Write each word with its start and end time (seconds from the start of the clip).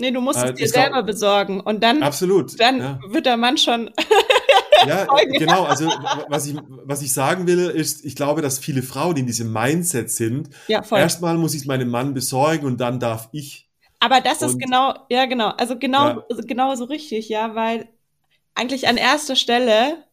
Nee, 0.00 0.12
du 0.12 0.20
musst 0.20 0.42
äh, 0.42 0.50
es 0.50 0.54
dir 0.54 0.68
selber 0.68 1.02
besorgen 1.02 1.60
und 1.60 1.82
dann, 1.82 2.02
absolut, 2.02 2.58
dann 2.60 2.78
ja. 2.78 3.00
wird 3.08 3.26
der 3.26 3.36
Mann 3.36 3.58
schon. 3.58 3.90
ja, 4.86 5.06
genau. 5.32 5.64
Also 5.64 5.90
was 6.28 6.46
ich, 6.46 6.56
was 6.84 7.02
ich 7.02 7.12
sagen 7.12 7.48
will, 7.48 7.68
ist, 7.68 8.04
ich 8.04 8.14
glaube, 8.14 8.40
dass 8.40 8.60
viele 8.60 8.82
Frauen 8.82 9.16
in 9.16 9.26
diesem 9.26 9.52
Mindset 9.52 10.10
sind. 10.10 10.50
Ja, 10.68 10.82
voll. 10.82 11.00
Erstmal 11.00 11.36
muss 11.36 11.54
ich 11.54 11.62
es 11.62 11.66
meinem 11.66 11.88
Mann 11.88 12.14
besorgen 12.14 12.64
und 12.64 12.80
dann 12.80 13.00
darf 13.00 13.28
ich. 13.32 13.68
Aber 13.98 14.20
das 14.20 14.40
und, 14.40 14.50
ist 14.50 14.60
genau, 14.60 14.94
ja 15.10 15.26
genau, 15.26 15.48
also 15.48 15.76
genau, 15.76 16.08
ja. 16.08 16.24
genau 16.46 16.74
so 16.76 16.84
richtig, 16.84 17.28
ja, 17.28 17.56
weil 17.56 17.88
eigentlich 18.54 18.86
an 18.86 18.96
erster 18.96 19.34
Stelle, 19.34 20.04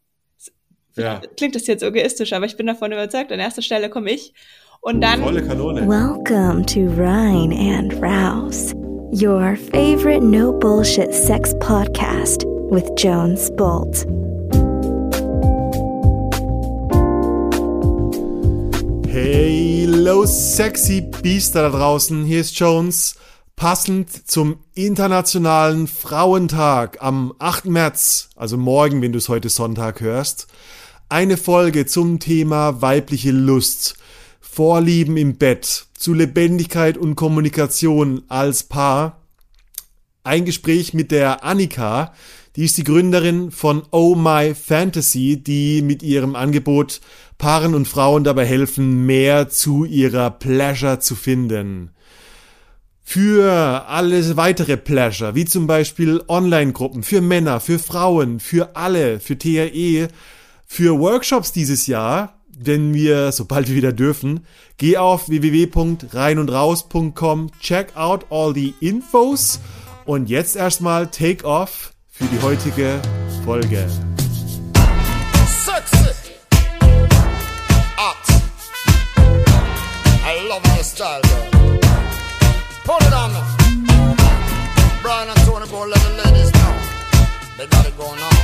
ja. 0.95 1.21
klingt 1.37 1.53
das 1.53 1.67
jetzt 1.67 1.83
egoistisch, 1.83 2.33
aber 2.33 2.47
ich 2.47 2.57
bin 2.57 2.65
davon 2.65 2.91
überzeugt, 2.91 3.31
an 3.31 3.39
erster 3.39 3.61
Stelle 3.61 3.91
komme 3.91 4.09
ich 4.09 4.33
und 4.81 5.01
dann. 5.01 5.21
Volle 5.21 5.45
Kanone. 5.45 5.87
Welcome 5.87 6.65
to 6.65 6.79
Rhine 6.99 7.53
and 7.53 7.93
Rouse. 8.01 8.73
Your 9.11 9.55
favorite 9.55 10.23
no 10.23 10.51
bullshit 10.51 11.13
sex 11.13 11.53
podcast 11.55 12.43
with 12.69 12.89
Jones 12.95 13.51
Bolt. 13.51 14.05
Hello, 19.07 20.25
sexy 20.25 21.01
Biester 21.01 21.61
da 21.61 21.69
draußen. 21.69 22.25
Hier 22.25 22.41
ist 22.41 22.57
Jones. 22.59 23.15
Passend 23.55 24.27
zum 24.27 24.57
Internationalen 24.73 25.87
Frauentag 25.87 26.97
am 27.01 27.33
8. 27.39 27.65
März, 27.65 28.29
also 28.35 28.57
morgen, 28.57 29.01
wenn 29.01 29.13
du 29.13 29.19
es 29.19 29.29
heute 29.29 29.49
Sonntag 29.49 30.01
hörst, 30.01 30.47
eine 31.09 31.37
Folge 31.37 31.85
zum 31.85 32.19
Thema 32.19 32.81
weibliche 32.81 33.31
Lust. 33.31 33.95
Vorlieben 34.41 35.15
im 35.17 35.37
Bett, 35.37 35.85
zu 36.05 36.13
Lebendigkeit 36.13 36.99
und 36.99 37.15
Kommunikation 37.15 38.21
als 38.27 38.61
Paar. 38.61 39.23
Ein 40.23 40.45
Gespräch 40.45 40.93
mit 40.93 41.09
der 41.09 41.43
Annika, 41.43 42.13
die 42.55 42.65
ist 42.65 42.77
die 42.77 42.83
Gründerin 42.83 43.49
von 43.49 43.81
Oh 43.89 44.13
My 44.13 44.53
Fantasy, 44.53 45.41
die 45.41 45.81
mit 45.81 46.03
ihrem 46.03 46.35
Angebot 46.35 47.01
Paaren 47.39 47.73
und 47.73 47.87
Frauen 47.87 48.23
dabei 48.23 48.45
helfen, 48.45 49.07
mehr 49.07 49.49
zu 49.49 49.83
ihrer 49.83 50.29
Pleasure 50.29 50.99
zu 50.99 51.15
finden. 51.15 51.89
Für 53.01 53.87
alles 53.87 54.37
weitere 54.37 54.77
Pleasure, 54.77 55.33
wie 55.33 55.45
zum 55.45 55.65
Beispiel 55.65 56.21
Online-Gruppen, 56.27 57.01
für 57.01 57.21
Männer, 57.21 57.59
für 57.59 57.79
Frauen, 57.79 58.39
für 58.39 58.75
alle, 58.75 59.19
für 59.19 59.39
TRE, 59.39 60.09
für 60.67 60.99
Workshops 60.99 61.51
dieses 61.51 61.87
Jahr, 61.87 62.34
wenn 62.57 62.93
wir, 62.93 63.31
sobald 63.31 63.67
wir 63.67 63.75
wieder 63.75 63.91
dürfen, 63.93 64.45
geh 64.77 64.97
auf 64.97 65.27
www.reinundraus.com, 65.29 67.51
check 67.59 67.95
out 67.95 68.25
all 68.29 68.53
the 68.53 68.73
infos 68.79 69.59
und 70.05 70.29
jetzt 70.29 70.55
erstmal 70.55 71.07
take 71.07 71.43
off 71.45 71.93
für 72.09 72.25
die 72.25 72.39
heutige 72.41 73.01
Folge. 73.43 73.87
Sexy. 75.65 76.13
Hot. 77.97 78.15
I 80.23 80.47
love 80.47 80.61
my 80.75 80.81
style, 80.83 81.21
girl. 81.21 81.49
Put 82.83 83.01
it 83.01 83.13
on 83.13 83.33
me. 83.33 83.39
Brian 85.01 85.27
and 85.29 85.39
Tony, 85.45 85.67
go 85.67 85.85
let 85.85 85.99
the 85.99 86.09
ladies 86.23 86.51
know. 86.51 86.73
They 87.57 87.67
got 87.67 87.85
it 87.85 87.95
going 87.97 88.19
on. 88.19 88.34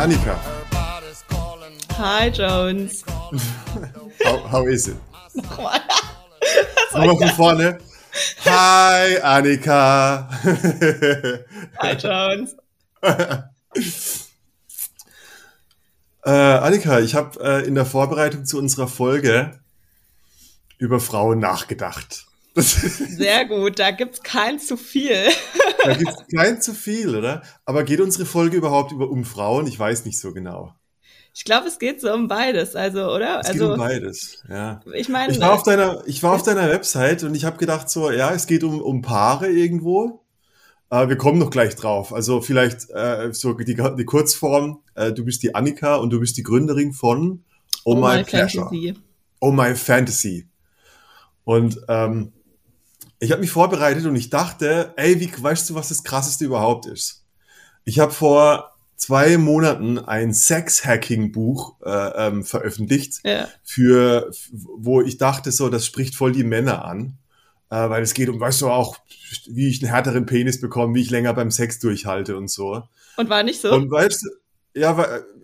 Annika. 0.00 0.34
Hi, 1.98 2.30
Jones. 2.30 3.04
how, 4.24 4.38
how 4.48 4.66
is 4.66 4.88
it? 4.88 4.96
Nochmal. 5.34 5.78
Nochmal 6.94 7.18
von 7.18 7.28
vorne. 7.36 7.78
Hi, 8.46 9.20
Annika. 9.20 10.30
Hi, 11.80 11.92
Jones. 11.96 12.56
äh, 16.24 16.30
Annika, 16.30 17.00
ich 17.00 17.14
habe 17.14 17.38
äh, 17.44 17.66
in 17.66 17.74
der 17.74 17.84
Vorbereitung 17.84 18.46
zu 18.46 18.56
unserer 18.56 18.88
Folge 18.88 19.60
über 20.78 20.98
Frauen 20.98 21.40
nachgedacht. 21.40 22.26
Sehr 22.60 23.44
gut, 23.46 23.78
da 23.78 23.90
gibt's 23.90 24.22
kein 24.22 24.58
zu 24.58 24.76
viel. 24.76 25.26
da 25.84 25.94
gibt's 25.94 26.24
kein 26.34 26.60
zu 26.60 26.74
viel, 26.74 27.16
oder? 27.16 27.42
Aber 27.64 27.84
geht 27.84 28.00
unsere 28.00 28.26
Folge 28.26 28.56
überhaupt 28.56 28.92
über 28.92 29.10
um 29.10 29.24
Frauen? 29.24 29.66
Ich 29.66 29.78
weiß 29.78 30.04
nicht 30.04 30.18
so 30.18 30.32
genau. 30.32 30.74
Ich 31.32 31.44
glaube, 31.44 31.68
es 31.68 31.78
geht 31.78 32.00
so 32.00 32.12
um 32.12 32.26
beides, 32.26 32.74
also, 32.74 33.12
oder? 33.12 33.40
Es 33.40 33.48
also, 33.48 33.68
geht 33.68 33.72
um 33.72 33.78
beides, 33.78 34.42
ja. 34.48 34.80
Ich 34.94 35.08
meine. 35.08 35.32
Ich 35.32 35.40
war 35.40 35.52
auf 35.52 35.62
deiner, 35.62 36.02
ich 36.06 36.22
war 36.22 36.34
auf 36.34 36.42
deiner 36.44 36.68
Website 36.68 37.22
und 37.22 37.34
ich 37.34 37.44
habe 37.44 37.56
gedacht 37.56 37.88
so, 37.88 38.10
ja, 38.10 38.32
es 38.32 38.46
geht 38.46 38.64
um, 38.64 38.80
um 38.80 39.00
Paare 39.00 39.48
irgendwo. 39.48 40.24
Äh, 40.90 41.08
wir 41.08 41.16
kommen 41.16 41.38
noch 41.38 41.50
gleich 41.50 41.76
drauf. 41.76 42.12
Also 42.12 42.40
vielleicht 42.40 42.90
äh, 42.90 43.30
so 43.32 43.52
die, 43.54 43.76
die 43.76 44.04
Kurzform, 44.04 44.82
äh, 44.96 45.12
du 45.12 45.24
bist 45.24 45.42
die 45.44 45.54
Annika 45.54 45.96
und 45.96 46.10
du 46.10 46.18
bist 46.18 46.36
die 46.36 46.42
Gründerin 46.42 46.92
von 46.92 47.44
Oh, 47.84 47.92
oh 47.92 47.94
My, 47.94 48.18
my 48.18 48.24
Pleasure. 48.24 48.64
Fantasy. 48.64 48.94
Oh 49.40 49.52
My 49.52 49.74
Fantasy. 49.74 50.48
Und 51.44 51.80
ähm, 51.88 52.32
ich 53.20 53.30
habe 53.32 53.42
mich 53.42 53.50
vorbereitet 53.50 54.06
und 54.06 54.16
ich 54.16 54.30
dachte, 54.30 54.94
ey, 54.96 55.20
wie 55.20 55.30
weißt 55.30 55.70
du, 55.70 55.74
was 55.74 55.90
das 55.90 56.02
krasseste 56.02 56.46
überhaupt 56.46 56.86
ist? 56.86 57.24
Ich 57.84 57.98
habe 57.98 58.12
vor 58.12 58.72
zwei 58.96 59.36
Monaten 59.38 59.98
ein 59.98 60.32
Sex-Hacking-Buch 60.32 61.76
äh, 61.84 62.26
ähm, 62.26 62.44
veröffentlicht, 62.44 63.20
ja. 63.24 63.48
für 63.62 64.30
wo 64.52 65.02
ich 65.02 65.18
dachte 65.18 65.52
so, 65.52 65.68
das 65.68 65.86
spricht 65.86 66.14
voll 66.14 66.32
die 66.32 66.44
Männer 66.44 66.84
an, 66.84 67.18
äh, 67.70 67.88
weil 67.88 68.02
es 68.02 68.14
geht 68.14 68.30
um, 68.30 68.40
weißt 68.40 68.62
du 68.62 68.70
auch, 68.70 68.96
wie 69.46 69.68
ich 69.68 69.82
einen 69.82 69.92
härteren 69.92 70.26
Penis 70.26 70.60
bekomme, 70.60 70.94
wie 70.94 71.02
ich 71.02 71.10
länger 71.10 71.34
beim 71.34 71.50
Sex 71.50 71.78
durchhalte 71.78 72.36
und 72.36 72.48
so. 72.48 72.82
Und 73.16 73.28
war 73.28 73.42
nicht 73.42 73.60
so. 73.60 73.72
Und 73.72 73.90
weißt 73.90 74.22
du, 74.22 74.80
ja, 74.80 74.96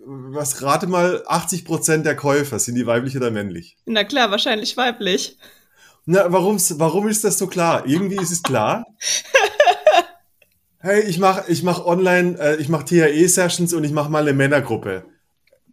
was 0.05 0.61
rate 0.61 0.87
mal, 0.87 1.23
80 1.27 1.65
Prozent 1.65 2.05
der 2.05 2.15
Käufer 2.15 2.59
sind 2.59 2.75
die 2.75 2.87
weiblich 2.87 3.15
oder 3.17 3.29
männlich? 3.29 3.77
Na 3.85 4.03
klar, 4.03 4.31
wahrscheinlich 4.31 4.77
weiblich. 4.77 5.37
Na, 6.09 6.31
warum, 6.31 6.57
warum 6.57 7.09
ist 7.09 7.25
das 7.25 7.37
so 7.37 7.47
klar? 7.47 7.85
Irgendwie 7.85 8.15
ist 8.15 8.31
es 8.31 8.41
klar. 8.41 8.85
hey, 10.79 11.01
ich 11.01 11.19
mache 11.19 11.43
ich 11.51 11.63
mach 11.63 11.85
online, 11.85 12.39
äh, 12.39 12.55
ich 12.55 12.69
mache 12.69 12.85
THE-Sessions 12.85 13.73
und 13.73 13.83
ich 13.83 13.91
mache 13.91 14.09
mal 14.09 14.21
eine 14.21 14.31
Männergruppe. 14.31 15.03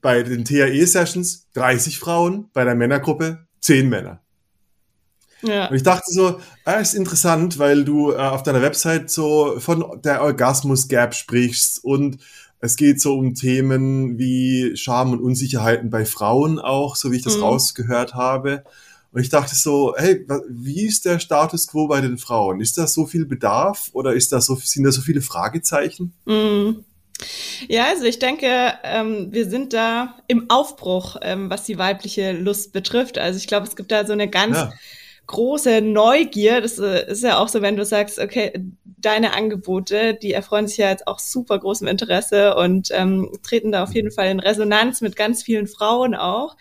Bei 0.03 0.25
den 0.25 0.45
THE-Sessions 0.45 1.50
30 1.55 2.00
Frauen, 2.00 2.50
bei 2.53 2.65
der 2.65 2.75
Männergruppe 2.75 3.47
10 3.61 3.89
Männer. 3.89 4.22
Ja. 5.43 5.69
Und 5.69 5.77
ich 5.77 5.84
dachte 5.84 6.11
so, 6.11 6.41
ah, 6.65 6.75
ist 6.75 6.95
interessant, 6.95 7.61
weil 7.61 7.84
du 7.84 8.11
äh, 8.11 8.16
auf 8.16 8.43
deiner 8.43 8.61
Website 8.61 9.11
so 9.11 9.61
von 9.61 10.03
der 10.03 10.21
Orgasmus-Gap 10.21 11.15
sprichst 11.15 11.84
und 11.84 12.19
es 12.59 12.75
geht 12.75 13.01
so 13.01 13.16
um 13.16 13.34
Themen 13.34 14.19
wie 14.19 14.77
Scham 14.77 15.12
und 15.12 15.21
Unsicherheiten 15.21 15.91
bei 15.91 16.05
Frauen 16.05 16.59
auch, 16.59 16.97
so 16.97 17.12
wie 17.12 17.16
ich 17.19 17.22
das 17.22 17.37
mhm. 17.37 17.45
rausgehört 17.45 18.15
habe. 18.15 18.65
Und 19.14 19.20
ich 19.20 19.28
dachte 19.28 19.54
so, 19.54 19.94
hey, 19.97 20.26
wie 20.48 20.86
ist 20.86 21.04
der 21.04 21.20
Status 21.20 21.69
quo 21.69 21.86
bei 21.86 22.00
den 22.00 22.19
Frauen? 22.19 22.60
Ist 22.60 22.76
da 22.76 22.88
so 22.88 23.06
viel 23.06 23.26
Bedarf 23.26 23.91
oder 23.92 24.12
ist 24.12 24.32
da 24.32 24.41
so, 24.41 24.56
sind 24.56 24.82
da 24.82 24.91
so 24.91 25.02
viele 25.02 25.22
Fragezeichen? 25.22 26.12
Mm. 26.25 26.80
Ja, 27.69 27.84
also 27.91 28.06
ich 28.06 28.19
denke, 28.19 28.74
ähm, 28.82 29.28
wir 29.30 29.48
sind 29.48 29.72
da 29.72 30.16
im 30.26 30.50
Aufbruch, 30.50 31.16
ähm, 31.22 31.48
was 31.48 31.62
die 31.62 31.78
weibliche 31.78 32.33
Lust 32.33 32.72
betrifft. 32.72 33.16
Also 33.16 33.36
ich 33.36 33.47
glaube, 33.47 33.68
es 33.68 33.77
gibt 33.77 33.92
da 33.92 34.04
so 34.04 34.12
eine 34.12 34.28
ganz 34.28 34.56
ja. 34.56 34.72
große 35.28 35.80
Neugier. 35.80 36.60
Das 36.60 36.80
äh, 36.80 37.09
ist 37.09 37.22
ja 37.22 37.39
auch 37.39 37.48
so, 37.48 37.62
wenn 37.62 37.77
du 37.77 37.84
sagst, 37.84 38.18
okay, 38.18 38.53
deine 38.84 39.33
Angebote, 39.33 40.15
die 40.15 40.33
erfreuen 40.33 40.66
sich 40.66 40.78
ja 40.78 40.91
jetzt 40.91 41.06
auch 41.06 41.21
super 41.21 41.60
großem 41.60 41.86
Interesse 41.86 42.56
und 42.56 42.89
ähm, 42.91 43.30
treten 43.44 43.71
da 43.71 43.84
auf 43.84 43.94
jeden 43.94 44.10
Fall 44.10 44.28
in 44.28 44.41
Resonanz 44.41 45.03
mit 45.03 45.15
ganz 45.15 45.44
vielen 45.44 45.68
Frauen 45.68 46.16
auch. 46.16 46.56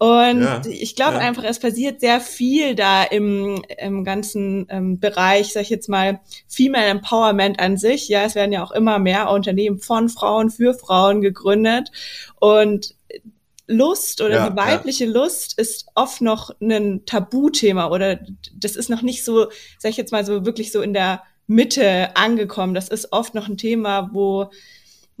Und 0.00 0.40
ja, 0.40 0.62
ich 0.66 0.96
glaube 0.96 1.16
ja. 1.16 1.18
einfach, 1.18 1.44
es 1.44 1.58
passiert 1.58 2.00
sehr 2.00 2.22
viel 2.22 2.74
da 2.74 3.02
im, 3.02 3.62
im 3.76 4.02
ganzen 4.02 4.66
ähm, 4.70 4.98
Bereich, 4.98 5.52
sag 5.52 5.64
ich 5.64 5.68
jetzt 5.68 5.90
mal, 5.90 6.20
Female 6.48 6.86
Empowerment 6.86 7.60
an 7.60 7.76
sich. 7.76 8.08
Ja, 8.08 8.22
es 8.22 8.34
werden 8.34 8.50
ja 8.50 8.64
auch 8.64 8.70
immer 8.70 8.98
mehr 8.98 9.30
Unternehmen 9.30 9.78
von 9.78 10.08
Frauen 10.08 10.48
für 10.48 10.72
Frauen 10.72 11.20
gegründet. 11.20 11.92
Und 12.36 12.94
Lust 13.66 14.22
oder 14.22 14.36
ja, 14.36 14.48
die 14.48 14.56
weibliche 14.56 15.04
ja. 15.04 15.10
Lust 15.10 15.58
ist 15.58 15.88
oft 15.94 16.22
noch 16.22 16.50
ein 16.62 17.04
Tabuthema 17.04 17.90
oder 17.90 18.20
das 18.56 18.76
ist 18.76 18.88
noch 18.88 19.02
nicht 19.02 19.22
so, 19.22 19.48
sag 19.78 19.90
ich 19.90 19.98
jetzt 19.98 20.12
mal 20.12 20.24
so, 20.24 20.46
wirklich 20.46 20.72
so 20.72 20.80
in 20.80 20.94
der 20.94 21.22
Mitte 21.46 22.16
angekommen. 22.16 22.72
Das 22.72 22.88
ist 22.88 23.12
oft 23.12 23.34
noch 23.34 23.48
ein 23.48 23.58
Thema, 23.58 24.08
wo 24.14 24.50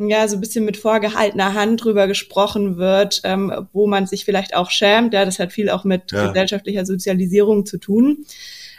ja, 0.08 0.26
so 0.28 0.36
ein 0.36 0.40
bisschen 0.40 0.64
mit 0.64 0.76
vorgehaltener 0.76 1.54
Hand 1.54 1.84
drüber 1.84 2.06
gesprochen 2.06 2.76
wird, 2.76 3.20
ähm, 3.24 3.68
wo 3.72 3.86
man 3.86 4.06
sich 4.06 4.24
vielleicht 4.24 4.54
auch 4.54 4.70
schämt. 4.70 5.12
Ja, 5.14 5.24
das 5.24 5.38
hat 5.38 5.52
viel 5.52 5.70
auch 5.70 5.84
mit 5.84 6.12
ja. 6.12 6.28
gesellschaftlicher 6.28 6.86
Sozialisierung 6.86 7.66
zu 7.66 7.78
tun. 7.78 8.24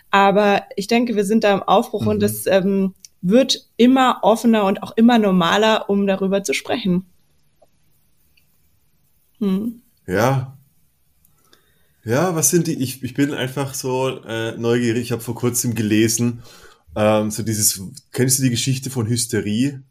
Aber 0.10 0.64
ich 0.76 0.88
denke, 0.88 1.16
wir 1.16 1.26
sind 1.26 1.44
da 1.44 1.54
im 1.54 1.64
Aufbruch 1.64 2.02
mhm. 2.02 2.08
und 2.08 2.24
es 2.24 2.48
ähm, 2.48 2.94
wird 3.22 3.70
immer 3.78 4.20
offener 4.24 4.66
und 4.66 4.84
auch 4.84 4.92
immer 4.98 5.20
normaler, 5.20 5.90
um 5.90 6.08
darüber 6.08 6.44
zu 6.44 6.54
sprechen. 6.54 7.06
Hm. 9.40 9.82
Ja. 10.08 10.58
Ja, 12.04 12.36
was 12.36 12.50
sind 12.50 12.68
die? 12.68 12.82
Ich, 12.82 13.04
ich 13.04 13.14
bin 13.14 13.34
einfach 13.34 13.74
so 13.74 14.24
äh, 14.24 14.58
neugierig. 14.58 15.04
Ich 15.04 15.12
habe 15.12 15.22
vor 15.22 15.36
kurzem 15.36 15.76
gelesen, 15.76 16.42
ähm, 16.96 17.30
so 17.30 17.44
dieses, 17.44 17.82
kennst 18.12 18.40
du 18.40 18.44
die 18.44 18.50
Geschichte 18.50 18.90
von 18.90 19.08
Hysterie? 19.08 19.84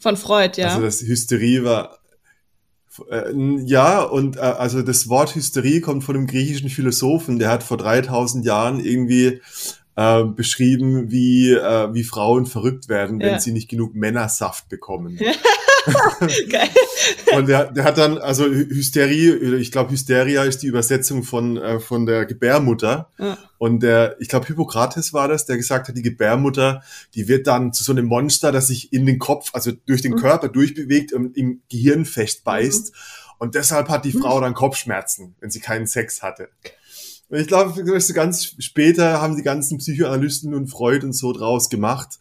Von 0.00 0.16
Freud, 0.16 0.60
ja. 0.60 0.68
Also 0.68 0.82
das 0.82 1.02
Hysterie 1.02 1.64
war, 1.64 1.98
äh, 3.10 3.32
ja, 3.64 4.02
und 4.02 4.36
äh, 4.36 4.40
also 4.40 4.82
das 4.82 5.08
Wort 5.08 5.34
Hysterie 5.34 5.80
kommt 5.80 6.04
von 6.04 6.16
einem 6.16 6.26
griechischen 6.26 6.68
Philosophen, 6.68 7.38
der 7.38 7.50
hat 7.50 7.62
vor 7.62 7.76
3000 7.76 8.44
Jahren 8.44 8.80
irgendwie 8.80 9.40
äh, 9.96 10.24
beschrieben, 10.24 11.10
wie, 11.10 11.52
äh, 11.52 11.92
wie 11.92 12.04
Frauen 12.04 12.46
verrückt 12.46 12.88
werden, 12.88 13.20
wenn 13.20 13.32
ja. 13.32 13.40
sie 13.40 13.52
nicht 13.52 13.68
genug 13.68 13.94
Männersaft 13.94 14.68
bekommen. 14.68 15.18
Geil. 16.48 16.68
Und 17.36 17.48
der, 17.48 17.70
der 17.72 17.84
hat 17.84 17.98
dann, 17.98 18.18
also 18.18 18.44
Hysterie, 18.44 19.56
ich 19.56 19.72
glaube 19.72 19.92
Hysteria 19.92 20.44
ist 20.44 20.62
die 20.62 20.66
Übersetzung 20.66 21.22
von, 21.22 21.56
äh, 21.56 21.80
von 21.80 22.06
der 22.06 22.26
Gebärmutter. 22.26 23.10
Ja. 23.18 23.38
Und 23.58 23.82
der, 23.82 24.16
ich 24.20 24.28
glaube 24.28 24.46
Hippokrates 24.46 25.12
war 25.12 25.28
das, 25.28 25.46
der 25.46 25.56
gesagt 25.56 25.88
hat, 25.88 25.96
die 25.96 26.02
Gebärmutter, 26.02 26.82
die 27.14 27.28
wird 27.28 27.46
dann 27.46 27.72
zu 27.72 27.84
so 27.84 27.92
einem 27.92 28.06
Monster, 28.06 28.52
das 28.52 28.68
sich 28.68 28.92
in 28.92 29.06
den 29.06 29.18
Kopf, 29.18 29.50
also 29.52 29.72
durch 29.86 30.02
den 30.02 30.12
mhm. 30.12 30.18
Körper 30.18 30.48
durchbewegt 30.48 31.12
und 31.12 31.36
im 31.36 31.62
Gehirn 31.68 32.04
festbeißt. 32.04 32.92
Mhm. 32.92 32.98
Und 33.38 33.54
deshalb 33.54 33.88
hat 33.88 34.04
die 34.04 34.12
Frau 34.12 34.38
mhm. 34.38 34.42
dann 34.42 34.54
Kopfschmerzen, 34.54 35.34
wenn 35.40 35.50
sie 35.50 35.60
keinen 35.60 35.86
Sex 35.86 36.22
hatte. 36.22 36.48
Und 37.28 37.38
ich 37.38 37.46
glaube, 37.46 37.82
ganz 38.14 38.54
später 38.58 39.20
haben 39.20 39.36
die 39.36 39.42
ganzen 39.42 39.78
Psychoanalysten 39.78 40.54
und 40.54 40.68
Freud 40.68 41.04
und 41.04 41.12
so 41.12 41.32
draus 41.32 41.68
gemacht, 41.68 42.18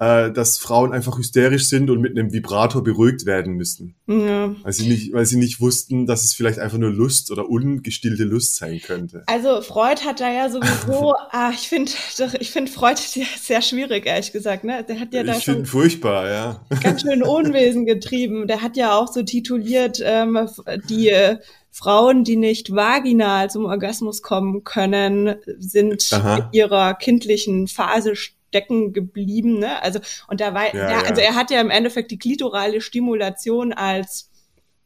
äh, 0.00 0.32
dass 0.32 0.56
Frauen 0.56 0.92
einfach 0.92 1.18
hysterisch 1.18 1.66
sind 1.66 1.90
und 1.90 2.00
mit 2.00 2.16
einem 2.16 2.32
Vibrator 2.32 2.82
beruhigt 2.82 3.26
werden 3.26 3.52
müssen. 3.52 3.94
Ja. 4.06 4.54
Weil 4.62 4.72
sie 4.72 4.88
nicht, 4.88 5.12
weil 5.12 5.26
sie 5.26 5.36
nicht 5.36 5.60
wussten, 5.60 6.06
dass 6.06 6.24
es 6.24 6.32
vielleicht 6.32 6.58
einfach 6.58 6.78
nur 6.78 6.90
Lust 6.90 7.30
oder 7.30 7.50
ungestillte 7.50 8.24
Lust 8.24 8.56
sein 8.56 8.80
könnte. 8.80 9.24
Also 9.26 9.60
Freud 9.60 10.00
hat 10.06 10.20
da 10.20 10.32
ja 10.32 10.48
sowieso, 10.48 11.14
ah, 11.30 11.50
ich 11.52 11.68
finde, 11.68 11.92
ich 12.40 12.50
finde 12.50 12.72
Freud 12.72 12.98
sehr 13.42 13.60
schwierig, 13.60 14.06
ehrlich 14.06 14.32
gesagt. 14.32 14.64
Ne? 14.64 14.82
Der 14.88 14.98
hat 14.98 15.12
ja 15.12 15.22
da 15.22 15.36
ich 15.36 15.44
finde 15.44 15.66
furchtbar, 15.66 16.30
ja. 16.30 16.60
Ganz 16.82 17.02
schön 17.02 17.22
Unwesen 17.30 17.84
getrieben. 17.84 18.46
Der 18.46 18.62
hat 18.62 18.78
ja 18.78 18.98
auch 18.98 19.12
so 19.12 19.22
tituliert, 19.22 20.00
ähm, 20.02 20.48
die 20.88 21.10
äh, 21.10 21.36
Frauen, 21.70 22.24
die 22.24 22.36
nicht 22.36 22.74
vaginal 22.74 23.50
zum 23.50 23.66
Orgasmus 23.66 24.22
kommen 24.22 24.64
können, 24.64 25.34
sind 25.58 26.08
Aha. 26.10 26.36
in 26.36 26.44
ihrer 26.52 26.94
kindlichen 26.94 27.68
Phase 27.68 28.14
stecken 28.50 28.92
geblieben. 28.92 29.60
Ne? 29.60 29.80
Also 29.82 30.00
und 30.28 30.40
da 30.40 30.54
war, 30.54 30.66
ja, 30.66 30.72
der, 30.72 30.90
ja. 30.90 31.02
also 31.02 31.20
er 31.20 31.34
hat 31.36 31.50
ja 31.50 31.60
im 31.60 31.70
Endeffekt 31.70 32.10
die 32.10 32.18
klitorale 32.18 32.80
Stimulation 32.80 33.72
als 33.72 34.30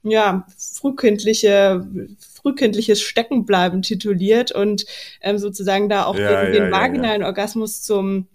ja 0.02 0.46
frühkindliche 0.58 1.86
frühkindliches 2.42 3.00
Steckenbleiben 3.00 3.80
tituliert 3.80 4.52
und 4.52 4.84
ähm, 5.22 5.38
sozusagen 5.38 5.88
da 5.88 6.04
auch 6.04 6.16
ja, 6.16 6.44
den, 6.44 6.52
den 6.52 6.70
vaginalen 6.70 7.22
Orgasmus 7.22 7.82
zum 7.82 8.28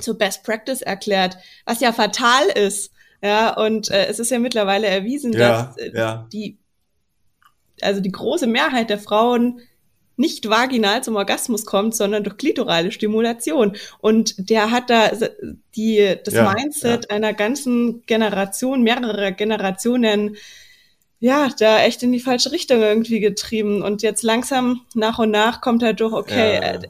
zur 0.00 0.16
Best 0.16 0.44
Practice 0.44 0.80
erklärt, 0.80 1.36
was 1.66 1.80
ja 1.80 1.92
fatal 1.92 2.46
ist. 2.54 2.90
Ja, 3.22 3.54
und 3.54 3.90
äh, 3.90 4.06
es 4.06 4.18
ist 4.18 4.30
ja 4.30 4.38
mittlerweile 4.38 4.86
erwiesen, 4.86 5.32
dass 5.32 5.76
äh, 5.76 6.16
die 6.32 6.56
also 7.82 8.00
die 8.00 8.12
große 8.12 8.46
Mehrheit 8.46 8.88
der 8.88 8.98
Frauen 8.98 9.60
nicht 10.20 10.50
vaginal 10.50 11.02
zum 11.02 11.16
Orgasmus 11.16 11.64
kommt, 11.64 11.96
sondern 11.96 12.22
durch 12.22 12.36
klitorale 12.36 12.92
Stimulation. 12.92 13.76
Und 14.00 14.50
der 14.50 14.70
hat 14.70 14.90
da 14.90 15.10
die, 15.74 16.16
das 16.22 16.34
ja, 16.34 16.52
Mindset 16.52 17.06
ja. 17.08 17.16
einer 17.16 17.32
ganzen 17.32 18.02
Generation, 18.06 18.82
mehrerer 18.82 19.32
Generationen, 19.32 20.36
ja, 21.20 21.48
da 21.58 21.82
echt 21.82 22.02
in 22.02 22.12
die 22.12 22.20
falsche 22.20 22.52
Richtung 22.52 22.80
irgendwie 22.80 23.20
getrieben. 23.20 23.82
Und 23.82 24.02
jetzt 24.02 24.22
langsam 24.22 24.82
nach 24.94 25.18
und 25.18 25.30
nach 25.30 25.62
kommt 25.62 25.82
halt 25.82 26.00
durch, 26.00 26.12
okay, 26.12 26.54
ja. 26.54 26.60
Äh, 26.60 26.80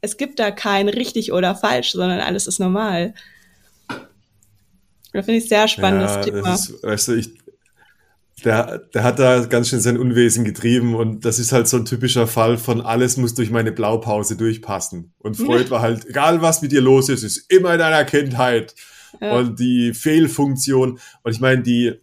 es 0.00 0.16
gibt 0.16 0.38
da 0.38 0.50
kein 0.50 0.88
richtig 0.88 1.32
oder 1.32 1.54
falsch, 1.56 1.92
sondern 1.92 2.20
alles 2.20 2.46
ist 2.46 2.60
normal. 2.60 3.14
Da 5.12 5.22
finde 5.22 5.36
ich 5.36 5.48
sehr 5.48 5.68
spannendes 5.68 6.24
Thema. 6.24 6.54
Ist, 6.54 6.82
weißt 6.82 7.08
du, 7.08 7.12
ich, 7.14 7.30
der, 8.44 8.78
der 8.78 9.02
hat 9.02 9.18
da 9.18 9.44
ganz 9.46 9.68
schön 9.68 9.80
sein 9.80 9.98
Unwesen 9.98 10.44
getrieben 10.44 10.94
und 10.94 11.24
das 11.24 11.38
ist 11.38 11.52
halt 11.52 11.68
so 11.68 11.76
ein 11.76 11.84
typischer 11.84 12.26
Fall 12.26 12.56
von 12.56 12.80
alles 12.80 13.16
muss 13.16 13.34
durch 13.34 13.50
meine 13.50 13.72
Blaupause 13.72 14.36
durchpassen. 14.36 15.12
Und 15.18 15.36
Freud 15.36 15.70
war 15.70 15.80
halt, 15.80 16.06
egal 16.06 16.40
was 16.40 16.62
mit 16.62 16.72
dir 16.72 16.80
los 16.80 17.08
ist, 17.08 17.22
ist 17.22 17.50
immer 17.50 17.72
in 17.72 17.78
deiner 17.78 18.04
Kindheit. 18.04 18.74
Ja. 19.20 19.38
Und 19.38 19.58
die 19.58 19.94
Fehlfunktion, 19.94 20.98
und 21.22 21.32
ich 21.32 21.40
meine, 21.40 21.62
die, 21.62 21.94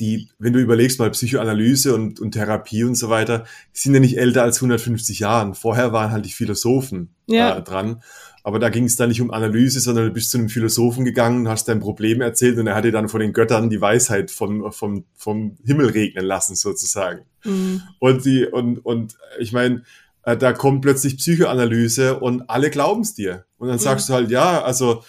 die, 0.00 0.28
wenn 0.38 0.52
du 0.52 0.60
überlegst 0.60 0.98
mal 0.98 1.10
Psychoanalyse 1.10 1.94
und, 1.94 2.20
und 2.20 2.32
Therapie 2.32 2.84
und 2.84 2.94
so 2.94 3.10
weiter, 3.10 3.44
die 3.74 3.80
sind 3.80 3.94
ja 3.94 4.00
nicht 4.00 4.18
älter 4.18 4.42
als 4.42 4.58
150 4.58 5.18
Jahren. 5.20 5.54
Vorher 5.54 5.92
waren 5.92 6.10
halt 6.10 6.24
die 6.24 6.32
Philosophen 6.32 7.14
ja. 7.26 7.58
äh, 7.58 7.62
dran. 7.62 8.02
Aber 8.46 8.58
da 8.58 8.68
ging 8.68 8.84
es 8.84 8.96
dann 8.96 9.08
nicht 9.08 9.22
um 9.22 9.30
Analyse, 9.30 9.80
sondern 9.80 10.04
du 10.04 10.10
bist 10.12 10.30
zu 10.30 10.36
einem 10.36 10.50
Philosophen 10.50 11.06
gegangen, 11.06 11.48
hast 11.48 11.66
dein 11.66 11.80
Problem 11.80 12.20
erzählt 12.20 12.58
und 12.58 12.66
er 12.66 12.74
hat 12.74 12.84
dir 12.84 12.92
dann 12.92 13.08
von 13.08 13.20
den 13.20 13.32
Göttern 13.32 13.70
die 13.70 13.80
Weisheit 13.80 14.30
vom, 14.30 14.70
vom, 14.70 15.06
vom 15.16 15.56
Himmel 15.64 15.88
regnen 15.88 16.26
lassen, 16.26 16.54
sozusagen. 16.54 17.22
Mhm. 17.42 17.80
Und 18.00 18.26
die, 18.26 18.44
und, 18.44 18.84
und 18.84 19.16
ich 19.38 19.54
meine, 19.54 19.82
äh, 20.24 20.36
da 20.36 20.52
kommt 20.52 20.82
plötzlich 20.82 21.16
Psychoanalyse 21.16 22.20
und 22.20 22.50
alle 22.50 22.68
glauben 22.68 23.00
es 23.00 23.14
dir. 23.14 23.46
Und 23.56 23.68
dann 23.68 23.78
sagst 23.78 24.10
ja. 24.10 24.14
du 24.16 24.20
halt, 24.20 24.30
ja, 24.30 24.62
also 24.62 25.02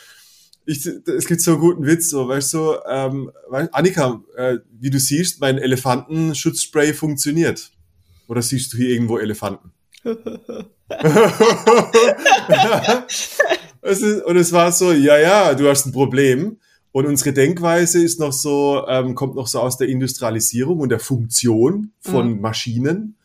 ich, 0.65 0.85
es 0.85 1.27
gibt 1.27 1.41
so 1.41 1.51
einen 1.51 1.59
guten 1.59 1.85
Witz, 1.85 2.09
so, 2.09 2.29
weißt 2.29 2.53
du, 2.53 2.75
ähm, 2.89 3.31
Annika, 3.73 4.23
äh, 4.37 4.59
wie 4.79 4.89
du 4.89 4.97
siehst, 4.97 5.41
mein 5.41 5.57
Elefantenschutzspray 5.57 6.93
funktioniert. 6.93 7.69
Oder 8.27 8.41
siehst 8.41 8.71
du 8.71 8.77
hier 8.77 8.91
irgendwo 8.91 9.17
Elefanten? 9.17 9.73
und 14.27 14.37
es 14.37 14.51
war 14.51 14.71
so, 14.71 14.91
ja, 14.91 15.17
ja, 15.17 15.53
du 15.55 15.67
hast 15.67 15.85
ein 15.87 15.91
Problem. 15.91 16.59
Und 16.91 17.07
unsere 17.07 17.33
Denkweise 17.33 18.01
ist 18.03 18.19
noch 18.19 18.31
so, 18.31 18.85
ähm, 18.87 19.15
kommt 19.15 19.35
noch 19.35 19.47
so 19.47 19.59
aus 19.59 19.77
der 19.77 19.89
Industrialisierung 19.89 20.79
und 20.79 20.89
der 20.89 20.99
Funktion 20.99 21.91
von 21.99 22.33
mhm. 22.33 22.41
Maschinen. 22.41 23.17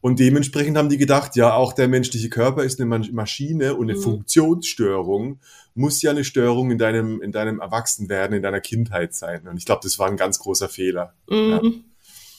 Und 0.00 0.20
dementsprechend 0.20 0.78
haben 0.78 0.88
die 0.88 0.96
gedacht, 0.96 1.34
ja, 1.34 1.52
auch 1.54 1.72
der 1.72 1.88
menschliche 1.88 2.30
Körper 2.30 2.62
ist 2.62 2.80
eine 2.80 2.86
Maschine 3.10 3.74
und 3.74 3.90
eine 3.90 3.98
mhm. 3.98 4.02
Funktionsstörung 4.02 5.40
muss 5.74 6.00
ja 6.02 6.12
eine 6.12 6.24
Störung 6.24 6.70
in 6.70 6.78
deinem, 6.78 7.20
in 7.20 7.32
deinem 7.32 7.60
Erwachsenwerden, 7.60 8.36
in 8.36 8.42
deiner 8.42 8.60
Kindheit 8.60 9.14
sein. 9.14 9.46
Und 9.48 9.56
ich 9.56 9.66
glaube, 9.66 9.80
das 9.82 9.98
war 9.98 10.08
ein 10.08 10.16
ganz 10.16 10.38
großer 10.38 10.68
Fehler. 10.68 11.14
Mhm. 11.28 11.50
Ja. 11.50 11.60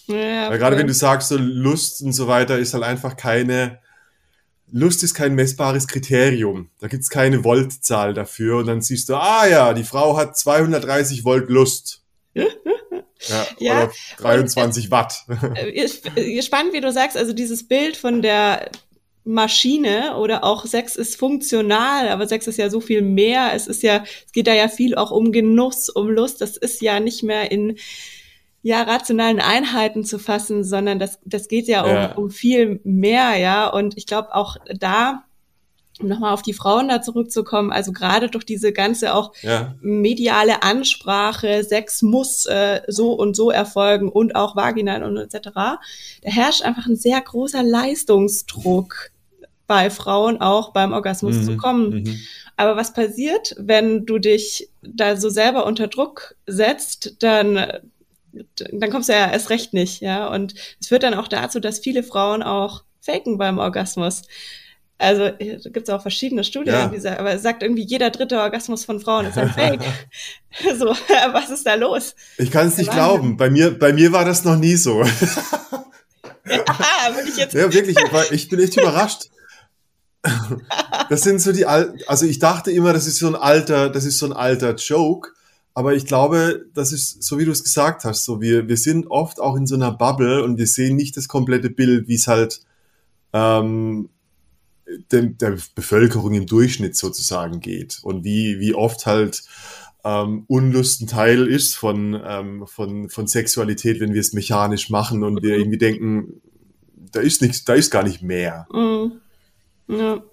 Ja, 0.09 0.49
Weil 0.49 0.57
gerade 0.57 0.77
wenn 0.77 0.87
du 0.87 0.93
sagst, 0.93 1.29
so 1.29 1.37
Lust 1.37 2.01
und 2.01 2.13
so 2.13 2.27
weiter 2.27 2.57
ist 2.57 2.73
halt 2.73 2.83
einfach 2.83 3.15
keine, 3.15 3.79
Lust 4.71 5.03
ist 5.03 5.13
kein 5.13 5.35
messbares 5.35 5.87
Kriterium. 5.87 6.69
Da 6.79 6.87
gibt's 6.87 7.09
keine 7.09 7.43
Voltzahl 7.43 8.13
dafür. 8.13 8.57
Und 8.57 8.67
dann 8.67 8.81
siehst 8.81 9.09
du, 9.09 9.15
ah 9.15 9.47
ja, 9.47 9.73
die 9.73 9.83
Frau 9.83 10.17
hat 10.17 10.37
230 10.37 11.23
Volt 11.25 11.49
Lust. 11.49 12.03
Ja, 13.27 13.45
ja, 13.59 13.83
oder 13.83 13.91
23 14.19 14.85
und, 14.85 14.91
Watt. 14.91 15.25
Äh, 15.55 16.41
spannend, 16.41 16.71
wie 16.71 16.79
du 16.79 16.89
sagst, 16.89 17.17
also 17.17 17.33
dieses 17.33 17.67
Bild 17.67 17.97
von 17.97 18.21
der 18.21 18.71
Maschine 19.25 20.15
oder 20.15 20.43
auch 20.43 20.65
Sex 20.65 20.95
ist 20.95 21.17
funktional, 21.17 22.07
aber 22.07 22.27
Sex 22.27 22.47
ist 22.47 22.57
ja 22.57 22.69
so 22.69 22.79
viel 22.79 23.01
mehr. 23.01 23.51
Es 23.53 23.67
ist 23.67 23.83
ja, 23.83 24.03
es 24.25 24.31
geht 24.31 24.47
da 24.47 24.53
ja 24.53 24.69
viel 24.69 24.95
auch 24.95 25.11
um 25.11 25.31
Genuss, 25.31 25.89
um 25.89 26.09
Lust. 26.09 26.39
Das 26.39 26.55
ist 26.55 26.81
ja 26.81 26.99
nicht 26.99 27.21
mehr 27.21 27.51
in 27.51 27.77
ja, 28.61 28.81
rationalen 28.83 29.39
Einheiten 29.39 30.03
zu 30.03 30.19
fassen, 30.19 30.63
sondern 30.63 30.99
das, 30.99 31.19
das 31.25 31.47
geht 31.47 31.67
ja, 31.67 31.87
ja. 31.87 32.11
Um, 32.13 32.25
um 32.25 32.29
viel 32.29 32.81
mehr, 32.83 33.37
ja. 33.37 33.67
Und 33.69 33.97
ich 33.97 34.05
glaube 34.05 34.35
auch 34.35 34.57
da, 34.75 35.23
um 36.01 36.07
nochmal 36.07 36.33
auf 36.33 36.41
die 36.41 36.53
Frauen 36.53 36.89
da 36.89 37.01
zurückzukommen, 37.01 37.71
also 37.71 37.91
gerade 37.91 38.29
durch 38.29 38.45
diese 38.45 38.73
ganze 38.73 39.13
auch 39.13 39.33
ja. 39.41 39.75
mediale 39.81 40.63
Ansprache, 40.63 41.63
Sex 41.63 42.01
muss 42.01 42.45
äh, 42.45 42.81
so 42.87 43.13
und 43.13 43.35
so 43.35 43.49
erfolgen 43.49 44.09
und 44.09 44.35
auch 44.35 44.55
vaginal 44.55 45.03
und 45.03 45.17
etc., 45.17 45.49
da 45.53 45.79
herrscht 46.23 46.63
einfach 46.63 46.85
ein 46.85 46.95
sehr 46.95 47.19
großer 47.21 47.63
Leistungsdruck 47.63 49.11
bei 49.67 49.89
Frauen 49.89 50.41
auch 50.41 50.73
beim 50.73 50.93
Orgasmus 50.93 51.35
mhm. 51.35 51.43
zu 51.43 51.57
kommen. 51.57 51.89
Mhm. 51.89 52.19
Aber 52.57 52.75
was 52.75 52.91
passiert, 52.91 53.55
wenn 53.57 54.05
du 54.05 54.17
dich 54.17 54.69
da 54.81 55.15
so 55.15 55.29
selber 55.29 55.65
unter 55.65 55.87
Druck 55.87 56.35
setzt, 56.45 57.23
dann 57.23 57.71
dann 58.55 58.91
kommst 58.91 59.09
du 59.09 59.13
ja 59.13 59.31
erst 59.31 59.49
recht 59.49 59.73
nicht, 59.73 60.01
ja. 60.01 60.27
Und 60.27 60.53
es 60.79 60.87
führt 60.87 61.03
dann 61.03 61.13
auch 61.13 61.27
dazu, 61.27 61.59
dass 61.59 61.79
viele 61.79 62.03
Frauen 62.03 62.43
auch 62.43 62.83
faken 63.01 63.37
beim 63.37 63.57
Orgasmus. 63.57 64.23
Also 64.97 65.31
gibt 65.37 65.87
es 65.87 65.89
auch 65.89 66.01
verschiedene 66.01 66.43
Studien, 66.43 66.73
ja. 66.73 66.87
die 66.87 66.99
sagen, 66.99 67.19
aber 67.19 67.31
es 67.31 67.41
sagt 67.41 67.63
irgendwie, 67.63 67.85
jeder 67.85 68.09
dritte 68.09 68.37
Orgasmus 68.39 68.83
von 68.83 68.99
Frauen 68.99 69.27
ist 69.27 69.37
ein 69.37 69.49
Fake. 69.53 69.79
so, 70.77 70.87
was 71.31 71.49
ist 71.49 71.65
da 71.65 71.75
los? 71.75 72.15
Ich 72.37 72.51
kann 72.51 72.67
es 72.67 72.77
nicht 72.77 72.91
glauben. 72.91 73.37
Bei 73.37 73.49
mir, 73.49 73.77
bei 73.77 73.93
mir 73.93 74.11
war 74.11 74.25
das 74.25 74.43
noch 74.43 74.57
nie 74.57 74.75
so. 74.75 74.99
Würde 76.43 77.29
ich 77.29 77.37
jetzt. 77.37 77.53
Ja, 77.53 77.71
wirklich, 77.71 77.95
ich 78.31 78.49
bin 78.49 78.59
echt 78.59 78.75
überrascht. 78.75 79.29
Das 81.09 81.21
sind 81.21 81.41
so 81.41 81.53
die 81.53 81.65
alten, 81.65 81.99
also 82.07 82.25
ich 82.25 82.39
dachte 82.39 82.71
immer, 82.71 82.91
das 82.91 83.07
ist 83.07 83.19
so 83.19 83.27
ein 83.27 83.35
alter, 83.35 83.89
das 83.89 84.03
ist 84.03 84.17
so 84.17 84.25
ein 84.25 84.33
alter 84.33 84.75
Joke, 84.75 85.29
aber 85.73 85.93
ich 85.93 86.05
glaube, 86.05 86.65
das 86.73 86.91
ist, 86.91 87.23
so 87.23 87.37
wie 87.39 87.45
du 87.45 87.51
es 87.51 87.63
gesagt 87.63 88.03
hast, 88.03 88.25
so 88.25 88.41
wir, 88.41 88.67
wir 88.67 88.77
sind 88.77 89.07
oft 89.07 89.39
auch 89.39 89.55
in 89.55 89.67
so 89.67 89.75
einer 89.75 89.91
Bubble 89.91 90.43
und 90.43 90.57
wir 90.57 90.67
sehen 90.67 90.95
nicht 90.95 91.15
das 91.15 91.27
komplette 91.27 91.69
Bild, 91.69 92.07
wie 92.07 92.15
es 92.15 92.27
halt 92.27 92.61
ähm, 93.33 94.09
dem, 95.11 95.37
der 95.37 95.57
Bevölkerung 95.75 96.33
im 96.33 96.45
Durchschnitt 96.45 96.95
sozusagen 96.95 97.59
geht 97.59 97.99
und 98.03 98.23
wie, 98.23 98.59
wie 98.59 98.73
oft 98.73 99.05
halt 99.05 99.43
ähm, 100.03 100.45
Unlust 100.47 101.01
ein 101.01 101.07
Teil 101.07 101.47
ist 101.47 101.75
von, 101.75 102.19
ähm, 102.25 102.65
von, 102.67 103.09
von 103.09 103.27
Sexualität, 103.27 103.99
wenn 103.99 104.13
wir 104.13 104.21
es 104.21 104.33
mechanisch 104.33 104.89
machen 104.89 105.23
und 105.23 105.43
wir 105.43 105.57
irgendwie 105.57 105.77
denken, 105.77 106.41
da 107.11 107.19
ist 107.19 107.41
nichts, 107.41 107.65
da 107.65 107.73
ist 107.73 107.91
gar 107.91 108.03
nicht 108.03 108.21
mehr. 108.21 108.67
Mhm. 108.71 109.19
Ja. 109.87 110.23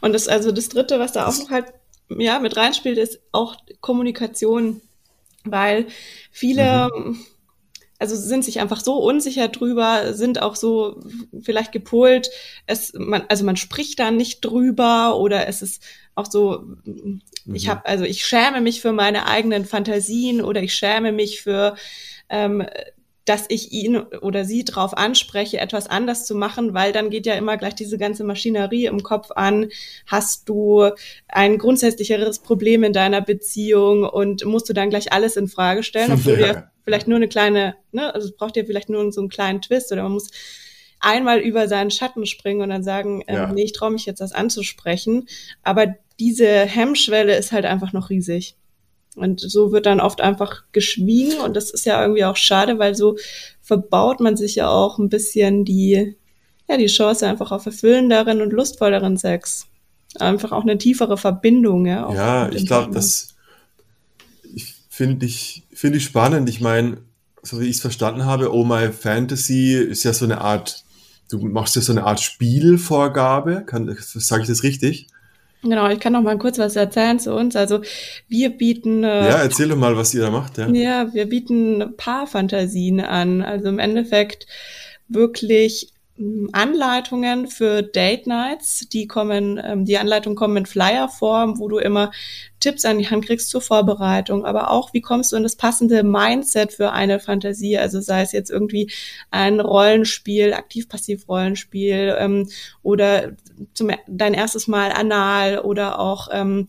Und 0.00 0.12
das, 0.12 0.28
also 0.28 0.52
das 0.52 0.68
dritte, 0.68 0.98
was 0.98 1.12
da 1.12 1.26
auch 1.26 1.38
noch 1.38 1.50
halt 1.50 1.72
ja, 2.08 2.38
mit 2.38 2.56
reinspielt, 2.56 2.98
ist 2.98 3.20
auch 3.32 3.56
Kommunikation, 3.80 4.80
weil 5.44 5.86
viele, 6.30 6.88
mhm. 6.94 7.18
also 7.98 8.16
sind 8.16 8.44
sich 8.44 8.60
einfach 8.60 8.80
so 8.80 8.96
unsicher 8.96 9.48
drüber, 9.48 10.14
sind 10.14 10.40
auch 10.42 10.56
so 10.56 11.00
vielleicht 11.40 11.72
gepolt, 11.72 12.30
es, 12.66 12.92
man, 12.94 13.24
also 13.28 13.44
man 13.44 13.56
spricht 13.56 13.98
da 13.98 14.10
nicht 14.10 14.44
drüber 14.44 15.16
oder 15.16 15.48
es 15.48 15.62
ist 15.62 15.82
auch 16.14 16.26
so, 16.26 16.64
mhm. 16.84 17.22
ich 17.52 17.68
habe, 17.68 17.86
also 17.86 18.04
ich 18.04 18.26
schäme 18.26 18.60
mich 18.60 18.80
für 18.80 18.92
meine 18.92 19.26
eigenen 19.26 19.64
Fantasien 19.64 20.40
oder 20.40 20.62
ich 20.62 20.74
schäme 20.74 21.12
mich 21.12 21.40
für 21.40 21.76
ähm, 22.28 22.66
dass 23.28 23.44
ich 23.48 23.72
ihn 23.72 23.96
oder 23.96 24.44
sie 24.44 24.64
darauf 24.64 24.96
anspreche, 24.96 25.58
etwas 25.58 25.86
anders 25.86 26.24
zu 26.24 26.34
machen, 26.34 26.72
weil 26.72 26.92
dann 26.92 27.10
geht 27.10 27.26
ja 27.26 27.34
immer 27.34 27.58
gleich 27.58 27.74
diese 27.74 27.98
ganze 27.98 28.24
Maschinerie 28.24 28.86
im 28.86 29.02
Kopf 29.02 29.30
an. 29.32 29.68
Hast 30.06 30.48
du 30.48 30.90
ein 31.28 31.58
grundsätzlicheres 31.58 32.38
Problem 32.38 32.84
in 32.84 32.94
deiner 32.94 33.20
Beziehung 33.20 34.04
und 34.04 34.44
musst 34.46 34.68
du 34.68 34.72
dann 34.72 34.88
gleich 34.88 35.12
alles 35.12 35.36
in 35.36 35.48
Frage 35.48 35.82
stellen, 35.82 36.12
obwohl 36.12 36.40
ja. 36.40 36.52
du 36.54 36.70
vielleicht 36.84 37.06
nur 37.06 37.16
eine 37.16 37.28
kleine, 37.28 37.74
ne, 37.92 38.14
also 38.14 38.28
es 38.28 38.34
braucht 38.34 38.56
ja 38.56 38.64
vielleicht 38.64 38.88
nur 38.88 39.12
so 39.12 39.20
einen 39.20 39.28
kleinen 39.28 39.60
Twist 39.60 39.92
oder 39.92 40.04
man 40.04 40.12
muss 40.12 40.30
einmal 41.00 41.38
über 41.38 41.68
seinen 41.68 41.90
Schatten 41.90 42.24
springen 42.24 42.62
und 42.62 42.70
dann 42.70 42.82
sagen, 42.82 43.22
ähm, 43.26 43.34
ja. 43.34 43.52
nee, 43.52 43.64
ich 43.64 43.72
traue 43.72 43.90
mich 43.90 44.06
jetzt 44.06 44.20
das 44.20 44.32
anzusprechen. 44.32 45.28
Aber 45.62 45.94
diese 46.18 46.48
Hemmschwelle 46.48 47.36
ist 47.36 47.52
halt 47.52 47.66
einfach 47.66 47.92
noch 47.92 48.08
riesig. 48.08 48.56
Und 49.16 49.40
so 49.40 49.72
wird 49.72 49.86
dann 49.86 50.00
oft 50.00 50.20
einfach 50.20 50.62
geschwiegen 50.72 51.40
und 51.40 51.56
das 51.56 51.70
ist 51.70 51.86
ja 51.86 52.00
irgendwie 52.00 52.24
auch 52.24 52.36
schade, 52.36 52.78
weil 52.78 52.94
so 52.94 53.16
verbaut 53.60 54.20
man 54.20 54.36
sich 54.36 54.54
ja 54.54 54.68
auch 54.68 54.98
ein 54.98 55.08
bisschen 55.08 55.64
die, 55.64 56.16
ja, 56.68 56.76
die 56.76 56.86
Chance 56.86 57.26
einfach 57.26 57.50
auf 57.50 57.66
erfüllenderen 57.66 58.40
und 58.40 58.52
lustvolleren 58.52 59.16
Sex. 59.16 59.66
Einfach 60.18 60.52
auch 60.52 60.62
eine 60.62 60.78
tiefere 60.78 61.18
Verbindung, 61.18 61.86
ja. 61.86 62.12
Ja, 62.12 62.48
ich 62.50 62.66
glaube, 62.66 62.92
das 62.92 63.34
finde 64.98 65.26
ich, 65.26 65.62
finde 65.72 65.98
ich 65.98 66.04
spannend. 66.04 66.48
Ich 66.48 66.60
meine, 66.60 66.98
so 67.42 67.60
wie 67.60 67.66
ich 67.66 67.76
es 67.76 67.82
verstanden 67.82 68.24
habe, 68.24 68.52
Oh 68.52 68.64
My 68.64 68.90
Fantasy 68.90 69.74
ist 69.74 70.02
ja 70.02 70.12
so 70.12 70.24
eine 70.24 70.40
Art, 70.40 70.84
du 71.30 71.38
machst 71.38 71.76
ja 71.76 71.82
so 71.82 71.92
eine 71.92 72.04
Art 72.04 72.20
Spielvorgabe. 72.20 73.62
Kann, 73.64 73.96
sage 74.00 74.42
ich 74.42 74.48
das 74.48 74.64
richtig? 74.64 75.06
Genau, 75.62 75.88
ich 75.88 75.98
kann 75.98 76.12
noch 76.12 76.22
mal 76.22 76.38
kurz 76.38 76.58
was 76.58 76.76
erzählen 76.76 77.18
zu 77.18 77.34
uns. 77.34 77.56
Also 77.56 77.80
wir 78.28 78.50
bieten. 78.50 79.02
Äh, 79.02 79.28
ja, 79.28 79.42
erzähl 79.42 79.68
doch 79.68 79.76
mal, 79.76 79.96
was 79.96 80.14
ihr 80.14 80.22
da 80.22 80.30
macht. 80.30 80.58
Ja, 80.58 80.68
ja 80.68 81.12
wir 81.12 81.28
bieten 81.28 81.94
Paarfantasien 81.96 83.00
an. 83.00 83.42
Also 83.42 83.68
im 83.68 83.78
Endeffekt 83.78 84.46
wirklich 85.08 85.92
Anleitungen 86.52 87.46
für 87.46 87.82
Date 87.82 88.26
Nights. 88.26 88.88
Die 88.88 89.06
kommen, 89.06 89.60
ähm, 89.62 89.84
die 89.84 89.98
Anleitungen 89.98 90.36
kommen 90.36 90.56
in 90.56 90.66
Flyer-Form, 90.66 91.58
wo 91.58 91.68
du 91.68 91.78
immer 91.78 92.10
Tipps 92.60 92.84
an 92.84 92.98
die 92.98 93.08
Hand 93.08 93.26
kriegst 93.26 93.50
zur 93.50 93.60
Vorbereitung, 93.60 94.44
aber 94.44 94.70
auch, 94.70 94.92
wie 94.92 95.00
kommst 95.00 95.30
du 95.30 95.36
in 95.36 95.44
das 95.44 95.56
passende 95.56 96.02
Mindset 96.02 96.72
für 96.72 96.90
eine 96.92 97.20
Fantasie? 97.20 97.78
Also 97.78 98.00
sei 98.00 98.22
es 98.22 98.32
jetzt 98.32 98.50
irgendwie 98.50 98.90
ein 99.30 99.60
Rollenspiel, 99.60 100.52
aktiv-passiv-Rollenspiel 100.52 102.16
ähm, 102.18 102.48
oder 102.82 103.32
zum, 103.74 103.90
dein 104.08 104.34
erstes 104.34 104.66
Mal 104.66 104.90
anal 104.90 105.60
oder 105.60 106.00
auch 106.00 106.28
ähm, 106.32 106.68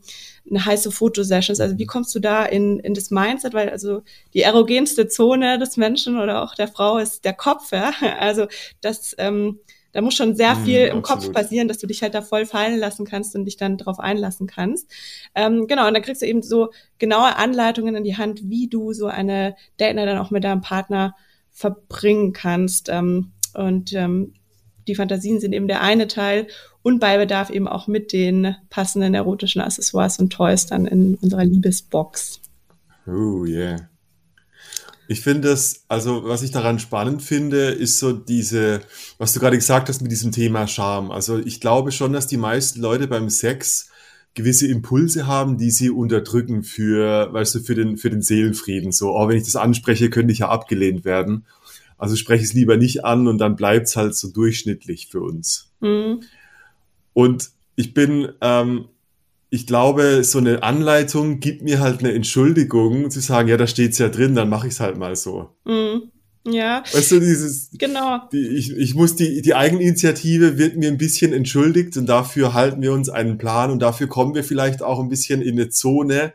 eine 0.50 0.65
heiße 0.65 0.91
Fotosessions. 0.91 1.60
Also 1.60 1.77
wie 1.77 1.86
kommst 1.86 2.13
du 2.15 2.20
da 2.20 2.46
in, 2.46 2.79
in 2.79 2.94
das 2.94 3.12
Mindset? 3.12 3.53
Weil 3.53 3.70
also 3.70 4.01
die 4.34 4.41
erogenste 4.41 5.08
Zone 5.08 5.60
des 5.60 5.77
Menschen 5.77 6.20
oder 6.20 6.44
auch 6.44 6.56
der 6.56 6.68
Frau 6.68 6.98
ist 6.98 7.25
der 7.25 7.34
Kopf, 7.34 7.72
ja. 7.72 7.94
Also 8.20 8.48
das 8.82 9.15
ähm, 9.18 9.60
da 9.91 10.01
muss 10.01 10.15
schon 10.15 10.36
sehr 10.36 10.56
mhm, 10.56 10.65
viel 10.65 10.88
mm, 10.88 10.98
im 10.98 11.01
Kopf 11.01 11.32
passieren, 11.32 11.68
dass 11.68 11.79
du 11.79 11.88
dich 11.88 12.03
halt 12.03 12.13
da 12.13 12.22
voll 12.22 12.46
fallen 12.46 12.77
lassen 12.77 13.06
kannst 13.06 13.36
und 13.36 13.46
dich 13.46 13.58
dann 13.58 13.77
darauf 13.77 14.00
einlassen 14.00 14.48
kannst. 14.48 14.91
Ähm, 15.34 15.68
genau, 15.68 15.88
und 15.88 15.94
dann 15.94 16.03
kriegst 16.03 16.22
du 16.22 16.27
eben 16.27 16.44
so 16.44 16.70
genaue 17.00 17.36
Anleitungen 17.36 17.96
in 17.96 18.03
die 18.03 18.18
Hand, 18.18 18.41
wie 18.44 18.68
du 18.68 18.94
so 18.94 19.08
eine 19.08 19.56
Date 19.79 19.98
dann 19.98 20.18
auch 20.20 20.32
mit 20.32 20.44
deinem 20.44 20.62
Partner 20.62 21.15
verbringen 21.50 22.34
kannst. 22.34 22.89
Ähm, 22.89 23.32
und 23.56 23.94
ähm, 23.94 24.34
die 24.88 24.95
Fantasien 24.95 25.39
sind 25.39 25.53
eben 25.53 25.67
der 25.67 25.81
eine 25.81 26.07
Teil 26.07 26.48
und 26.81 27.00
bei 27.00 27.17
Bedarf 27.17 27.50
eben 27.50 27.67
auch 27.67 27.88
mit 27.88 28.13
den 28.13 28.55
passenden 28.69 29.13
erotischen 29.13 29.62
Accessoires 29.62 30.19
und 30.19 30.31
Toys 30.31 30.65
dann 30.65 30.86
in 30.86 31.15
unserer 31.15 31.45
Liebesbox. 31.45 32.39
Oh 33.07 33.45
yeah. 33.45 33.89
Ich 35.07 35.21
finde 35.21 35.50
das, 35.50 35.86
also 35.88 36.24
was 36.25 36.43
ich 36.43 36.51
daran 36.51 36.77
spannend 36.77 37.24
finde, 37.24 37.69
ist 37.69 37.98
so 37.98 38.13
diese, 38.13 38.81
was 39.17 39.33
du 39.33 39.39
gerade 39.39 39.57
gesagt 39.57 39.89
hast 39.89 40.01
mit 40.03 40.12
diesem 40.12 40.31
Thema 40.31 40.67
Scham. 40.67 41.09
Also 41.09 41.39
ich 41.39 41.59
glaube 41.59 41.91
schon, 41.91 42.13
dass 42.13 42.27
die 42.27 42.38
meisten 42.38 42.79
Leute 42.79 43.07
beim 43.07 43.29
Sex 43.29 43.89
gewisse 44.36 44.67
Impulse 44.67 45.25
haben, 45.25 45.57
die 45.57 45.71
sie 45.71 45.89
unterdrücken 45.89 46.62
für, 46.62 47.33
weißt 47.33 47.55
du, 47.55 47.59
für 47.62 47.74
den, 47.74 47.98
für 47.98 48.12
den 48.12 48.21
Seelenfrieden. 48.21 48.91
So, 48.91 49.15
oh, 49.15 49.27
wenn 49.27 49.38
ich 49.38 49.45
das 49.45 49.55
anspreche, 49.55 50.12
könnte 50.12 50.31
ich 50.31 50.39
ja 50.39 50.50
abgelehnt 50.50 51.03
werden. 51.05 51.45
Also 52.00 52.15
spreche 52.15 52.44
ich 52.44 52.50
es 52.50 52.56
lieber 52.56 52.77
nicht 52.77 53.03
an 53.06 53.27
und 53.27 53.38
dann 53.38 53.56
bleibt 53.56 53.88
es 53.88 53.96
halt 53.96 54.15
so 54.15 54.29
durchschnittlich 54.32 55.08
für 55.08 55.22
uns. 55.22 55.72
Mhm. 55.82 56.22
Und 57.13 57.50
ich 57.75 57.94
bin, 57.94 58.29
ähm, 58.41 58.86
ich 59.50 59.68
glaube, 59.68 60.24
so 60.24 60.38
eine 60.38 60.63
Anleitung 60.63 61.39
gibt 61.39 61.62
mir 61.62 61.79
halt 61.79 62.00
eine 62.00 62.13
Entschuldigung, 62.13 63.12
zu 63.12 63.20
sagen, 63.20 63.50
ja, 63.50 63.58
da 63.58 63.68
steht's 63.68 63.98
ja 63.98 64.10
drin, 64.10 64.36
dann 64.36 64.50
mache 64.50 64.68
ich's 64.68 64.79
halt 64.79 64.98
mal 64.98 65.15
so. 65.15 65.50
Mm, 65.65 66.10
ja. 66.50 66.84
Weißt 66.94 67.12
du, 67.12 67.20
dieses, 67.20 67.70
genau. 67.74 68.22
Die, 68.32 68.48
ich, 68.48 68.72
ich 68.72 68.96
muss 68.96 69.15
die, 69.15 69.41
die 69.41 69.56
Eigeninitiative 69.56 70.58
wird 70.58 70.77
mir 70.77 70.89
ein 70.89 70.98
bisschen 70.98 71.34
entschuldigt 71.34 71.98
und 71.98 72.06
dafür 72.06 72.53
halten 72.53 72.82
wir 72.82 72.94
uns 72.94 73.10
einen 73.10 73.38
Plan 73.38 73.72
und 73.72 73.79
dafür 73.79 74.08
kommen 74.08 74.36
wir 74.36 74.44
vielleicht 74.44 74.82
auch 74.82 75.00
ein 75.00 75.10
bisschen 75.10 75.41
in 75.41 75.60
eine 75.60 75.70
Zone, 75.70 76.34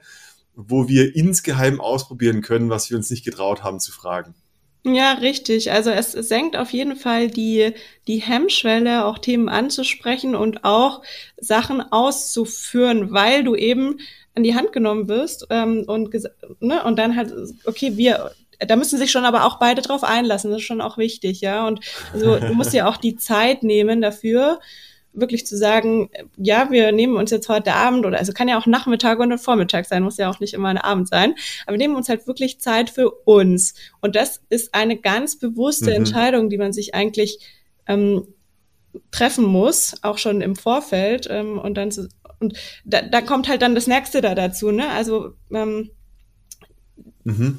wo 0.57 0.89
wir 0.89 1.17
insgeheim 1.17 1.81
ausprobieren 1.81 2.43
können, 2.43 2.69
was 2.69 2.91
wir 2.91 2.97
uns 2.97 3.11
nicht 3.11 3.25
getraut 3.25 3.63
haben 3.63 3.81
zu 3.81 3.93
fragen. 3.93 4.35
Ja, 4.87 5.15
richtig. 5.15 5.73
Also 5.73 5.91
es 5.91 6.13
senkt 6.13 6.57
auf 6.57 6.71
jeden 6.71 6.97
Fall 6.97 7.29
die, 7.29 7.73
die 8.07 8.19
Hemmschwelle, 8.19 9.07
auch 9.07 9.19
Themen 9.19 9.49
anzusprechen 9.49 10.35
und 10.35 10.63
auch 10.65 11.01
Sachen 11.39 11.81
auszuführen, 11.81 13.11
weil 13.11 13.45
du 13.45 13.55
eben 13.55 13.99
an 14.35 14.43
die 14.43 14.55
Hand 14.55 14.73
genommen 14.73 15.09
wirst 15.09 15.47
ähm, 15.49 15.85
und, 15.87 16.13
ne, 16.61 16.85
und 16.85 16.99
dann 16.99 17.17
halt, 17.17 17.33
okay, 17.65 17.97
wir, 17.97 18.33
da 18.59 18.77
müssen 18.77 18.99
sich 18.99 19.11
schon 19.11 19.25
aber 19.25 19.47
auch 19.47 19.59
beide 19.59 19.81
drauf 19.81 20.05
einlassen, 20.05 20.51
das 20.51 20.61
ist 20.61 20.67
schon 20.67 20.83
auch 20.83 20.99
wichtig, 20.99 21.41
ja. 21.41 21.67
Und 21.67 21.81
also, 22.13 22.39
du 22.39 22.53
musst 22.53 22.75
ja 22.75 22.87
auch 22.87 22.99
die 22.99 23.17
Zeit 23.17 23.63
nehmen 23.63 24.03
dafür, 24.03 24.61
wirklich 25.15 25.47
zu 25.47 25.57
sagen, 25.57 26.11
ja, 26.37 26.71
wir 26.71 26.93
nehmen 26.93 27.17
uns 27.17 27.31
jetzt 27.31 27.49
heute 27.49 27.75
Abend 27.75 28.05
oder 28.05 28.19
also 28.19 28.33
kann 28.33 28.49
ja 28.49 28.59
auch 28.59 28.67
Nachmittag 28.67 29.19
und 29.21 29.39
Vormittag 29.39 29.87
sein, 29.87 30.03
muss 30.03 30.17
ja 30.17 30.29
auch 30.29 30.41
nicht 30.41 30.55
immer 30.55 30.69
ein 30.69 30.79
Abend 30.79 31.09
sein, 31.09 31.35
aber 31.67 31.75
wir 31.75 31.79
nehmen 31.79 31.97
uns 31.97 32.09
halt 32.09 32.27
wirklich 32.27 32.61
Zeit 32.61 32.91
für 32.91 33.11
uns. 33.11 33.75
Und 34.01 34.17
das 34.17 34.43
ist 34.49 34.75
eine 34.75 34.97
ganz 34.97 35.39
bewusste 35.39 35.91
mhm. 35.91 35.97
Entscheidung, 35.97 36.51
die 36.51 36.59
man 36.59 36.73
sich 36.73 36.95
eigentlich 36.95 37.39
ähm, 37.87 38.27
treffen 39.11 39.45
muss, 39.45 39.95
auch 40.03 40.19
schon 40.19 40.41
im 40.41 40.57
Vorfeld. 40.57 41.27
Ähm, 41.31 41.59
und 41.59 41.75
dann 41.75 41.91
so, 41.91 42.07
und 42.41 42.59
da, 42.85 43.03
da 43.03 43.21
kommt 43.21 43.49
halt 43.49 43.63
dann 43.63 43.75
das 43.75 43.87
nächste 43.87 44.21
da 44.21 44.35
dazu, 44.35 44.71
ne? 44.71 44.89
Also 44.91 45.35
ähm, 45.53 45.91
mhm. 47.25 47.59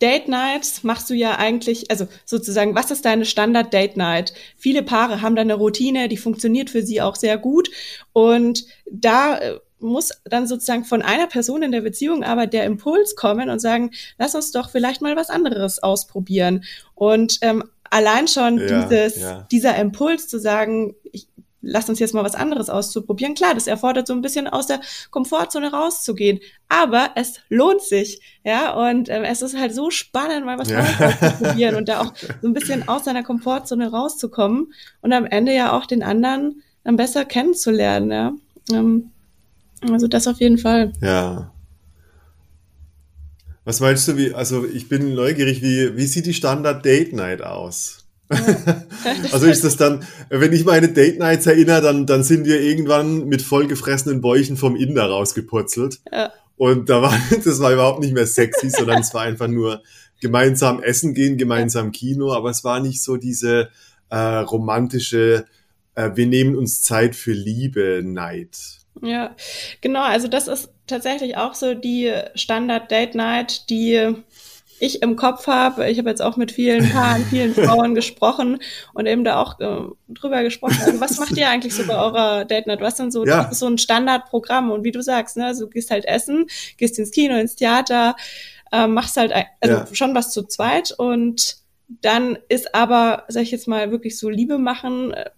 Date 0.00 0.28
Nights 0.28 0.84
machst 0.84 1.10
du 1.10 1.14
ja 1.14 1.36
eigentlich, 1.36 1.90
also 1.90 2.06
sozusagen, 2.24 2.74
was 2.74 2.90
ist 2.90 3.04
deine 3.04 3.24
Standard 3.24 3.72
Date 3.72 3.96
Night? 3.96 4.32
Viele 4.56 4.82
Paare 4.82 5.22
haben 5.22 5.36
da 5.36 5.42
eine 5.42 5.54
Routine, 5.54 6.08
die 6.08 6.16
funktioniert 6.16 6.70
für 6.70 6.82
sie 6.82 7.02
auch 7.02 7.16
sehr 7.16 7.38
gut 7.38 7.70
und 8.12 8.64
da 8.90 9.38
äh, 9.38 9.58
muss 9.80 10.10
dann 10.24 10.46
sozusagen 10.46 10.84
von 10.84 11.02
einer 11.02 11.26
Person 11.26 11.62
in 11.62 11.72
der 11.72 11.82
Beziehung 11.82 12.24
aber 12.24 12.46
der 12.46 12.64
Impuls 12.64 13.16
kommen 13.16 13.48
und 13.48 13.60
sagen, 13.60 13.92
lass 14.18 14.34
uns 14.34 14.50
doch 14.50 14.70
vielleicht 14.70 15.02
mal 15.02 15.16
was 15.16 15.30
anderes 15.30 15.82
ausprobieren. 15.82 16.64
Und 16.94 17.38
ähm, 17.42 17.62
allein 17.90 18.28
schon 18.28 18.58
ja, 18.58 18.82
dieses, 18.82 19.20
ja. 19.20 19.46
dieser 19.50 19.76
Impuls 19.76 20.28
zu 20.28 20.38
sagen, 20.40 20.94
ich 21.12 21.28
lass 21.68 21.88
uns 21.88 21.98
jetzt 21.98 22.14
mal 22.14 22.24
was 22.24 22.34
anderes 22.34 22.70
auszuprobieren. 22.70 23.34
Klar, 23.34 23.54
das 23.54 23.66
erfordert 23.66 24.06
so 24.06 24.12
ein 24.12 24.22
bisschen 24.22 24.46
aus 24.48 24.66
der 24.66 24.80
Komfortzone 25.10 25.70
rauszugehen, 25.70 26.40
aber 26.68 27.10
es 27.14 27.40
lohnt 27.48 27.82
sich, 27.82 28.20
ja, 28.44 28.74
und 28.74 29.08
ähm, 29.08 29.24
es 29.24 29.42
ist 29.42 29.56
halt 29.56 29.74
so 29.74 29.90
spannend, 29.90 30.46
mal 30.46 30.58
was 30.58 30.68
Neues 30.68 31.00
auszuprobieren 31.00 31.76
und 31.76 31.88
da 31.88 32.00
auch 32.00 32.12
so 32.42 32.48
ein 32.48 32.54
bisschen 32.54 32.88
aus 32.88 33.04
seiner 33.04 33.22
Komfortzone 33.22 33.90
rauszukommen 33.90 34.72
und 35.00 35.12
am 35.12 35.26
Ende 35.26 35.54
ja 35.54 35.76
auch 35.76 35.86
den 35.86 36.02
anderen 36.02 36.62
dann 36.84 36.96
besser 36.96 37.24
kennenzulernen, 37.24 38.10
ja. 38.10 38.32
Ähm, 38.72 39.10
also 39.82 40.08
das 40.08 40.26
auf 40.26 40.40
jeden 40.40 40.58
Fall. 40.58 40.92
Ja. 41.00 41.52
Was 43.64 43.80
meinst 43.80 44.08
du, 44.08 44.16
wie, 44.16 44.32
also 44.32 44.66
ich 44.66 44.88
bin 44.88 45.14
neugierig, 45.14 45.60
wie, 45.60 45.94
wie 45.96 46.06
sieht 46.06 46.24
die 46.26 46.32
Standard 46.32 46.84
Date 46.84 47.12
Night 47.12 47.42
aus? 47.42 47.97
Also 49.32 49.46
ist 49.46 49.64
das 49.64 49.76
dann, 49.76 50.04
wenn 50.28 50.52
ich 50.52 50.64
meine 50.64 50.88
Date 50.88 51.18
Nights 51.18 51.46
erinnere, 51.46 51.80
dann, 51.80 52.06
dann 52.06 52.22
sind 52.22 52.46
wir 52.46 52.60
irgendwann 52.60 53.26
mit 53.26 53.42
vollgefressenen 53.42 54.20
Bäuchen 54.20 54.56
vom 54.56 54.76
Inder 54.76 55.06
rausgepurzelt. 55.06 56.00
Ja. 56.12 56.32
Und 56.56 56.90
da 56.90 57.00
war, 57.02 57.18
das 57.44 57.60
war 57.60 57.72
überhaupt 57.72 58.00
nicht 58.00 58.12
mehr 58.12 58.26
sexy, 58.26 58.70
sondern 58.70 59.00
es 59.00 59.14
war 59.14 59.22
einfach 59.22 59.48
nur 59.48 59.82
gemeinsam 60.20 60.82
essen 60.82 61.14
gehen, 61.14 61.38
gemeinsam 61.38 61.92
Kino, 61.92 62.32
aber 62.32 62.50
es 62.50 62.64
war 62.64 62.80
nicht 62.80 63.02
so 63.02 63.16
diese 63.16 63.70
äh, 64.10 64.16
romantische, 64.16 65.46
äh, 65.94 66.10
wir 66.14 66.26
nehmen 66.26 66.56
uns 66.56 66.82
Zeit 66.82 67.14
für 67.14 67.32
Liebe 67.32 68.02
Night. 68.04 68.78
Ja, 69.00 69.36
genau. 69.80 70.02
Also 70.02 70.26
das 70.26 70.48
ist 70.48 70.70
tatsächlich 70.88 71.36
auch 71.36 71.54
so 71.54 71.74
die 71.74 72.12
Standard-Date-Night, 72.34 73.70
die 73.70 74.14
ich 74.80 75.02
im 75.02 75.16
Kopf 75.16 75.46
habe. 75.46 75.88
Ich 75.90 75.98
habe 75.98 76.08
jetzt 76.08 76.22
auch 76.22 76.36
mit 76.36 76.52
vielen 76.52 76.88
Paaren, 76.90 77.24
vielen 77.24 77.54
Frauen 77.66 77.94
gesprochen 77.94 78.58
und 78.94 79.06
eben 79.06 79.24
da 79.24 79.40
auch 79.40 79.58
äh, 79.60 79.80
drüber 80.08 80.42
gesprochen. 80.42 80.78
Also 80.84 81.00
was 81.00 81.18
macht 81.18 81.36
ihr 81.36 81.48
eigentlich 81.48 81.74
so 81.74 81.86
bei 81.86 81.96
eurer 81.96 82.44
Date 82.44 82.66
Night? 82.66 82.80
Was 82.80 82.96
sind 82.96 83.12
so, 83.12 83.24
ja. 83.24 83.42
das 83.42 83.52
ist 83.52 83.58
so 83.60 83.66
ein 83.66 83.78
Standardprogramm 83.78 84.70
und 84.70 84.84
wie 84.84 84.92
du 84.92 85.02
sagst, 85.02 85.36
ne, 85.36 85.46
also 85.46 85.66
du 85.66 85.70
gehst 85.70 85.90
halt 85.90 86.04
essen, 86.04 86.46
gehst 86.76 86.98
ins 86.98 87.10
Kino, 87.10 87.36
ins 87.36 87.56
Theater, 87.56 88.16
äh, 88.72 88.86
machst 88.86 89.16
halt 89.16 89.32
also 89.60 89.76
ja. 89.76 89.86
schon 89.92 90.14
was 90.14 90.30
zu 90.30 90.44
zweit 90.44 90.92
und 90.92 91.58
dann 91.88 92.36
ist 92.48 92.74
aber, 92.74 93.24
sag 93.28 93.42
ich 93.42 93.50
jetzt 93.50 93.66
mal, 93.66 93.90
wirklich 93.90 94.18
so 94.18 94.28
Liebe 94.28 94.58
machen, 94.58 95.12
äh, 95.12 95.30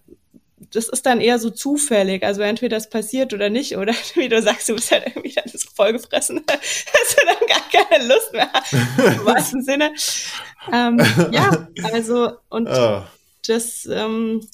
das 0.71 0.87
ist 0.87 1.05
dann 1.05 1.19
eher 1.19 1.37
so 1.37 1.49
zufällig. 1.49 2.23
Also 2.23 2.41
entweder 2.41 2.77
das 2.77 2.89
passiert 2.89 3.33
oder 3.33 3.49
nicht. 3.49 3.77
Oder 3.77 3.93
wie 4.15 4.29
du 4.29 4.41
sagst, 4.41 4.69
du 4.69 4.75
bist 4.75 4.91
halt 4.91 5.05
irgendwie 5.07 5.33
dann 5.33 5.45
so 5.47 5.69
vollgefressen. 5.73 6.43
Hast 6.49 7.17
du 7.17 7.25
dann 7.25 7.47
gar 7.47 7.87
keine 7.87 8.07
Lust 8.07 8.33
mehr. 8.33 8.49
Im 8.97 9.25
wahrsten 9.25 9.63
Sinne. 9.63 9.93
Ähm, 10.71 11.01
ja, 11.31 11.67
also 11.91 12.31
und 12.49 12.67
oh. 12.69 13.01
das 13.47 13.85
ähm, 13.91 14.47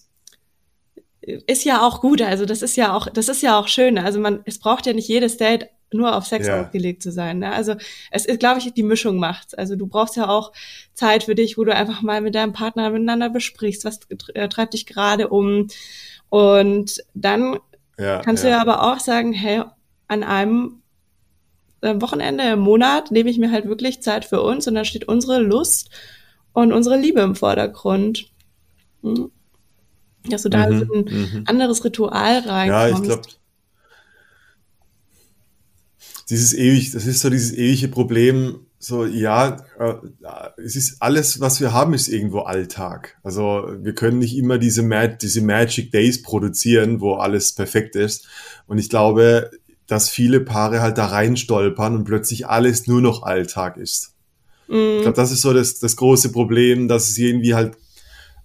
ist 1.21 1.65
ja 1.65 1.85
auch 1.85 2.01
gut. 2.01 2.21
Also 2.21 2.45
das 2.45 2.61
ist 2.61 2.75
ja 2.75 2.95
auch, 2.95 3.07
das 3.07 3.29
ist 3.29 3.41
ja 3.41 3.59
auch 3.59 3.67
schön. 3.67 3.97
Also 3.97 4.19
man, 4.19 4.41
es 4.45 4.59
braucht 4.59 4.85
ja 4.85 4.93
nicht 4.93 5.07
jedes 5.07 5.37
Date 5.37 5.69
nur 5.93 6.15
auf 6.15 6.25
Sex 6.25 6.47
ja. 6.47 6.61
ausgelegt 6.61 7.01
zu 7.01 7.11
sein. 7.11 7.39
Ne? 7.39 7.51
Also 7.51 7.75
es 8.11 8.25
ist, 8.25 8.39
glaube 8.39 8.59
ich, 8.59 8.73
die 8.73 8.83
Mischung 8.83 9.17
macht's. 9.17 9.53
Also 9.53 9.75
du 9.75 9.87
brauchst 9.87 10.15
ja 10.17 10.27
auch 10.27 10.51
Zeit 10.93 11.23
für 11.23 11.35
dich, 11.35 11.57
wo 11.57 11.63
du 11.63 11.73
einfach 11.73 12.01
mal 12.01 12.21
mit 12.21 12.35
deinem 12.35 12.53
Partner 12.53 12.89
miteinander 12.89 13.29
besprichst, 13.29 13.85
was 13.85 13.99
äh, 14.33 14.49
treibt 14.49 14.73
dich 14.73 14.85
gerade 14.85 15.29
um. 15.29 15.67
Und 16.29 17.03
dann 17.13 17.57
ja, 17.97 18.21
kannst 18.21 18.43
ja. 18.43 18.49
du 18.49 18.55
ja 18.55 18.61
aber 18.61 18.83
auch 18.83 18.99
sagen, 18.99 19.33
hey, 19.33 19.63
an 20.07 20.23
einem 20.23 20.81
äh, 21.81 21.95
Wochenende 21.99 22.43
im 22.43 22.59
Monat 22.59 23.11
nehme 23.11 23.29
ich 23.29 23.37
mir 23.37 23.51
halt 23.51 23.67
wirklich 23.67 24.01
Zeit 24.01 24.25
für 24.25 24.41
uns 24.41 24.67
und 24.67 24.75
dann 24.75 24.85
steht 24.85 25.07
unsere 25.07 25.39
Lust 25.39 25.89
und 26.53 26.73
unsere 26.73 26.97
Liebe 26.97 27.21
im 27.21 27.35
Vordergrund. 27.35 28.31
Hm? 29.03 29.31
Dass 30.29 30.43
du 30.43 30.49
da 30.49 30.69
mhm, 30.69 30.79
so 30.79 30.93
ein 30.93 31.05
mhm. 31.05 31.43
anderes 31.45 31.83
Ritual 31.85 32.39
reinkommst. 32.39 32.69
Ja, 32.69 32.89
ich 32.89 33.01
glaube, 33.01 33.21
dieses 36.29 36.53
ewig, 36.53 36.91
das 36.91 37.05
ist 37.05 37.21
so 37.21 37.29
dieses 37.29 37.53
ewige 37.53 37.87
Problem, 37.87 38.66
so, 38.79 39.05
ja, 39.05 39.57
äh, 39.79 39.93
es 40.63 40.75
ist 40.75 41.01
alles, 41.01 41.39
was 41.39 41.59
wir 41.59 41.73
haben, 41.73 41.93
ist 41.93 42.07
irgendwo 42.07 42.41
Alltag. 42.41 43.17
Also 43.23 43.67
wir 43.79 43.95
können 43.95 44.19
nicht 44.19 44.37
immer 44.37 44.59
diese, 44.59 44.83
Mag 44.83 45.19
diese 45.19 45.41
Magic 45.41 45.91
Days 45.91 46.21
produzieren, 46.21 47.01
wo 47.01 47.15
alles 47.15 47.53
perfekt 47.53 47.95
ist. 47.95 48.27
Und 48.67 48.77
ich 48.77 48.89
glaube, 48.89 49.49
dass 49.87 50.09
viele 50.09 50.41
Paare 50.41 50.81
halt 50.81 50.97
da 50.97 51.07
reinstolpern 51.07 51.95
und 51.95 52.03
plötzlich 52.03 52.47
alles 52.47 52.85
nur 52.85 53.01
noch 53.01 53.23
Alltag 53.23 53.77
ist. 53.77 54.13
Mm. 54.67 54.97
Ich 54.97 55.01
glaube, 55.01 55.15
das 55.15 55.31
ist 55.31 55.41
so 55.41 55.53
das, 55.53 55.79
das 55.79 55.95
große 55.95 56.31
Problem, 56.31 56.87
dass 56.87 57.09
es 57.09 57.17
irgendwie 57.17 57.55
halt 57.55 57.77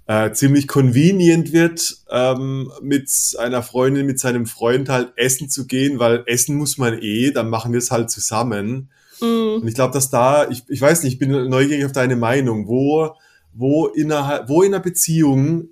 äh, 0.07 0.33
ziemlich 0.33 0.66
convenient 0.66 1.53
wird, 1.53 1.97
ähm, 2.11 2.73
mit 2.81 3.11
einer 3.38 3.62
Freundin, 3.62 4.07
mit 4.07 4.18
seinem 4.18 4.47
Freund 4.47 4.88
halt 4.88 5.12
essen 5.16 5.51
zu 5.51 5.66
gehen, 5.66 5.99
weil 5.99 6.23
essen 6.27 6.57
muss 6.57 6.79
man 6.79 6.99
eh, 7.01 7.33
dann 7.33 7.51
machen 7.51 7.73
wir 7.73 7.79
es 7.79 7.90
halt 7.90 8.11
zusammen. 8.11 8.88
Mhm. 9.23 9.63
Und 9.63 9.69
ich 9.69 9.75
glaube, 9.75 9.95
dass 9.95 10.11
da, 10.11 10.49
ich, 10.51 10.65
ich 10.69 10.81
weiß 10.81 11.03
nicht, 11.03 11.15
ich 11.15 11.19
bin 11.19 11.31
neugierig 11.49 11.85
auf 11.85 11.93
deine 11.93 12.17
Meinung, 12.17 12.69
wo, 12.69 13.15
wo, 13.55 13.87
innerhalb, 13.87 14.49
wo 14.49 14.63
in 14.63 14.75
einer 14.75 14.83
Beziehung 14.83 15.69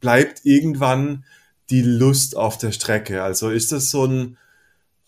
bleibt 0.00 0.44
irgendwann 0.44 1.24
die 1.70 1.82
Lust 1.82 2.36
auf 2.36 2.58
der 2.58 2.72
Strecke? 2.72 3.22
Also 3.22 3.50
ist 3.50 3.72
das 3.72 3.90
so 3.90 4.04
ein 4.04 4.36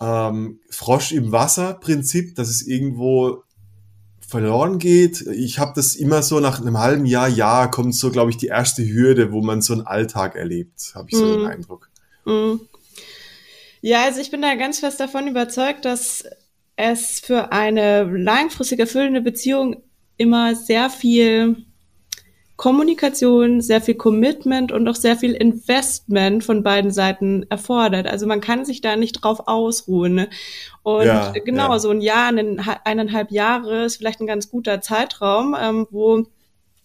ähm, 0.00 0.60
Frosch 0.70 1.12
im 1.12 1.30
Wasser 1.32 1.74
Prinzip, 1.74 2.34
dass 2.34 2.48
es 2.48 2.66
irgendwo 2.66 3.42
verloren 4.26 4.78
geht. 4.78 5.20
Ich 5.20 5.58
habe 5.58 5.72
das 5.76 5.94
immer 5.94 6.22
so 6.22 6.40
nach 6.40 6.60
einem 6.60 6.78
halben 6.78 7.06
Jahr, 7.06 7.28
Jahr 7.28 7.70
kommt 7.70 7.94
so, 7.94 8.10
glaube 8.10 8.30
ich, 8.30 8.36
die 8.36 8.46
erste 8.46 8.84
Hürde, 8.84 9.32
wo 9.32 9.42
man 9.42 9.62
so 9.62 9.74
einen 9.74 9.86
Alltag 9.86 10.34
erlebt, 10.34 10.92
habe 10.94 11.08
ich 11.10 11.16
so 11.16 11.24
mm. 11.24 11.38
den 11.38 11.46
Eindruck. 11.46 11.90
Mm. 12.24 12.54
Ja, 13.80 14.04
also 14.04 14.20
ich 14.20 14.30
bin 14.30 14.40
da 14.40 14.54
ganz 14.54 14.80
fest 14.80 14.98
davon 14.98 15.28
überzeugt, 15.28 15.84
dass 15.84 16.24
es 16.76 17.20
für 17.20 17.52
eine 17.52 18.04
langfristig 18.04 18.80
erfüllende 18.80 19.20
Beziehung 19.20 19.82
immer 20.16 20.54
sehr 20.54 20.90
viel 20.90 21.64
Kommunikation, 22.56 23.60
sehr 23.60 23.80
viel 23.80 23.96
Commitment 23.96 24.70
und 24.70 24.86
auch 24.86 24.94
sehr 24.94 25.16
viel 25.16 25.32
Investment 25.32 26.44
von 26.44 26.62
beiden 26.62 26.92
Seiten 26.92 27.44
erfordert. 27.50 28.06
Also 28.06 28.26
man 28.26 28.40
kann 28.40 28.64
sich 28.64 28.80
da 28.80 28.94
nicht 28.94 29.12
drauf 29.14 29.48
ausruhen. 29.48 30.28
Und 30.84 31.06
ja, 31.06 31.32
genau, 31.44 31.72
ja. 31.72 31.78
so 31.80 31.90
ein 31.90 32.00
Jahr, 32.00 32.32
eineinhalb 32.84 33.32
Jahre 33.32 33.84
ist 33.84 33.96
vielleicht 33.96 34.20
ein 34.20 34.28
ganz 34.28 34.50
guter 34.50 34.80
Zeitraum, 34.80 35.56
ähm, 35.60 35.88
wo 35.90 36.24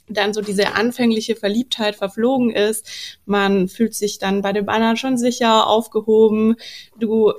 dann 0.08 0.34
so 0.34 0.42
diese 0.42 0.74
anfängliche 0.74 1.36
Verliebtheit 1.36 1.96
verflogen 1.96 2.50
ist. 2.50 3.20
Man 3.26 3.68
fühlt 3.68 3.94
sich 3.94 4.18
dann 4.18 4.42
bei 4.42 4.54
dem 4.54 4.68
anderen 4.70 4.98
schon 4.98 5.20
sicher, 5.20 5.68
aufgehoben. 5.68 6.56
Du, 6.98 7.32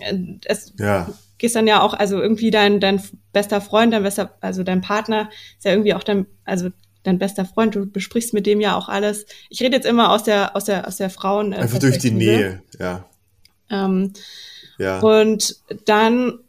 äh, 0.00 0.14
es, 0.46 0.72
ja 0.80 1.06
gehst 1.38 1.56
dann 1.56 1.66
ja 1.66 1.80
auch, 1.80 1.94
also 1.94 2.20
irgendwie 2.20 2.50
dein, 2.50 2.80
dein 2.80 3.02
bester 3.32 3.60
Freund, 3.60 3.92
dein 3.92 4.02
bester, 4.02 4.36
also 4.40 4.62
dein 4.62 4.80
Partner 4.80 5.30
ist 5.56 5.64
ja 5.64 5.72
irgendwie 5.72 5.94
auch 5.94 6.02
dein, 6.02 6.26
also 6.44 6.70
dein 7.04 7.18
bester 7.18 7.44
Freund, 7.44 7.74
du 7.74 7.86
besprichst 7.86 8.34
mit 8.34 8.46
dem 8.46 8.60
ja 8.60 8.76
auch 8.76 8.88
alles. 8.88 9.26
Ich 9.48 9.60
rede 9.60 9.76
jetzt 9.76 9.86
immer 9.86 10.10
aus 10.10 10.24
der, 10.24 10.54
aus 10.56 10.64
der, 10.64 10.86
aus 10.86 10.96
der 10.96 11.10
Frauen. 11.10 11.52
Äh, 11.52 11.58
Einfach 11.58 11.78
durch 11.78 11.98
die 11.98 12.10
Nähe, 12.10 12.62
ja. 12.78 13.04
Ähm, 13.70 14.12
ja. 14.78 15.00
Und 15.00 15.56
dann 15.86 16.40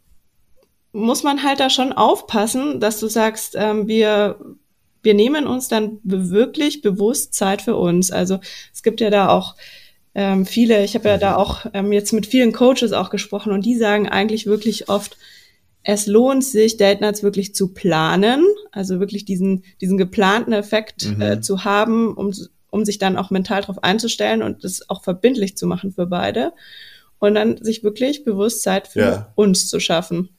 muss 0.92 1.22
man 1.22 1.42
halt 1.42 1.60
da 1.60 1.70
schon 1.70 1.92
aufpassen, 1.92 2.80
dass 2.80 2.98
du 3.00 3.06
sagst, 3.06 3.54
ähm, 3.56 3.86
wir, 3.86 4.38
wir 5.02 5.14
nehmen 5.14 5.46
uns 5.46 5.68
dann 5.68 5.98
wirklich 6.02 6.82
bewusst 6.82 7.34
Zeit 7.34 7.62
für 7.62 7.76
uns. 7.76 8.10
Also 8.10 8.40
es 8.72 8.82
gibt 8.82 9.00
ja 9.00 9.10
da 9.10 9.28
auch 9.28 9.54
ähm, 10.14 10.44
viele, 10.46 10.84
ich 10.84 10.94
habe 10.94 11.08
ja 11.08 11.18
da 11.18 11.36
auch 11.36 11.66
ähm, 11.72 11.92
jetzt 11.92 12.12
mit 12.12 12.26
vielen 12.26 12.52
Coaches 12.52 12.92
auch 12.92 13.10
gesprochen 13.10 13.52
und 13.52 13.64
die 13.64 13.76
sagen 13.76 14.08
eigentlich 14.08 14.46
wirklich 14.46 14.88
oft, 14.88 15.16
es 15.82 16.06
lohnt 16.06 16.44
sich, 16.44 16.76
Date 16.76 17.00
Nights 17.00 17.22
wirklich 17.22 17.54
zu 17.54 17.72
planen, 17.72 18.44
also 18.72 19.00
wirklich 19.00 19.24
diesen, 19.24 19.64
diesen 19.80 19.98
geplanten 19.98 20.52
Effekt 20.52 21.06
mhm. 21.06 21.22
äh, 21.22 21.40
zu 21.40 21.64
haben, 21.64 22.14
um, 22.14 22.32
um 22.70 22.84
sich 22.84 22.98
dann 22.98 23.16
auch 23.16 23.30
mental 23.30 23.62
darauf 23.62 23.82
einzustellen 23.82 24.42
und 24.42 24.64
das 24.64 24.90
auch 24.90 25.02
verbindlich 25.02 25.56
zu 25.56 25.66
machen 25.66 25.92
für 25.92 26.06
beide. 26.06 26.52
Und 27.18 27.34
dann 27.34 27.62
sich 27.62 27.84
wirklich 27.84 28.24
bewusst 28.24 28.62
Zeit 28.62 28.88
für 28.88 29.00
ja. 29.00 29.32
uns 29.34 29.68
zu 29.68 29.78
schaffen. 29.78 30.30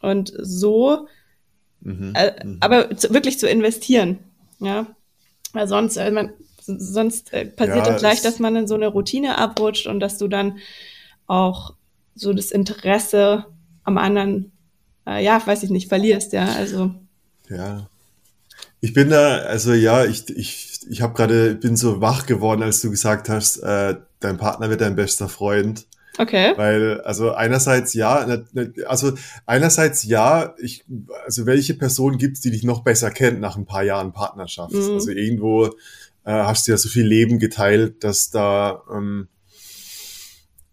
Und 0.00 0.32
so, 0.38 1.06
mhm. 1.80 2.12
Äh, 2.14 2.44
mhm. 2.44 2.58
aber 2.60 2.96
zu, 2.96 3.12
wirklich 3.12 3.38
zu 3.38 3.48
investieren. 3.48 4.18
Ja. 4.58 4.86
Weil 5.52 5.68
sonst, 5.68 5.96
äh, 5.96 6.10
man, 6.10 6.32
sonst 6.66 7.32
äh, 7.32 7.44
passiert 7.46 7.78
ja, 7.78 7.84
dann 7.84 7.96
gleich, 7.98 8.22
dass 8.22 8.38
man 8.38 8.56
in 8.56 8.66
so 8.66 8.74
eine 8.74 8.88
Routine 8.88 9.38
abrutscht 9.38 9.86
und 9.86 10.00
dass 10.00 10.18
du 10.18 10.28
dann 10.28 10.58
auch 11.26 11.74
so 12.14 12.32
das 12.32 12.50
Interesse 12.50 13.46
am 13.84 13.98
anderen 13.98 14.52
äh, 15.06 15.22
ja, 15.22 15.44
weiß 15.44 15.62
ich 15.62 15.70
nicht, 15.70 15.88
verlierst, 15.88 16.32
ja, 16.32 16.46
also. 16.56 16.94
Ja. 17.48 17.88
Ich 18.80 18.92
bin 18.92 19.10
da, 19.10 19.38
also 19.38 19.72
ja, 19.72 20.04
ich, 20.04 20.28
ich, 20.30 20.80
ich 20.88 21.02
habe 21.02 21.14
gerade, 21.14 21.54
bin 21.54 21.76
so 21.76 22.00
wach 22.00 22.26
geworden, 22.26 22.62
als 22.62 22.80
du 22.82 22.90
gesagt 22.90 23.28
hast, 23.28 23.58
äh, 23.58 23.96
dein 24.20 24.36
Partner 24.36 24.70
wird 24.70 24.80
dein 24.80 24.96
bester 24.96 25.28
Freund. 25.28 25.86
Okay. 26.16 26.52
Weil, 26.56 27.00
also 27.00 27.32
einerseits 27.32 27.92
ja, 27.92 28.24
also 28.86 29.14
einerseits 29.46 30.04
ja, 30.04 30.54
ich, 30.58 30.84
also 31.24 31.44
welche 31.44 31.74
Person 31.74 32.18
gibt's, 32.18 32.40
die 32.40 32.52
dich 32.52 32.62
noch 32.62 32.84
besser 32.84 33.10
kennt 33.10 33.40
nach 33.40 33.56
ein 33.56 33.66
paar 33.66 33.82
Jahren 33.82 34.12
Partnerschaft? 34.12 34.74
Mhm. 34.74 34.92
Also 34.92 35.10
irgendwo 35.10 35.74
äh, 36.24 36.32
hast 36.32 36.66
du 36.66 36.72
ja 36.72 36.78
so 36.78 36.88
viel 36.88 37.06
Leben 37.06 37.38
geteilt, 37.38 38.02
dass 38.04 38.30
da 38.30 38.82
ähm, 38.92 39.28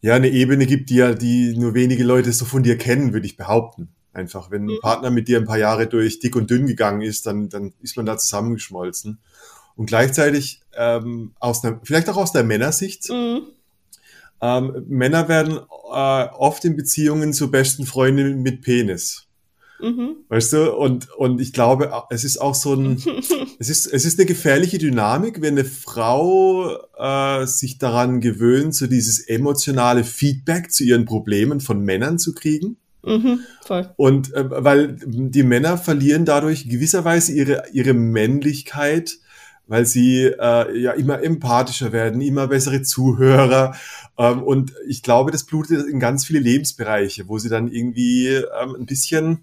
ja, 0.02 0.16
eine 0.16 0.30
Ebene 0.30 0.66
gibt, 0.66 0.90
die 0.90 0.96
ja, 0.96 1.14
die 1.14 1.56
nur 1.58 1.74
wenige 1.74 2.04
Leute 2.04 2.32
so 2.34 2.46
von 2.46 2.64
dir 2.64 2.78
kennen, 2.78 3.14
würde 3.14 3.28
ich 3.28 3.38
behaupten. 3.38 3.90
Einfach, 4.14 4.52
wenn 4.52 4.64
ein 4.64 4.76
Mhm. 4.76 4.82
Partner 4.82 5.10
mit 5.10 5.28
dir 5.28 5.38
ein 5.38 5.46
paar 5.46 5.58
Jahre 5.60 5.88
durch 5.88 6.20
dick 6.20 6.36
und 6.36 6.50
dünn 6.50 6.66
gegangen 6.66 7.02
ist, 7.02 7.26
dann, 7.28 7.50
dann 7.50 7.74
ist 7.82 7.96
man 7.96 8.06
da 8.06 8.18
zusammengeschmolzen. 8.18 9.20
Und 9.76 9.86
gleichzeitig 9.86 10.62
ähm, 10.76 11.34
aus 11.40 11.64
einer, 11.64 11.80
vielleicht 11.84 12.10
auch 12.10 12.18
aus 12.18 12.32
der 12.32 12.44
Männersicht. 12.44 13.10
Mhm. 13.10 13.44
Ähm, 14.42 14.86
Männer 14.88 15.30
werden 15.30 15.58
äh, 15.58 16.24
oft 16.34 16.66
in 16.66 16.76
Beziehungen 16.76 17.32
zu 17.32 17.52
besten 17.52 17.86
Freunden 17.86 18.42
mit 18.42 18.62
Penis. 18.64 19.28
Mhm. 19.82 20.18
Weißt 20.30 20.54
du? 20.54 20.74
Und, 20.74 21.12
und 21.12 21.42
ich 21.42 21.54
glaube, 21.54 21.92
es 22.10 22.24
ist 22.24 22.40
auch 22.40 22.56
so 22.56 22.74
ein, 22.74 23.02
es 23.60 23.70
ist, 23.70 23.88
es 23.88 24.06
ist 24.06 24.20
eine 24.20 24.26
gefährliche 24.26 24.78
Dynamik, 24.78 25.42
wenn 25.42 25.58
eine 25.58 25.66
Frau 25.66 26.78
äh, 26.98 27.46
sich 27.48 27.78
daran 27.78 28.22
gewöhnt, 28.22 28.76
so 28.76 28.88
dieses 28.88 29.20
emotionale 29.20 30.04
Feedback 30.04 30.72
zu 30.72 30.84
ihren 30.84 31.06
Problemen 31.06 31.60
von 31.60 31.82
Männern 31.82 32.20
zu 32.20 32.34
kriegen. 32.34 32.78
Mhm. 33.04 33.40
Voll. 33.66 33.90
Und 33.98 34.34
äh, 34.34 34.46
weil 34.50 34.96
die 35.06 35.44
Männer 35.44 35.78
verlieren 35.78 36.26
dadurch 36.26 36.70
gewisserweise 36.70 37.34
ihre, 37.34 37.64
ihre 37.74 37.94
Männlichkeit, 37.94 39.18
weil 39.68 39.86
sie 39.86 40.26
äh, 40.26 40.78
ja 40.78 40.92
immer 40.92 41.24
empathischer 41.24 41.92
werden, 41.92 42.22
immer 42.22 42.48
bessere 42.48 42.82
Zuhörer. 42.82 43.76
Ähm, 44.18 44.44
und 44.44 44.74
ich 44.88 45.02
glaube, 45.02 45.32
das 45.32 45.46
blutet 45.46 45.88
in 45.88 46.00
ganz 46.00 46.26
viele 46.26 46.40
Lebensbereiche, 46.40 47.28
wo 47.28 47.40
sie 47.40 47.50
dann 47.50 47.70
irgendwie 47.70 48.28
ähm, 48.28 48.76
ein 48.78 48.86
bisschen 48.86 49.40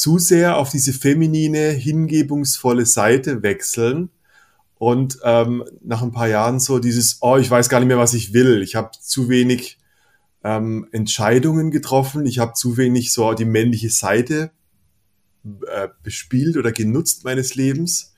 zu 0.00 0.18
sehr 0.18 0.56
auf 0.56 0.70
diese 0.70 0.94
feminine, 0.94 1.68
hingebungsvolle 1.72 2.86
Seite 2.86 3.42
wechseln 3.42 4.08
und 4.76 5.18
ähm, 5.24 5.62
nach 5.84 6.00
ein 6.00 6.10
paar 6.10 6.26
Jahren 6.26 6.58
so 6.58 6.78
dieses, 6.78 7.18
oh, 7.20 7.36
ich 7.36 7.50
weiß 7.50 7.68
gar 7.68 7.80
nicht 7.80 7.88
mehr, 7.88 7.98
was 7.98 8.14
ich 8.14 8.32
will. 8.32 8.62
Ich 8.62 8.76
habe 8.76 8.92
zu 8.98 9.28
wenig 9.28 9.76
ähm, 10.42 10.88
Entscheidungen 10.90 11.70
getroffen. 11.70 12.24
Ich 12.24 12.38
habe 12.38 12.54
zu 12.54 12.78
wenig 12.78 13.12
so 13.12 13.34
die 13.34 13.44
männliche 13.44 13.90
Seite 13.90 14.52
äh, 15.66 15.88
bespielt 16.02 16.56
oder 16.56 16.72
genutzt 16.72 17.24
meines 17.24 17.54
Lebens. 17.54 18.14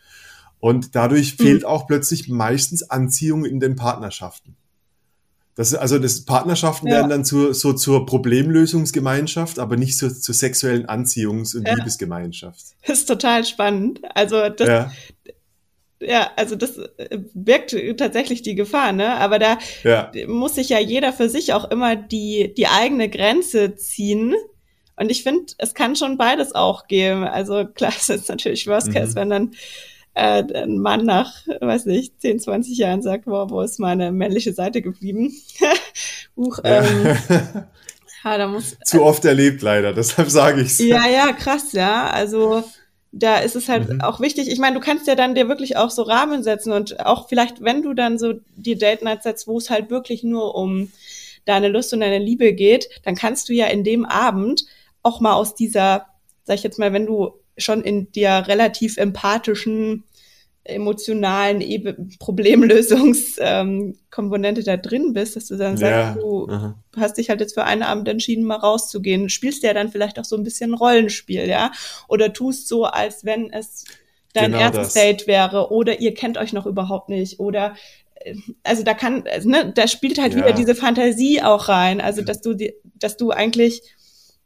Und 0.61 0.95
dadurch 0.95 1.37
Mhm. 1.37 1.43
fehlt 1.43 1.65
auch 1.65 1.89
plötzlich 1.89 2.29
meistens 2.29 2.85
Anziehung 2.85 3.45
in 3.45 3.59
den 3.59 3.75
Partnerschaften. 3.75 4.55
Das, 5.55 5.75
also 5.75 5.99
das 5.99 6.25
Partnerschaften 6.25 6.87
Ja. 6.89 6.95
werden 6.97 7.11
dann 7.11 7.25
zur, 7.25 7.53
so 7.55 7.73
zur 7.75 8.07
Problemlösungsgemeinschaft, 8.07 9.59
aber 9.59 9.77
nicht 9.77 9.97
so 9.99 10.09
zur 10.09 10.35
sexuellen 10.35 10.87
Anziehungs- 10.87 11.57
und 11.57 11.67
Ja. 11.69 11.75
Liebesgemeinschaft. 11.75 12.61
Das 12.87 12.99
ist 13.01 13.07
total 13.07 13.45
spannend. 13.45 14.01
Also 14.15 14.49
das, 14.49 14.69
ja, 14.69 14.93
Ja, 16.01 16.31
also 16.37 16.57
das 16.57 16.79
äh, 16.79 17.19
birgt 17.35 17.77
tatsächlich 17.99 18.43
die 18.43 18.55
Gefahr, 18.57 18.93
ne? 18.93 19.15
Aber 19.19 19.39
da 19.39 19.59
muss 20.27 20.57
sich 20.57 20.69
ja 20.71 20.81
jeder 20.81 21.13
für 21.13 21.29
sich 21.29 21.53
auch 21.53 21.71
immer 21.71 21.95
die, 21.95 22.53
die 22.57 22.67
eigene 22.67 23.09
Grenze 23.09 23.77
ziehen. 23.77 24.35
Und 24.97 25.11
ich 25.11 25.23
finde, 25.23 25.53
es 25.59 25.75
kann 25.75 25.95
schon 25.97 26.19
beides 26.19 26.55
auch 26.57 26.87
geben. 26.89 27.23
Also 27.25 27.67
klar, 27.67 27.93
es 27.97 28.09
ist 28.09 28.29
natürlich 28.29 28.67
Worst 28.67 28.93
Case, 28.93 29.13
Mhm. 29.13 29.15
wenn 29.17 29.31
dann 29.31 29.51
äh, 30.15 30.43
ein 30.55 30.79
Mann 30.79 31.05
nach, 31.07 31.33
weiß 31.61 31.87
nicht, 31.87 32.21
10, 32.21 32.41
20 32.41 32.77
Jahren 32.79 33.03
sagt, 33.03 33.27
wow, 33.27 33.51
wo 33.51 33.61
ist 33.63 33.79
meine 33.79 34.13
männliche 34.13 34.53
Seite 34.53 34.83
geblieben? 34.83 35.33
Huch, 36.37 36.59
ähm, 36.65 37.17
ja. 38.25 38.39
da 38.39 38.47
muss, 38.49 38.77
Zu 38.85 39.03
oft 39.03 39.25
erlebt 39.25 39.63
leider, 39.63 39.93
deshalb 39.95 40.31
sage 40.31 40.61
ich's. 40.63 40.79
ja, 40.79 41.07
ja, 41.09 41.33
krass, 41.33 41.73
ja. 41.73 42.09
Also 42.11 42.63
da 43.11 43.39
ist 43.39 43.57
es 43.57 43.69
halt 43.69 43.89
Mhm. 43.91 44.01
auch 44.01 44.21
wichtig. 44.21 44.51
Ich 44.51 44.59
meine, 44.59 44.75
du 44.75 44.81
kannst 44.81 45.07
ja 45.07 45.15
dann 45.15 45.35
dir 45.35 45.49
wirklich 45.49 45.77
auch 45.77 45.91
so 45.91 46.03
Rahmen 46.03 46.43
setzen 46.43 46.73
und 46.73 47.01
auch 47.05 47.29
vielleicht, 47.29 47.63
wenn 47.63 47.83
du 47.83 47.93
dann 47.95 48.19
so 48.19 48.35
die 48.57 48.77
Date 48.77 49.03
Night 49.03 49.23
setzt, 49.23 49.47
wo 49.47 49.59
es 49.59 49.69
halt 49.71 49.91
wirklich 49.91 50.23
nur 50.25 50.55
um 50.55 50.91
deine 51.45 51.69
Lust 51.69 51.93
und 51.93 52.01
deine 52.01 52.19
Liebe 52.25 52.53
geht, 52.55 52.89
dann 53.05 53.15
kannst 53.17 53.49
du 53.49 53.53
ja 53.53 53.67
in 53.67 53.85
dem 53.85 54.05
Abend 54.07 54.65
auch 55.03 55.21
mal 55.21 55.35
aus 55.35 55.55
dieser, 55.55 56.07
sag 56.45 56.55
ich 56.57 56.63
jetzt 56.63 56.79
mal, 56.79 56.93
wenn 56.93 57.05
du 57.07 57.33
schon 57.59 57.83
in 57.83 58.11
der 58.13 58.49
relativ 58.49 58.97
empathischen, 58.97 60.05
emotionalen 60.65 61.61
Ebe 61.61 61.97
Problemlösungskomponente 62.19 64.61
ähm, 64.61 64.65
da 64.65 64.77
drin 64.77 65.13
bist, 65.13 65.37
dass 65.37 65.47
du 65.47 65.57
dann 65.57 65.77
Ja. 65.77 66.13
sagst, 66.15 66.23
du 66.23 66.49
aha. 66.49 66.79
hast 66.97 67.19
dich 67.19 67.31
halt 67.31 67.41
jetzt 67.41 67.55
für 67.55 67.65
einen 67.65 67.83
Abend 67.83 68.07
entschieden, 68.09 68.45
mal 68.45 68.57
rauszugehen. 68.57 69.29
Spielst 69.29 69.63
ja 69.65 69.75
dann 69.75 69.91
vielleicht 69.91 70.19
auch 70.21 70.25
so 70.25 70.37
ein 70.37 70.45
bisschen 70.45 70.75
Rollenspiel, 70.75 71.49
ja? 71.49 71.73
Oder 72.09 72.33
tust 72.33 72.69
so, 72.69 72.85
als 72.85 73.25
wenn 73.25 73.53
es 73.53 73.85
dein 74.35 74.53
Genau 74.53 74.63
erstes 74.63 74.85
das. 74.85 74.95
Date 74.95 75.27
wäre 75.27 75.71
oder 75.73 76.01
ihr 76.01 76.15
kennt 76.15 76.39
euch 76.39 76.53
noch 76.53 76.67
überhaupt 76.67 77.09
nicht 77.09 77.41
oder 77.41 77.75
äh, 78.15 78.35
also 78.63 78.83
da 78.83 78.95
kann, 78.95 79.25
also, 79.31 79.49
ne, 79.49 79.73
da 79.75 79.89
spielt 79.89 80.21
halt 80.21 80.33
Ja. 80.33 80.39
wieder 80.39 80.53
diese 80.53 80.75
Fantasie 80.75 81.43
auch 81.43 81.69
rein, 81.69 82.01
also 82.01 82.23
dass 82.23 82.41
du 82.41 82.55
die, 82.55 82.75
dass 82.95 83.17
du 83.17 83.31
eigentlich 83.31 83.83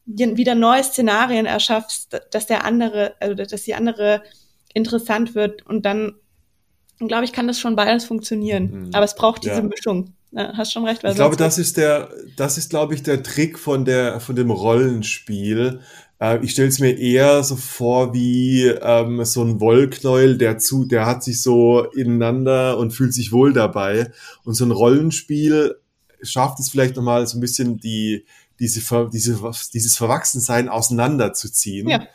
wieder 0.06 0.54
neue 0.54 0.84
Szenarien 0.84 1.46
erschaffst, 1.46 2.20
dass 2.30 2.46
der 2.46 2.64
andere, 2.64 3.14
also 3.20 3.34
dass 3.34 3.62
die 3.62 3.74
andere 3.74 4.22
interessant 4.72 5.34
wird 5.34 5.66
und 5.66 5.84
dann 5.84 6.14
glaube 6.98 7.24
ich, 7.24 7.32
kann 7.32 7.46
das 7.46 7.60
schon 7.60 7.76
beides 7.76 8.04
funktionieren. 8.04 8.86
Mhm. 8.86 8.90
Aber 8.94 9.04
es 9.04 9.14
braucht 9.14 9.44
diese 9.44 9.56
Ja. 9.56 9.62
Mischung. 9.62 10.14
Ja, 10.32 10.52
hast 10.56 10.72
schon 10.72 10.84
recht. 10.84 11.02
Weil 11.02 11.10
Ich 11.10 11.16
glaube, 11.16 11.36
das 11.36 11.58
ist 11.58 11.76
der, 11.76 12.10
das 12.36 12.58
ist, 12.58 12.70
glaube 12.70 12.94
ich, 12.94 13.02
der 13.02 13.22
Trick 13.22 13.58
von 13.58 13.84
der, 13.84 14.20
von 14.20 14.36
dem 14.36 14.50
Rollenspiel. 14.50 15.80
Äh, 16.20 16.44
ich 16.44 16.52
stelle 16.52 16.68
es 16.68 16.78
mir 16.78 16.98
eher 16.98 17.42
so 17.42 17.56
vor 17.56 18.12
wie 18.12 18.66
ähm, 18.66 19.24
so 19.24 19.42
ein 19.42 19.60
Wollknäuel, 19.60 20.36
der 20.36 20.58
zu, 20.58 20.84
der 20.84 21.06
hat 21.06 21.22
sich 21.22 21.42
so 21.42 21.84
ineinander 21.92 22.78
und 22.78 22.92
fühlt 22.92 23.14
sich 23.14 23.32
wohl 23.32 23.52
dabei. 23.52 24.10
Und 24.44 24.54
so 24.54 24.64
ein 24.64 24.72
Rollenspiel 24.72 25.76
schafft 26.22 26.58
es 26.60 26.70
vielleicht 26.70 26.96
nochmal 26.96 27.26
so 27.26 27.38
ein 27.38 27.40
bisschen 27.40 27.78
die, 27.78 28.24
diese, 28.58 29.08
diese, 29.10 29.38
dieses 29.72 29.96
Verwachsensein 29.96 30.68
auseinanderzuziehen. 30.68 31.88
Ja. 31.88 32.06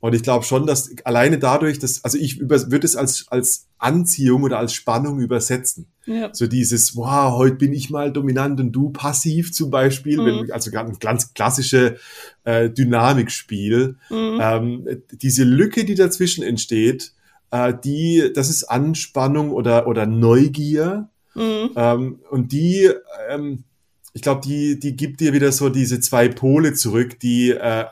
Und 0.00 0.14
ich 0.14 0.22
glaube 0.22 0.44
schon, 0.44 0.66
dass 0.66 0.90
alleine 1.04 1.38
dadurch, 1.38 1.78
dass, 1.78 2.04
also 2.04 2.18
ich 2.18 2.38
würde 2.38 2.84
es 2.84 2.94
als, 2.94 3.24
als 3.28 3.68
Anziehung 3.78 4.42
oder 4.42 4.58
als 4.58 4.74
Spannung 4.74 5.18
übersetzen. 5.18 5.86
ja. 6.04 6.28
So 6.34 6.46
dieses, 6.46 6.94
wow, 6.94 7.38
heute 7.38 7.56
bin 7.56 7.72
ich 7.72 7.88
mal 7.88 8.12
dominant 8.12 8.60
und 8.60 8.72
du 8.72 8.90
passiv 8.90 9.54
zum 9.54 9.70
Beispiel, 9.70 10.18
Mhm. 10.18 10.52
also 10.52 10.70
ganz 10.70 10.98
ganz 10.98 11.32
klassische 11.32 11.96
äh, 12.44 12.68
Dynamikspiel. 12.68 13.96
Mhm. 14.10 14.38
Ähm, 14.42 14.88
diese 15.12 15.44
Lücke, 15.44 15.86
die 15.86 15.94
dazwischen 15.94 16.44
entsteht, 16.44 17.14
äh, 17.50 17.72
die, 17.82 18.30
das 18.34 18.50
ist 18.50 18.64
Anspannung 18.64 19.52
oder, 19.52 19.86
oder 19.86 20.04
Neugier. 20.04 21.08
Mhm. 21.34 21.70
Ähm, 21.76 22.20
und 22.30 22.52
die, 22.52 22.90
ähm, 23.30 23.64
ich 24.14 24.22
glaube, 24.22 24.40
die, 24.42 24.78
die 24.80 24.96
gibt 24.96 25.20
dir 25.20 25.32
wieder 25.34 25.52
so 25.52 25.68
diese 25.68 26.00
zwei 26.00 26.28
Pole 26.28 26.72
zurück, 26.72 27.20
die 27.20 27.50
äh, 27.50 27.84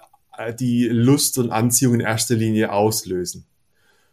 die 0.58 0.88
Lust 0.88 1.37
und 1.38 1.50
Anziehung 1.50 1.94
in 1.94 2.00
erster 2.00 2.35
Linie 2.35 2.72
auslösen. 2.72 3.44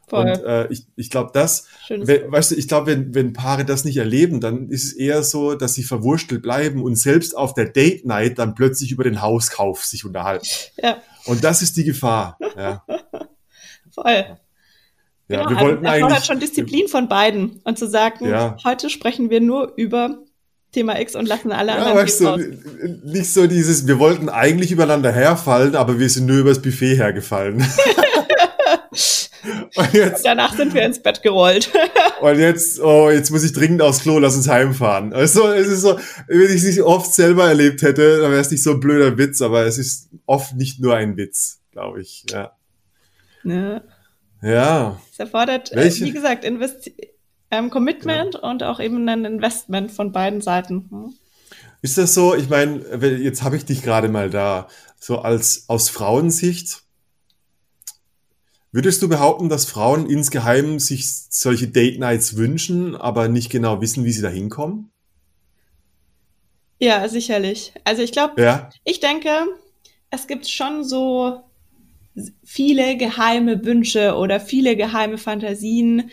Voll. 0.07 0.25
Und 0.31 0.43
äh, 0.43 0.67
ich, 0.71 0.85
ich 0.95 1.09
glaube, 1.11 1.29
das, 1.33 1.67
we, 1.87 2.25
weißt 2.27 2.51
du, 2.51 2.55
ich 2.55 2.67
glaube, 2.67 2.87
wenn, 2.87 3.13
wenn 3.13 3.33
Paare 3.33 3.63
das 3.63 3.85
nicht 3.85 3.97
erleben, 3.97 4.41
dann 4.41 4.67
ist 4.69 4.83
es 4.85 4.93
eher 4.93 5.21
so, 5.23 5.53
dass 5.55 5.75
sie 5.75 5.83
verwurstelt 5.83 6.41
bleiben 6.41 6.83
und 6.83 6.95
selbst 6.95 7.37
auf 7.37 7.53
der 7.53 7.65
Date 7.69 8.05
Night 8.05 8.39
dann 8.39 8.55
plötzlich 8.55 8.91
über 8.91 9.03
den 9.03 9.21
Hauskauf 9.21 9.85
sich 9.85 10.05
unterhalten. 10.05 10.47
Ja, 10.81 10.97
Und 11.25 11.43
das 11.43 11.61
ist 11.61 11.77
die 11.77 11.83
Gefahr. 11.83 12.37
Ja, 12.57 12.83
voll. 13.93 14.05
ja 15.27 15.45
genau, 15.45 15.49
wir 15.49 15.49
also 15.49 15.59
wollten 15.61 15.85
erfordert 15.85 16.11
eigentlich. 16.11 16.25
schon 16.25 16.39
Disziplin 16.39 16.87
von 16.87 17.07
beiden 17.07 17.61
und 17.63 17.77
zu 17.77 17.87
sagen, 17.87 18.27
Ja. 18.27 18.57
heute 18.63 18.89
sprechen 18.89 19.29
wir 19.29 19.41
nur 19.41 19.73
über 19.77 20.17
Thema 20.71 20.99
X 20.99 21.15
und 21.15 21.27
lassen 21.27 21.51
alle 21.51 21.71
Ja, 21.71 21.77
anderen 21.77 21.97
weißt 21.97 22.21
du, 22.21 22.25
raus. 22.27 22.41
nicht 23.03 23.33
so 23.33 23.47
dieses, 23.47 23.87
wir 23.87 23.97
wollten 23.99 24.29
eigentlich 24.29 24.71
übereinander 24.71 25.11
herfallen, 25.11 25.75
aber 25.75 25.99
wir 25.99 26.09
sind 26.09 26.27
nur 26.27 26.37
übers 26.37 26.61
Buffet 26.61 26.95
hergefallen. 26.95 27.57
und 29.75 29.93
jetzt, 29.93 30.25
Danach 30.25 30.55
sind 30.55 30.73
wir 30.73 30.83
ins 30.83 31.01
Bett 31.01 31.21
gerollt. 31.23 31.71
und 32.21 32.39
jetzt, 32.39 32.79
oh, 32.81 33.09
jetzt 33.09 33.31
muss 33.31 33.43
ich 33.43 33.53
dringend 33.53 33.81
aufs 33.81 34.01
Klo, 34.01 34.19
lass 34.19 34.35
uns 34.35 34.47
heimfahren. 34.47 35.13
Also, 35.13 35.47
es 35.47 35.67
ist 35.67 35.81
so, 35.81 35.97
wenn 36.27 36.41
ich 36.41 36.57
es 36.57 36.63
nicht 36.63 36.81
oft 36.81 37.13
selber 37.13 37.47
erlebt 37.47 37.81
hätte, 37.81 38.21
dann 38.21 38.31
wäre 38.31 38.41
es 38.41 38.51
nicht 38.51 38.63
so 38.63 38.71
ein 38.71 38.79
blöder 38.79 39.17
Witz, 39.17 39.41
aber 39.41 39.65
es 39.65 39.77
ist 39.77 40.09
oft 40.25 40.55
nicht 40.55 40.79
nur 40.79 40.95
ein 40.95 41.17
Witz, 41.17 41.61
glaube 41.71 42.01
ich. 42.01 42.25
Ja. 42.29 42.51
ne? 43.43 43.81
Ja. 44.41 45.01
Es 45.11 45.19
erfordert, 45.19 45.71
äh, 45.71 45.77
Welche? 45.77 46.05
wie 46.05 46.11
gesagt, 46.11 46.45
Investi 46.45 46.95
ähm, 47.51 47.69
Commitment 47.69 48.35
und 48.35 48.63
auch 48.63 48.79
eben 48.79 49.07
ein 49.09 49.25
Investment 49.25 49.91
von 49.91 50.11
beiden 50.11 50.41
Seiten. 50.41 50.87
Hm? 50.89 51.13
Ist 51.81 51.97
das 51.97 52.13
so? 52.13 52.35
Ich 52.35 52.49
meine, 52.49 52.83
jetzt 53.17 53.43
habe 53.43 53.55
ich 53.55 53.65
dich 53.65 53.81
gerade 53.81 54.09
mal 54.09 54.29
da. 54.29 54.67
So 54.99 55.19
als 55.19 55.65
aus 55.69 55.89
Frauensicht, 55.89 56.83
würdest 58.71 59.01
du 59.01 59.07
behaupten, 59.07 59.49
dass 59.49 59.65
Frauen 59.65 60.09
insgeheim 60.09 60.79
sich 60.79 61.09
solche 61.29 61.69
Date 61.69 61.99
Nights 61.99 62.35
wünschen, 62.35 62.95
aber 62.95 63.29
nicht 63.29 63.49
genau 63.49 63.81
wissen, 63.81 64.03
wie 64.03 64.11
sie 64.11 64.21
da 64.21 64.29
hinkommen? 64.29 64.91
Ja, 66.79 67.07
sicherlich. 67.09 67.73
Also 67.83 68.01
ich 68.01 68.11
glaube, 68.11 68.41
Ja. 68.41 68.69
ich 68.83 68.99
denke, 68.99 69.29
es 70.11 70.27
gibt 70.27 70.47
schon 70.47 70.83
so 70.83 71.43
viele 72.43 72.97
geheime 72.97 73.63
Wünsche 73.65 74.15
oder 74.15 74.39
viele 74.39 74.75
geheime 74.75 75.17
Fantasien. 75.17 76.11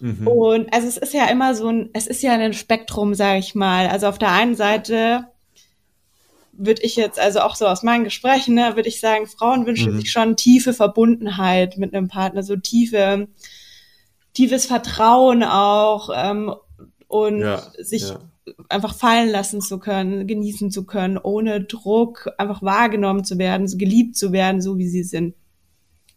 Mhm. 0.00 0.26
Und 0.26 0.74
also 0.74 0.88
es 0.88 0.96
ist 0.96 1.14
ja 1.14 1.26
immer 1.26 1.54
so 1.54 1.68
ein, 1.68 1.90
es 1.92 2.06
ist 2.06 2.22
ja 2.22 2.32
ein 2.32 2.54
Spektrum, 2.54 3.14
sage 3.14 3.38
ich 3.38 3.54
mal. 3.54 3.86
Also 3.88 4.06
auf 4.06 4.18
der 4.18 4.32
einen 4.32 4.54
Seite 4.54 5.26
würde 6.52 6.82
ich 6.82 6.96
jetzt, 6.96 7.18
also 7.18 7.40
auch 7.40 7.54
so 7.54 7.66
aus 7.66 7.82
meinen 7.82 8.04
Gesprächen, 8.04 8.54
ne, 8.54 8.76
würde 8.76 8.88
ich 8.88 9.00
sagen, 9.00 9.26
Frauen 9.26 9.66
wünschen 9.66 9.94
mhm. 9.94 10.00
sich 10.00 10.10
schon 10.10 10.36
tiefe 10.36 10.72
Verbundenheit 10.72 11.78
mit 11.78 11.94
einem 11.94 12.08
Partner, 12.08 12.42
so 12.42 12.56
tiefe, 12.56 13.28
tiefes 14.32 14.66
Vertrauen 14.66 15.42
auch 15.42 16.10
ähm, 16.14 16.54
und 17.08 17.40
ja, 17.40 17.62
sich 17.78 18.10
ja. 18.10 18.20
einfach 18.68 18.94
fallen 18.94 19.30
lassen 19.30 19.60
zu 19.60 19.78
können, 19.78 20.26
genießen 20.26 20.70
zu 20.70 20.84
können, 20.84 21.18
ohne 21.18 21.62
Druck, 21.62 22.30
einfach 22.38 22.62
wahrgenommen 22.62 23.24
zu 23.24 23.38
werden, 23.38 23.66
geliebt 23.78 24.16
zu 24.16 24.32
werden, 24.32 24.60
so 24.60 24.78
wie 24.78 24.88
sie 24.88 25.02
sind 25.02 25.34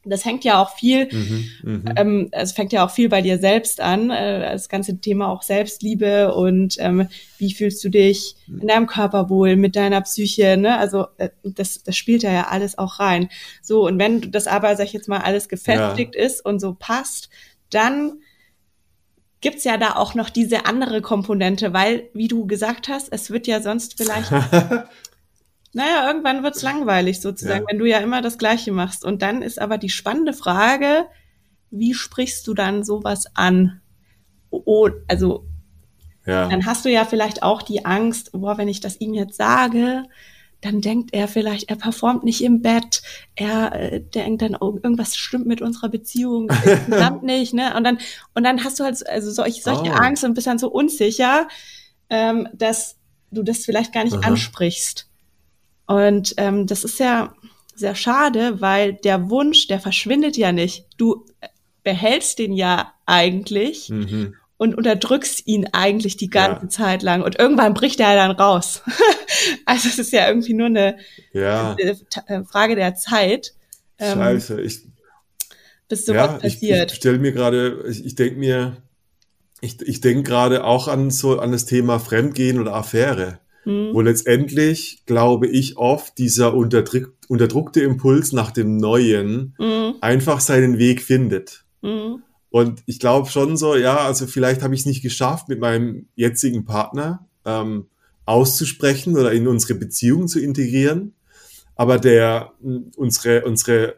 das 0.05 0.25
hängt 0.25 0.43
ja 0.43 0.61
auch 0.61 0.75
viel, 0.75 1.07
mhm, 1.11 1.49
mhm, 1.63 1.83
ähm, 1.95 2.29
es 2.31 2.51
fängt 2.51 2.73
ja 2.73 2.85
auch 2.85 2.91
viel 2.91 3.09
bei 3.09 3.21
dir 3.21 3.39
selbst 3.39 3.79
an, 3.79 4.09
äh, 4.09 4.51
das 4.51 4.67
ganze 4.67 4.99
Thema 4.99 5.29
auch 5.29 5.43
Selbstliebe 5.43 6.33
und 6.33 6.75
ähm, 6.79 7.07
wie 7.37 7.53
fühlst 7.53 7.83
du 7.83 7.89
dich 7.89 8.35
in 8.47 8.67
deinem 8.67 8.87
Körper 8.87 9.29
wohl, 9.29 9.55
mit 9.55 9.75
deiner 9.75 10.01
Psyche, 10.01 10.57
ne? 10.57 10.77
Also 10.77 11.07
äh, 11.17 11.29
das, 11.43 11.83
das 11.83 11.95
spielt 11.95 12.23
da 12.23 12.31
ja 12.31 12.47
alles 12.47 12.77
auch 12.77 12.99
rein. 12.99 13.29
So, 13.61 13.85
und 13.85 13.97
wenn 13.99 14.31
das 14.31 14.47
aber, 14.47 14.75
sag 14.75 14.85
ich 14.85 14.93
jetzt 14.93 15.07
mal, 15.07 15.19
alles 15.19 15.47
gefestigt 15.47 16.15
ja. 16.15 16.21
ist 16.21 16.45
und 16.45 16.59
so 16.59 16.75
passt, 16.77 17.29
dann 17.69 18.19
gibt's 19.41 19.63
ja 19.63 19.77
da 19.77 19.95
auch 19.95 20.15
noch 20.15 20.29
diese 20.29 20.65
andere 20.65 21.01
Komponente, 21.01 21.73
weil, 21.73 22.09
wie 22.13 22.27
du 22.27 22.47
gesagt 22.47 22.87
hast, 22.87 23.11
es 23.11 23.29
wird 23.29 23.45
ja 23.47 23.61
sonst 23.61 23.97
vielleicht 23.97 24.31
Naja, 25.73 26.07
irgendwann 26.07 26.43
wird's 26.43 26.61
langweilig 26.61 27.19
sozusagen, 27.19 27.61
ja. 27.61 27.65
wenn 27.67 27.79
du 27.79 27.85
ja 27.85 27.97
immer 27.97 28.21
das 28.21 28.37
Gleiche 28.37 28.71
machst. 28.71 29.03
Und 29.03 29.21
dann 29.21 29.41
ist 29.41 29.59
aber 29.59 29.77
die 29.77 29.89
spannende 29.89 30.33
Frage, 30.33 31.05
wie 31.71 31.95
sprichst 31.95 32.47
du 32.47 32.53
dann 32.53 32.83
sowas 32.83 33.25
an? 33.33 33.81
Oh, 34.51 34.89
also, 35.07 35.45
ja. 36.27 36.47
dann 36.47 36.67
hast 36.67 36.85
du 36.85 36.89
ja 36.89 37.05
vielleicht 37.05 37.41
auch 37.41 37.63
die 37.63 37.85
Angst, 37.85 38.31
boah, 38.33 38.59
wenn 38.59 38.67
ich 38.67 38.81
das 38.81 39.01
ihm 39.01 39.15
jetzt 39.15 39.35
sage, 39.35 40.03
dann 40.61 40.79
denkt 40.79 41.13
er 41.13 41.27
vielleicht, 41.27 41.69
er 41.69 41.75
performt 41.75 42.23
nicht 42.23 42.43
im 42.43 42.61
Bett, 42.61 43.01
er 43.35 43.73
äh, 43.73 43.99
denkt 43.99 44.43
dann, 44.43 44.55
oh, 44.55 44.79
irgendwas 44.81 45.15
stimmt 45.15 45.45
mit 45.45 45.61
unserer 45.61 45.89
Beziehung 45.89 46.49
insgesamt 46.49 47.23
nicht, 47.23 47.53
ne? 47.53 47.75
Und 47.75 47.83
dann, 47.83 47.97
und 48.33 48.43
dann 48.43 48.63
hast 48.63 48.79
du 48.79 48.83
halt 48.83 49.05
also 49.09 49.31
solch, 49.31 49.63
solche 49.63 49.91
oh. 49.91 49.95
Angst 49.95 50.23
und 50.23 50.35
bist 50.35 50.47
dann 50.47 50.59
so 50.59 50.69
unsicher, 50.69 51.47
ähm, 52.09 52.47
dass 52.53 52.97
du 53.31 53.43
das 53.43 53.65
vielleicht 53.65 53.91
gar 53.91 54.03
nicht 54.03 54.17
Aha. 54.17 54.27
ansprichst. 54.27 55.09
Und 55.85 56.33
ähm, 56.37 56.67
das 56.67 56.83
ist 56.83 56.99
ja 56.99 57.33
sehr 57.75 57.95
schade, 57.95 58.61
weil 58.61 58.93
der 58.93 59.29
Wunsch, 59.29 59.67
der 59.67 59.79
verschwindet 59.79 60.37
ja 60.37 60.51
nicht. 60.51 60.85
Du 60.97 61.25
behältst 61.83 62.39
den 62.39 62.53
ja 62.53 62.93
eigentlich 63.05 63.89
mhm. 63.89 64.35
und 64.57 64.75
unterdrückst 64.75 65.45
ihn 65.47 65.67
eigentlich 65.73 66.17
die 66.17 66.29
ganze 66.29 66.63
ja. 66.63 66.69
Zeit 66.69 67.03
lang. 67.03 67.21
Und 67.23 67.37
irgendwann 67.37 67.73
bricht 67.73 67.99
er 67.99 68.15
dann 68.15 68.31
raus. 68.31 68.83
also 69.65 69.89
es 69.89 69.99
ist 69.99 70.13
ja 70.13 70.27
irgendwie 70.27 70.53
nur 70.53 70.67
eine, 70.67 70.97
ja. 71.33 71.75
eine 71.79 71.97
äh, 72.27 72.43
Frage 72.45 72.75
der 72.75 72.95
Zeit. 72.95 73.53
Ähm, 73.99 74.17
Scheiße, 74.17 74.61
ich 74.61 74.81
bis 75.89 76.05
sowas 76.05 76.31
ja, 76.31 76.37
passiert. 76.39 76.91
Ich, 76.91 76.93
ich 76.93 76.99
stelle 76.99 77.19
mir 77.19 77.31
gerade, 77.31 77.85
ich, 77.89 78.05
ich 78.05 78.15
denke 78.15 78.39
mir, 78.39 78.77
ich, 79.61 79.81
ich 79.81 80.01
denke 80.01 80.23
gerade 80.23 80.63
auch 80.63 80.87
an 80.87 81.11
so 81.11 81.39
an 81.39 81.51
das 81.51 81.65
Thema 81.65 81.99
Fremdgehen 81.99 82.59
oder 82.59 82.73
Affäre. 82.73 83.39
Mhm. 83.65 83.93
Wo 83.93 84.01
letztendlich, 84.01 85.03
glaube 85.05 85.47
ich, 85.47 85.77
oft 85.77 86.17
dieser 86.17 86.53
unterdrück, 86.53 87.13
unterdrückte 87.27 87.81
Impuls 87.81 88.33
nach 88.33 88.51
dem 88.51 88.77
Neuen 88.77 89.55
mhm. 89.57 89.95
einfach 90.01 90.39
seinen 90.39 90.77
Weg 90.77 91.01
findet. 91.01 91.63
Mhm. 91.81 92.23
Und 92.49 92.83
ich 92.85 92.99
glaube 92.99 93.29
schon 93.29 93.57
so, 93.57 93.75
ja, 93.75 93.97
also 93.97 94.27
vielleicht 94.27 94.61
habe 94.61 94.75
ich 94.75 94.81
es 94.81 94.85
nicht 94.85 95.01
geschafft, 95.01 95.49
mit 95.49 95.59
meinem 95.59 96.07
jetzigen 96.15 96.65
Partner 96.65 97.27
ähm, 97.45 97.87
auszusprechen 98.25 99.17
oder 99.17 99.31
in 99.31 99.47
unsere 99.47 99.75
Beziehung 99.75 100.27
zu 100.27 100.39
integrieren. 100.39 101.13
Aber 101.75 101.97
der, 101.97 102.53
unsere, 102.95 103.45
unsere 103.45 103.95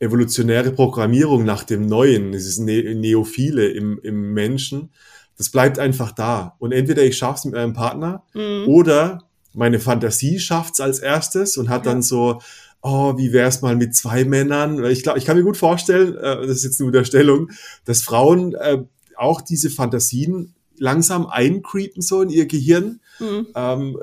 evolutionäre 0.00 0.72
Programmierung 0.72 1.44
nach 1.44 1.64
dem 1.64 1.86
Neuen, 1.86 2.32
dieses 2.32 2.58
ne 2.58 2.94
Neophile 2.94 3.68
im, 3.68 4.00
im 4.02 4.32
Menschen, 4.32 4.90
das 5.36 5.50
bleibt 5.50 5.78
einfach 5.78 6.12
da. 6.12 6.56
Und 6.58 6.72
entweder 6.72 7.02
ich 7.02 7.16
schaffe 7.16 7.38
es 7.38 7.44
mit 7.44 7.54
meinem 7.54 7.72
Partner 7.72 8.24
mhm. 8.34 8.68
oder 8.68 9.18
meine 9.54 9.80
Fantasie 9.80 10.38
schafft 10.38 10.74
es 10.74 10.80
als 10.80 10.98
erstes 10.98 11.56
und 11.56 11.68
hat 11.68 11.84
ja. 11.84 11.92
dann 11.92 12.02
so, 12.02 12.40
oh, 12.80 13.16
wie 13.16 13.32
wäre 13.32 13.48
es 13.48 13.62
mal 13.62 13.76
mit 13.76 13.94
zwei 13.94 14.24
Männern? 14.24 14.84
Ich 14.86 15.02
glaube, 15.02 15.18
ich 15.18 15.24
kann 15.24 15.36
mir 15.36 15.44
gut 15.44 15.56
vorstellen, 15.56 16.16
äh, 16.16 16.46
das 16.46 16.58
ist 16.58 16.64
jetzt 16.64 16.80
eine 16.80 16.88
Unterstellung, 16.88 17.50
dass 17.84 18.02
Frauen 18.02 18.54
äh, 18.54 18.78
auch 19.16 19.40
diese 19.40 19.70
Fantasien 19.70 20.54
langsam 20.78 21.26
eincreepen 21.26 22.02
so 22.02 22.22
in 22.22 22.30
ihr 22.30 22.46
Gehirn. 22.46 23.00
Mhm. 23.18 23.48
Ähm, 23.54 23.98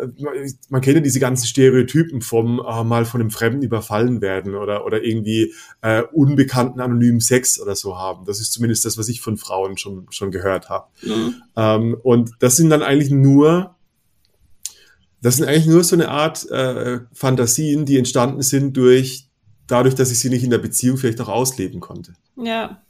man 0.69 0.81
kennt 0.81 0.95
ja 0.95 1.01
diese 1.01 1.19
ganzen 1.19 1.45
Stereotypen 1.47 2.21
vom 2.21 2.59
äh, 2.59 2.83
mal 2.83 3.05
von 3.05 3.21
einem 3.21 3.31
Fremden 3.31 3.63
überfallen 3.63 4.21
werden 4.21 4.55
oder, 4.55 4.85
oder 4.85 5.03
irgendwie 5.03 5.53
äh, 5.81 6.03
unbekannten 6.13 6.79
anonymen 6.79 7.19
Sex 7.19 7.59
oder 7.59 7.75
so 7.75 7.97
haben. 7.97 8.25
Das 8.25 8.39
ist 8.39 8.53
zumindest 8.53 8.85
das, 8.85 8.97
was 8.97 9.09
ich 9.09 9.21
von 9.21 9.37
Frauen 9.37 9.77
schon, 9.77 10.07
schon 10.09 10.31
gehört 10.31 10.69
habe. 10.69 10.87
Mhm. 11.01 11.35
Ähm, 11.55 11.97
und 12.03 12.31
das 12.39 12.55
sind 12.55 12.69
dann 12.69 12.83
eigentlich 12.83 13.11
nur 13.11 13.75
das 15.21 15.35
sind 15.35 15.49
eigentlich 15.49 15.65
nur 15.65 15.83
so 15.83 15.97
eine 15.97 16.07
Art 16.07 16.49
äh, 16.49 17.01
Fantasien, 17.11 17.85
die 17.85 17.97
entstanden 17.97 18.41
sind 18.41 18.77
durch 18.77 19.27
dadurch, 19.67 19.95
dass 19.95 20.11
ich 20.11 20.19
sie 20.19 20.29
nicht 20.29 20.43
in 20.43 20.49
der 20.49 20.57
Beziehung 20.57 20.97
vielleicht 20.97 21.21
auch 21.21 21.27
ausleben 21.27 21.79
konnte. 21.79 22.13
Ja, 22.35 22.81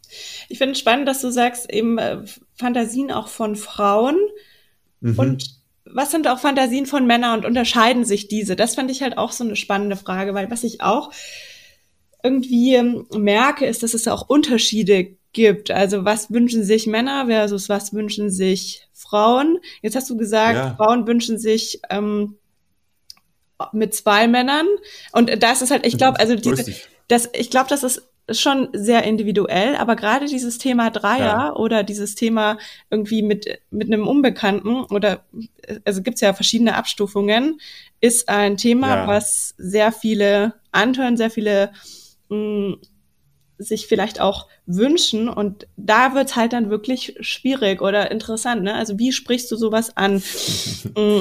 ich 0.48 0.58
finde 0.58 0.74
es 0.74 0.80
spannend, 0.80 1.08
dass 1.08 1.22
du 1.22 1.32
sagst, 1.32 1.72
eben 1.72 1.98
äh, 1.98 2.24
Fantasien 2.56 3.12
auch 3.12 3.28
von 3.28 3.56
Frauen. 3.56 4.18
Mhm. 5.02 5.20
Und 5.20 5.59
was 5.94 6.12
sind 6.12 6.28
auch 6.28 6.40
Fantasien 6.40 6.86
von 6.86 7.06
Männern 7.06 7.40
und 7.40 7.46
unterscheiden 7.46 8.06
sich 8.06 8.28
diese? 8.28 8.56
Das 8.56 8.76
fand 8.76 8.92
ich 8.92 9.02
halt 9.02 9.18
auch 9.18 9.32
so 9.32 9.44
eine 9.44 9.56
spannende 9.56 9.96
Frage, 9.96 10.34
weil 10.34 10.52
was 10.52 10.64
ich 10.64 10.82
auch 10.82 11.12
irgendwie 12.24 12.76
ähm, 12.76 13.06
merke, 13.16 13.66
ist, 13.66 13.84
dass 13.84 13.94
es 13.94 14.08
auch 14.08 14.28
Unterschiede 14.28 15.16
gibt. 15.32 15.72
Also 15.72 16.06
was 16.06 16.32
wünschen 16.32 16.64
sich 16.64 16.88
Männer 16.88 17.28
versus 17.28 17.70
was 17.70 17.94
wünschen 17.94 18.30
sich 18.30 18.88
Frauen? 18.94 19.60
Jetzt 19.82 19.96
hast 19.96 20.10
du 20.10 20.18
gesagt, 20.18 20.56
ja. 20.56 20.76
Frauen 20.76 21.08
wünschen 21.08 21.38
sich 21.38 21.80
ähm, 21.90 22.38
mit 23.72 23.94
zwei 23.94 24.28
Männern. 24.28 24.68
Und 25.12 25.42
das 25.42 25.62
ist 25.62 25.72
halt, 25.72 25.86
ich 25.86 25.98
glaube, 25.98 26.20
also 26.20 26.36
diese, 26.36 26.74
das, 27.08 27.30
ich 27.34 27.50
glaube, 27.50 27.70
das 27.70 27.84
ist 27.84 28.09
ist 28.30 28.42
schon 28.42 28.70
sehr 28.74 29.04
individuell, 29.04 29.76
aber 29.76 29.96
gerade 29.96 30.26
dieses 30.26 30.58
Thema 30.58 30.90
Dreier 30.90 31.20
ja. 31.20 31.56
oder 31.56 31.84
dieses 31.84 32.16
Thema 32.16 32.58
irgendwie 32.90 33.22
mit, 33.22 33.60
mit 33.72 33.88
einem 33.88 34.08
Unbekannten 34.08 34.84
oder 34.86 35.26
also 35.86 36.02
gibt's 36.02 36.22
ja 36.22 36.34
verschiedene 36.34 36.76
Abstufungen, 36.76 37.60
ist 38.02 38.30
ein 38.30 38.58
Thema, 38.58 38.96
ja. 38.96 39.08
was 39.08 39.54
sehr 39.58 39.92
viele 39.92 40.56
anhören, 40.72 41.18
sehr 41.18 41.30
viele 41.30 41.72
mh, 42.30 42.38
mm, 42.38 42.82
sich 43.60 43.88
vielleicht 43.88 44.22
auch 44.22 44.48
wünschen 44.66 45.28
und 45.28 45.68
da 45.76 46.16
wird's 46.16 46.38
halt 46.38 46.54
dann 46.54 46.70
wirklich 46.70 47.18
schwierig 47.20 47.82
oder 47.82 48.10
interessant. 48.10 48.64
Ne? 48.64 48.74
Also 48.74 48.98
wie 48.98 49.12
sprichst 49.12 49.52
du 49.52 49.58
sowas 49.58 49.98
an? 49.98 50.24
Mm, 50.96 51.20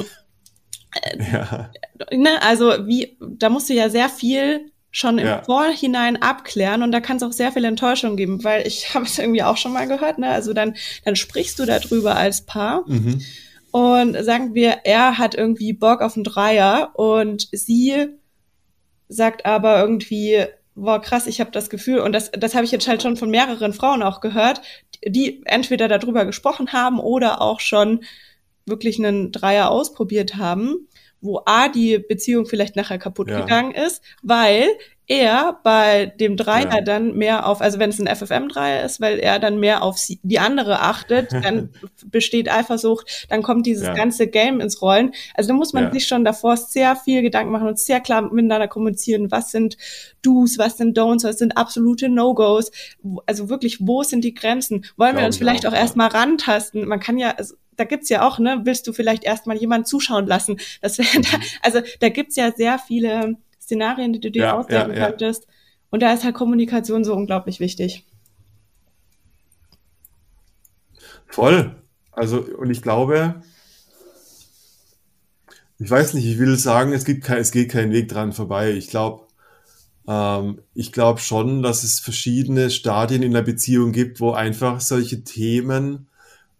ja. 1.31 1.69
ne? 2.11 2.41
Also 2.41 2.87
wie, 2.87 3.17
da 3.19 3.49
musst 3.49 3.69
du 3.69 3.73
ja 3.73 3.89
sehr 3.89 4.07
viel 4.07 4.68
schon 4.91 5.19
im 5.19 5.27
ja. 5.27 5.43
Vorhinein 5.43 6.21
abklären 6.21 6.81
und 6.83 6.91
da 6.91 6.99
kann 6.99 7.17
es 7.17 7.23
auch 7.23 7.31
sehr 7.31 7.51
viel 7.51 7.65
Enttäuschung 7.65 8.15
geben, 8.17 8.43
weil 8.43 8.65
ich 8.65 8.93
habe 8.93 9.05
es 9.05 9.19
irgendwie 9.19 9.43
auch 9.43 9.57
schon 9.57 9.73
mal 9.73 9.87
gehört, 9.87 10.17
ne? 10.17 10.29
Also 10.29 10.53
dann, 10.53 10.75
dann 11.05 11.15
sprichst 11.15 11.59
du 11.59 11.65
darüber 11.65 12.15
als 12.15 12.45
Paar 12.45 12.83
mhm. 12.87 13.21
und 13.71 14.23
sagen 14.23 14.55
wir, 14.55 14.79
er 14.83 15.17
hat 15.17 15.35
irgendwie 15.35 15.73
Bock 15.73 16.01
auf 16.01 16.15
einen 16.15 16.23
Dreier 16.23 16.91
und 16.95 17.47
sie 17.51 18.07
sagt 19.07 19.45
aber 19.45 19.79
irgendwie, 19.79 20.45
boah, 20.75 21.01
krass, 21.01 21.27
ich 21.27 21.39
habe 21.39 21.51
das 21.51 21.69
Gefühl, 21.69 21.99
und 21.99 22.13
das, 22.13 22.31
das 22.31 22.55
habe 22.55 22.65
ich 22.65 22.71
jetzt 22.71 22.87
halt 22.87 23.01
schon 23.01 23.17
von 23.17 23.29
mehreren 23.29 23.73
Frauen 23.73 24.03
auch 24.03 24.21
gehört, 24.21 24.61
die 25.05 25.41
entweder 25.45 25.87
darüber 25.87 26.25
gesprochen 26.25 26.73
haben 26.73 26.99
oder 26.99 27.41
auch 27.41 27.59
schon 27.59 28.01
wirklich 28.65 28.99
einen 28.99 29.31
Dreier 29.31 29.71
ausprobiert 29.71 30.35
haben 30.35 30.87
wo 31.21 31.41
A, 31.45 31.69
die 31.69 31.97
Beziehung 31.99 32.45
vielleicht 32.45 32.75
nachher 32.75 32.97
kaputt 32.97 33.29
ja. 33.29 33.41
gegangen 33.41 33.73
ist, 33.73 34.01
weil 34.23 34.67
er 35.09 35.59
bei 35.63 36.05
dem 36.05 36.37
Dreier 36.37 36.75
ja. 36.75 36.81
dann 36.81 37.15
mehr 37.15 37.47
auf, 37.47 37.61
also 37.61 37.79
wenn 37.79 37.89
es 37.89 37.99
ein 37.99 38.15
FFM-Dreier 38.15 38.85
ist, 38.85 39.01
weil 39.01 39.17
er 39.17 39.39
dann 39.39 39.59
mehr 39.59 39.81
auf 39.81 39.97
sie, 39.97 40.19
die 40.21 40.37
andere 40.37 40.81
achtet, 40.81 41.31
dann 41.43 41.69
besteht 42.05 42.49
Eifersucht, 42.49 43.27
dann 43.27 43.41
kommt 43.41 43.65
dieses 43.65 43.87
ja. 43.87 43.95
ganze 43.95 44.27
Game 44.27 44.61
ins 44.61 44.83
Rollen. 44.83 45.11
Also 45.33 45.49
da 45.49 45.53
muss 45.55 45.73
man 45.73 45.85
ja. 45.85 45.91
sich 45.91 46.07
schon 46.07 46.23
davor 46.23 46.57
sehr 46.57 46.95
viel 46.95 47.23
Gedanken 47.23 47.51
machen 47.51 47.67
und 47.67 47.79
sehr 47.79 47.99
klar 48.01 48.21
miteinander 48.21 48.67
kommunizieren, 48.67 49.31
was 49.31 49.49
sind 49.49 49.77
Do's, 50.21 50.59
was 50.59 50.77
sind 50.77 50.97
Don'ts, 50.97 51.23
was 51.23 51.39
sind 51.39 51.57
absolute 51.57 52.07
No-Gos, 52.07 52.71
also 53.25 53.49
wirklich, 53.49 53.79
wo 53.81 54.03
sind 54.03 54.23
die 54.23 54.35
Grenzen? 54.35 54.85
Wollen 54.95 55.17
wir 55.17 55.25
uns 55.25 55.37
vielleicht 55.37 55.65
auch, 55.65 55.71
auch 55.71 55.77
erstmal 55.77 56.09
rantasten? 56.09 56.87
Man 56.87 56.99
kann 56.99 57.17
ja, 57.17 57.31
also 57.31 57.55
da 57.79 57.85
gibt's 57.85 58.09
ja 58.09 58.27
auch, 58.27 58.39
ne, 58.39 58.61
willst 58.65 58.85
du 58.87 58.93
vielleicht 58.93 59.23
erstmal 59.23 59.57
jemanden 59.57 59.85
zuschauen 59.85 60.27
lassen? 60.27 60.59
Das 60.81 60.97
wäre 60.97 61.21
da, 61.21 61.39
also 61.61 61.79
da 62.01 62.09
gibt's 62.09 62.35
ja 62.35 62.51
sehr 62.51 62.77
viele 62.77 63.37
Szenarien, 63.61 64.11
die 64.11 64.19
du 64.19 64.29
dir 64.29 64.43
ja, 64.43 64.57
ausdenken 64.57 64.95
ja, 64.95 65.07
könntest. 65.07 65.47
Und 65.89 66.03
da 66.03 66.13
ist 66.13 66.25
halt 66.25 66.35
Kommunikation 66.35 67.03
so 67.05 67.15
unglaublich 67.15 67.59
wichtig. 67.61 68.05
Voll. 71.27 71.75
Also, 72.11 72.41
und 72.41 72.69
ich 72.69 72.81
glaube, 72.81 73.41
ich 75.77 75.89
weiß 75.89 76.15
nicht, 76.15 76.25
ich 76.25 76.37
will 76.37 76.57
sagen, 76.57 76.91
es, 76.91 77.05
gibt 77.05 77.23
kein, 77.23 77.37
es 77.37 77.51
geht 77.51 77.71
kein 77.71 77.91
Weg 77.91 78.09
dran 78.09 78.33
vorbei. 78.33 78.71
Ich 78.71 78.89
glaube, 78.89 79.27
ähm, 80.05 80.59
ich 80.73 80.91
glaube 80.91 81.21
schon, 81.21 81.63
dass 81.63 81.83
es 81.83 81.99
verschiedene 81.99 82.69
Stadien 82.71 83.23
in 83.23 83.31
der 83.31 83.43
Beziehung 83.43 83.93
gibt, 83.93 84.19
wo 84.19 84.31
einfach 84.31 84.81
solche 84.81 85.23
Themen 85.23 86.09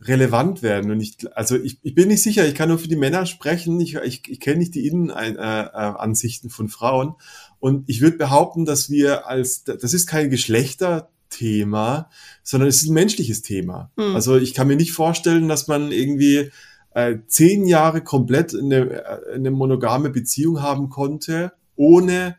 relevant 0.01 0.63
werden. 0.63 0.91
Und 0.91 1.01
ich, 1.01 1.17
also 1.35 1.55
ich, 1.57 1.79
ich 1.83 1.93
bin 1.93 2.07
nicht 2.07 2.23
sicher, 2.23 2.47
ich 2.47 2.55
kann 2.55 2.69
nur 2.69 2.79
für 2.79 2.87
die 2.87 2.95
Männer 2.95 3.25
sprechen, 3.25 3.79
ich, 3.81 3.95
ich, 3.95 4.29
ich 4.29 4.39
kenne 4.39 4.59
nicht 4.59 4.75
die 4.75 4.87
Innenansichten 4.87 6.49
äh, 6.49 6.53
von 6.53 6.69
Frauen. 6.69 7.15
Und 7.59 7.89
ich 7.89 8.01
würde 8.01 8.17
behaupten, 8.17 8.65
dass 8.65 8.89
wir 8.89 9.27
als, 9.27 9.63
das 9.63 9.93
ist 9.93 10.07
kein 10.07 10.29
Geschlechterthema, 10.29 12.09
sondern 12.43 12.69
es 12.69 12.81
ist 12.81 12.89
ein 12.89 12.93
menschliches 12.93 13.41
Thema. 13.41 13.91
Mhm. 13.97 14.15
Also 14.15 14.37
ich 14.37 14.53
kann 14.53 14.67
mir 14.67 14.77
nicht 14.77 14.93
vorstellen, 14.93 15.49
dass 15.49 15.67
man 15.67 15.91
irgendwie 15.91 16.51
äh, 16.93 17.17
zehn 17.27 17.67
Jahre 17.67 18.01
komplett 18.01 18.55
eine, 18.55 19.03
äh, 19.03 19.33
eine 19.33 19.51
monogame 19.51 20.09
Beziehung 20.09 20.61
haben 20.61 20.89
konnte, 20.89 21.51
ohne 21.75 22.37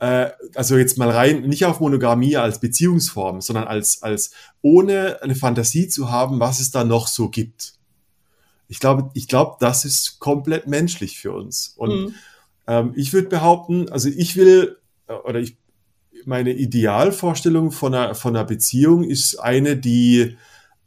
äh, 0.00 0.30
also 0.54 0.78
jetzt 0.78 0.98
mal 0.98 1.10
rein, 1.10 1.42
nicht 1.42 1.66
auf 1.66 1.80
Monogamie 1.80 2.36
als 2.36 2.58
Beziehungsform, 2.58 3.40
sondern 3.42 3.68
als, 3.68 4.02
als 4.02 4.32
ohne 4.62 5.22
eine 5.22 5.34
Fantasie 5.34 5.88
zu 5.88 6.10
haben, 6.10 6.40
was 6.40 6.58
es 6.58 6.70
da 6.70 6.84
noch 6.84 7.06
so 7.06 7.28
gibt. 7.28 7.74
Ich 8.66 8.80
glaube, 8.80 9.10
ich 9.14 9.28
glaube, 9.28 9.56
das 9.60 9.84
ist 9.84 10.18
komplett 10.18 10.66
menschlich 10.66 11.18
für 11.18 11.32
uns. 11.32 11.74
Und 11.76 11.90
mhm. 11.90 12.14
ähm, 12.66 12.92
ich 12.96 13.12
würde 13.12 13.28
behaupten, 13.28 13.90
also 13.90 14.08
ich 14.08 14.36
will, 14.36 14.78
äh, 15.06 15.12
oder 15.12 15.38
ich, 15.38 15.56
meine 16.24 16.52
Idealvorstellung 16.52 17.70
von 17.70 17.94
einer, 17.94 18.14
von 18.14 18.34
einer 18.34 18.44
Beziehung 18.44 19.04
ist 19.04 19.36
eine, 19.36 19.76
die, 19.76 20.36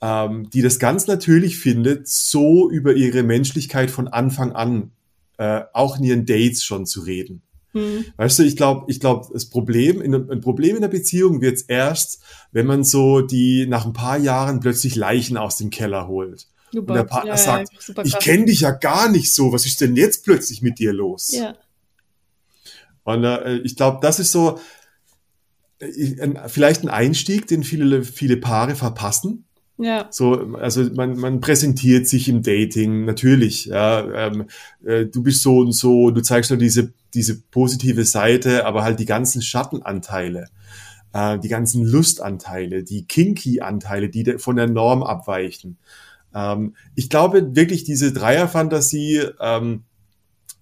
ähm, 0.01 0.49
die 0.49 0.61
das 0.63 0.79
ganz 0.79 1.05
natürlich 1.05 1.57
findet, 1.57 2.07
so 2.07 2.69
über 2.69 2.93
ihre 2.93 3.21
Menschlichkeit 3.21 3.91
von 3.91 4.07
Anfang 4.07 4.53
an, 4.53 4.91
äh, 5.37 5.61
auch 5.73 5.97
in 5.97 6.03
ihren 6.03 6.25
Dates 6.25 6.63
schon 6.63 6.85
zu 6.85 7.01
reden. 7.01 7.43
Hm. 7.73 8.05
Weißt 8.17 8.39
du, 8.39 8.43
ich 8.43 8.55
glaube, 8.55 8.85
ich 8.87 8.99
glaube, 8.99 9.27
das 9.33 9.45
Problem, 9.45 10.01
in, 10.01 10.13
ein 10.13 10.41
Problem 10.41 10.75
in 10.75 10.81
der 10.81 10.89
Beziehung 10.89 11.41
wird 11.41 11.55
es 11.55 11.61
erst, 11.63 12.21
wenn 12.51 12.67
man 12.67 12.83
so 12.83 13.21
die 13.21 13.65
nach 13.67 13.85
ein 13.85 13.93
paar 13.93 14.17
Jahren 14.17 14.59
plötzlich 14.59 14.95
Leichen 14.95 15.37
aus 15.37 15.57
dem 15.57 15.69
Keller 15.69 16.07
holt. 16.07 16.47
Super. 16.71 16.93
Und 16.93 16.97
der 16.97 17.03
Partner 17.03 17.31
ja, 17.31 17.37
sagt, 17.37 17.69
ja, 17.95 18.03
ich 18.03 18.17
kenne 18.19 18.45
dich 18.45 18.61
ja 18.61 18.71
gar 18.71 19.09
nicht 19.09 19.31
so, 19.31 19.51
was 19.51 19.65
ist 19.65 19.81
denn 19.81 19.95
jetzt 19.95 20.23
plötzlich 20.23 20.61
mit 20.61 20.79
dir 20.79 20.93
los? 20.93 21.31
Ja. 21.31 21.55
Und 23.03 23.23
äh, 23.23 23.57
ich 23.57 23.75
glaube, 23.75 23.99
das 24.01 24.19
ist 24.19 24.31
so 24.31 24.59
äh, 25.79 26.47
vielleicht 26.47 26.83
ein 26.83 26.89
Einstieg, 26.89 27.47
den 27.47 27.63
viele, 27.63 28.03
viele 28.03 28.37
Paare 28.37 28.75
verpassen. 28.75 29.45
Ja. 29.77 30.07
So, 30.11 30.55
also 30.55 30.83
man, 30.93 31.17
man 31.17 31.41
präsentiert 31.41 32.07
sich 32.07 32.29
im 32.29 32.43
Dating, 32.43 33.05
natürlich. 33.05 33.65
Ja, 33.65 34.27
ähm, 34.27 34.45
äh, 34.85 35.05
du 35.05 35.23
bist 35.23 35.41
so 35.41 35.57
und 35.57 35.73
so, 35.73 36.11
du 36.11 36.21
zeigst 36.21 36.51
nur 36.51 36.59
diese, 36.59 36.93
diese 37.13 37.41
positive 37.41 38.05
Seite, 38.05 38.65
aber 38.65 38.83
halt 38.83 38.99
die 38.99 39.05
ganzen 39.05 39.41
Schattenanteile, 39.41 40.47
äh, 41.13 41.39
die 41.39 41.49
ganzen 41.49 41.83
Lustanteile, 41.83 42.83
die 42.83 43.05
Kinky-Anteile, 43.05 44.09
die 44.09 44.37
von 44.37 44.55
der 44.55 44.67
Norm 44.67 45.03
abweichen. 45.03 45.77
Ähm, 46.33 46.75
ich 46.95 47.09
glaube 47.09 47.55
wirklich, 47.55 47.83
diese 47.83 48.13
Dreierfantasie, 48.13 49.21
ähm, 49.39 49.83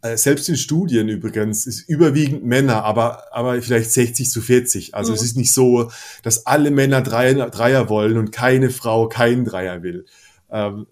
äh, 0.02 0.18
selbst 0.18 0.50
in 0.50 0.58
Studien 0.58 1.08
übrigens, 1.10 1.68
ist 1.68 1.88
überwiegend 1.88 2.44
Männer, 2.44 2.84
aber, 2.84 3.24
aber 3.32 3.62
vielleicht 3.62 3.92
60 3.92 4.30
zu 4.30 4.42
40. 4.42 4.96
Also 4.96 5.12
mhm. 5.12 5.16
es 5.16 5.24
ist 5.24 5.38
nicht 5.38 5.54
so, 5.54 5.92
dass 6.24 6.46
alle 6.46 6.72
Männer 6.72 7.02
Dreier, 7.02 7.50
Dreier 7.50 7.88
wollen 7.88 8.18
und 8.18 8.32
keine 8.32 8.72
Frau 8.72 9.08
keinen 9.08 9.46
Dreier 9.46 9.84
will, 9.84 10.06
ähm, 10.50 10.88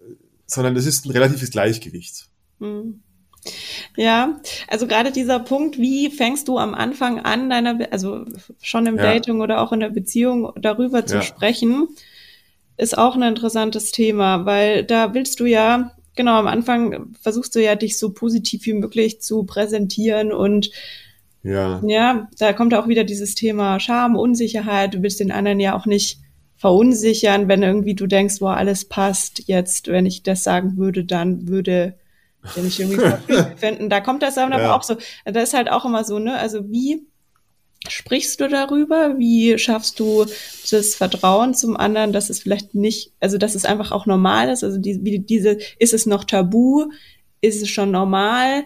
sondern 0.45 0.75
es 0.75 0.85
ist 0.85 1.05
ein 1.05 1.11
relatives 1.11 1.51
Gleichgewicht. 1.51 2.29
Mhm. 2.59 3.01
Ja, 3.95 4.39
also 4.67 4.87
gerade 4.87 5.11
dieser 5.11 5.39
Punkt, 5.39 5.77
wie 5.77 6.09
fängst 6.09 6.47
du 6.47 6.57
am 6.57 6.73
Anfang 6.73 7.19
an, 7.19 7.49
deiner, 7.49 7.91
also 7.91 8.25
schon 8.61 8.85
im 8.85 8.97
ja. 8.97 9.03
Dating 9.03 9.41
oder 9.41 9.61
auch 9.61 9.71
in 9.71 9.79
der 9.79 9.89
Beziehung 9.89 10.51
darüber 10.59 11.05
zu 11.05 11.15
ja. 11.15 11.21
sprechen, 11.21 11.87
ist 12.77 12.97
auch 12.97 13.15
ein 13.15 13.23
interessantes 13.23 13.91
Thema, 13.91 14.45
weil 14.45 14.83
da 14.83 15.13
willst 15.13 15.39
du 15.39 15.45
ja 15.45 15.91
genau, 16.19 16.35
am 16.35 16.47
Anfang 16.47 17.13
versuchst 17.21 17.55
du 17.55 17.63
ja, 17.63 17.75
dich 17.75 17.97
so 17.97 18.11
positiv 18.11 18.65
wie 18.65 18.73
möglich 18.73 19.21
zu 19.21 19.45
präsentieren 19.45 20.33
und 20.33 20.69
ja, 21.43 21.81
ja 21.87 22.27
da 22.37 22.51
kommt 22.51 22.73
auch 22.73 22.89
wieder 22.89 23.05
dieses 23.05 23.35
Thema 23.35 23.79
Scham, 23.79 24.17
Unsicherheit. 24.17 24.93
Du 24.93 25.01
willst 25.01 25.21
den 25.21 25.31
anderen 25.31 25.61
ja 25.61 25.77
auch 25.77 25.85
nicht 25.85 26.19
verunsichern, 26.57 27.47
wenn 27.47 27.63
irgendwie 27.63 27.95
du 27.95 28.05
denkst, 28.05 28.39
boah, 28.39 28.57
alles 28.57 28.83
passt 28.83 29.43
jetzt, 29.47 29.87
wenn 29.87 30.05
ich 30.05 30.21
das 30.21 30.43
sagen 30.43 30.75
würde, 30.75 31.05
dann 31.05 31.47
würde 31.47 31.95
der 32.55 32.63
mich 32.63 32.79
irgendwie 32.79 33.01
finden. 33.57 33.89
Da 33.89 34.01
kommt 34.01 34.23
das 34.23 34.37
aber 34.37 34.59
ja. 34.59 34.75
auch 34.75 34.83
so. 34.83 34.97
Das 35.25 35.49
ist 35.49 35.53
halt 35.53 35.69
auch 35.69 35.85
immer 35.85 36.03
so, 36.03 36.19
ne? 36.19 36.37
Also 36.37 36.69
wie 36.69 37.05
sprichst 37.87 38.39
du 38.39 38.47
darüber? 38.47 39.17
Wie 39.17 39.57
schaffst 39.57 39.99
du 39.99 40.25
das 40.69 40.95
Vertrauen 40.95 41.53
zum 41.53 41.77
anderen, 41.77 42.11
dass 42.11 42.29
es 42.29 42.39
vielleicht 42.39 42.75
nicht, 42.75 43.13
also 43.19 43.37
dass 43.37 43.55
es 43.55 43.65
einfach 43.65 43.91
auch 43.91 44.05
normal 44.05 44.49
ist? 44.49 44.63
Also 44.63 44.77
die, 44.77 45.03
wie 45.03 45.19
diese, 45.19 45.57
ist 45.77 45.93
es 45.93 46.05
noch 46.05 46.23
tabu? 46.23 46.91
Ist 47.41 47.61
es 47.61 47.69
schon 47.69 47.91
normal? 47.91 48.65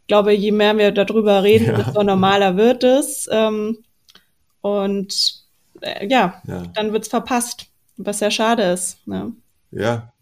Ich 0.00 0.06
glaube, 0.08 0.32
je 0.32 0.52
mehr 0.52 0.76
wir 0.78 0.92
darüber 0.92 1.42
reden, 1.42 1.66
ja. 1.66 1.82
desto 1.82 2.02
normaler 2.02 2.56
wird 2.56 2.84
es. 2.84 3.28
Ähm, 3.30 3.78
und 4.60 5.42
äh, 5.80 6.06
ja, 6.06 6.40
ja, 6.46 6.62
dann 6.74 6.92
wird's 6.92 7.08
verpasst, 7.08 7.66
was 7.96 8.18
sehr 8.18 8.30
schade 8.30 8.62
ist. 8.62 9.06
Ne? 9.06 9.32
Ja. 9.70 10.12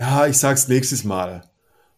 Ja, 0.00 0.26
ich 0.26 0.38
sag's 0.38 0.68
nächstes 0.68 1.04
Mal. 1.04 1.47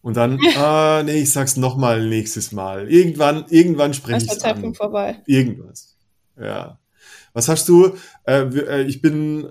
Und 0.03 0.17
dann, 0.17 0.39
ah, 0.57 1.03
nee, 1.05 1.23
ich 1.23 1.33
sag's 1.33 1.57
nochmal 1.57 2.07
nächstes 2.09 2.53
Mal. 2.53 2.91
Irgendwann, 2.91 3.45
irgendwann 3.51 3.95
spreche 3.95 4.27
ich 4.27 4.45
an. 4.45 4.75
vorbei. 4.75 5.23
Irgendwas. 5.27 5.97
Ja. 6.39 6.79
Was 7.33 7.49
hast 7.49 7.69
du, 7.69 7.95
äh, 8.25 8.43
äh, 8.43 8.83
ich 8.83 9.03
bin, 9.03 9.45
äh, 9.45 9.51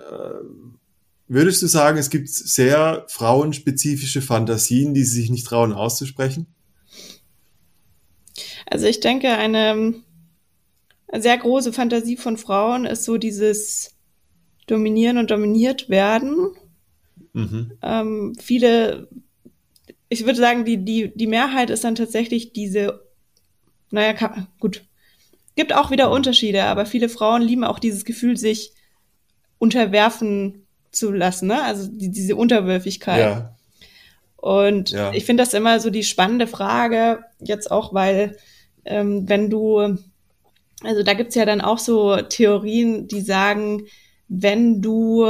würdest 1.27 1.61
du 1.61 1.67
sagen, 1.67 1.97
es 1.97 2.09
gibt 2.09 2.29
sehr 2.29 3.05
frauenspezifische 3.07 4.21
Fantasien, 4.21 4.93
die 4.93 5.03
sie 5.03 5.21
sich 5.21 5.29
nicht 5.29 5.45
trauen 5.45 5.71
auszusprechen? 5.71 6.47
Also 8.65 8.85
ich 8.85 8.99
denke, 8.99 9.29
eine, 9.29 9.93
eine 11.07 11.21
sehr 11.21 11.37
große 11.37 11.73
Fantasie 11.73 12.17
von 12.17 12.37
Frauen 12.37 12.85
ist 12.85 13.03
so 13.03 13.17
dieses 13.17 13.95
Dominieren 14.67 15.17
und 15.17 15.31
dominiert 15.31 15.89
werden. 15.89 16.51
Mhm. 17.33 17.71
Ähm, 17.81 18.35
viele 18.39 19.07
ich 20.09 20.25
würde 20.25 20.39
sagen, 20.39 20.65
die, 20.65 20.77
die, 20.77 21.11
die 21.15 21.27
Mehrheit 21.27 21.69
ist 21.69 21.83
dann 21.83 21.95
tatsächlich 21.95 22.51
diese, 22.51 23.01
naja, 23.91 24.13
kann, 24.13 24.47
gut. 24.59 24.83
Gibt 25.55 25.73
auch 25.73 25.91
wieder 25.91 26.09
Unterschiede, 26.09 26.63
aber 26.63 26.85
viele 26.85 27.09
Frauen 27.09 27.41
lieben 27.41 27.63
auch 27.63 27.79
dieses 27.79 28.05
Gefühl, 28.05 28.37
sich 28.37 28.71
unterwerfen 29.59 30.65
zu 30.91 31.11
lassen, 31.11 31.47
ne? 31.47 31.61
Also 31.63 31.87
die, 31.91 32.09
diese 32.09 32.35
Unterwürfigkeit. 32.35 33.19
Ja. 33.19 33.55
Und 34.37 34.91
ja. 34.91 35.11
ich 35.13 35.25
finde 35.25 35.43
das 35.43 35.53
immer 35.53 35.79
so 35.79 35.89
die 35.89 36.03
spannende 36.03 36.47
Frage, 36.47 37.25
jetzt 37.39 37.69
auch, 37.71 37.93
weil 37.93 38.37
ähm, 38.85 39.27
wenn 39.27 39.49
du, 39.49 39.97
also 40.81 41.03
da 41.03 41.13
gibt's 41.13 41.35
ja 41.35 41.45
dann 41.45 41.61
auch 41.61 41.77
so 41.77 42.15
Theorien, 42.21 43.07
die 43.07 43.21
sagen, 43.21 43.83
wenn 44.29 44.81
du 44.81 45.27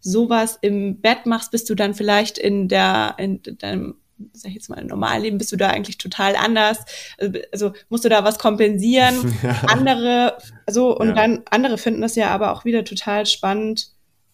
sowas 0.00 0.58
im 0.62 1.00
Bett 1.00 1.26
machst, 1.26 1.50
bist 1.50 1.68
du 1.68 1.74
dann 1.74 1.94
vielleicht 1.94 2.38
in 2.38 2.68
der, 2.68 3.16
in 3.18 3.42
deinem 3.58 3.96
sag 4.32 4.48
ich 4.48 4.54
jetzt 4.54 4.68
mal, 4.68 4.78
im 4.78 4.86
Normalleben 4.86 5.38
bist 5.38 5.52
du 5.52 5.56
da 5.56 5.68
eigentlich 5.68 5.98
total 5.98 6.36
anders. 6.36 6.78
Also, 7.18 7.38
also 7.52 7.72
musst 7.88 8.04
du 8.04 8.08
da 8.08 8.24
was 8.24 8.38
kompensieren. 8.38 9.34
Ja. 9.42 9.52
Andere, 9.68 10.38
also, 10.66 10.96
und 10.96 11.08
ja. 11.08 11.14
dann, 11.14 11.42
andere 11.50 11.78
finden 11.78 12.00
das 12.00 12.16
ja 12.16 12.30
aber 12.30 12.52
auch 12.52 12.64
wieder 12.64 12.84
total 12.84 13.24
spannend 13.24 13.92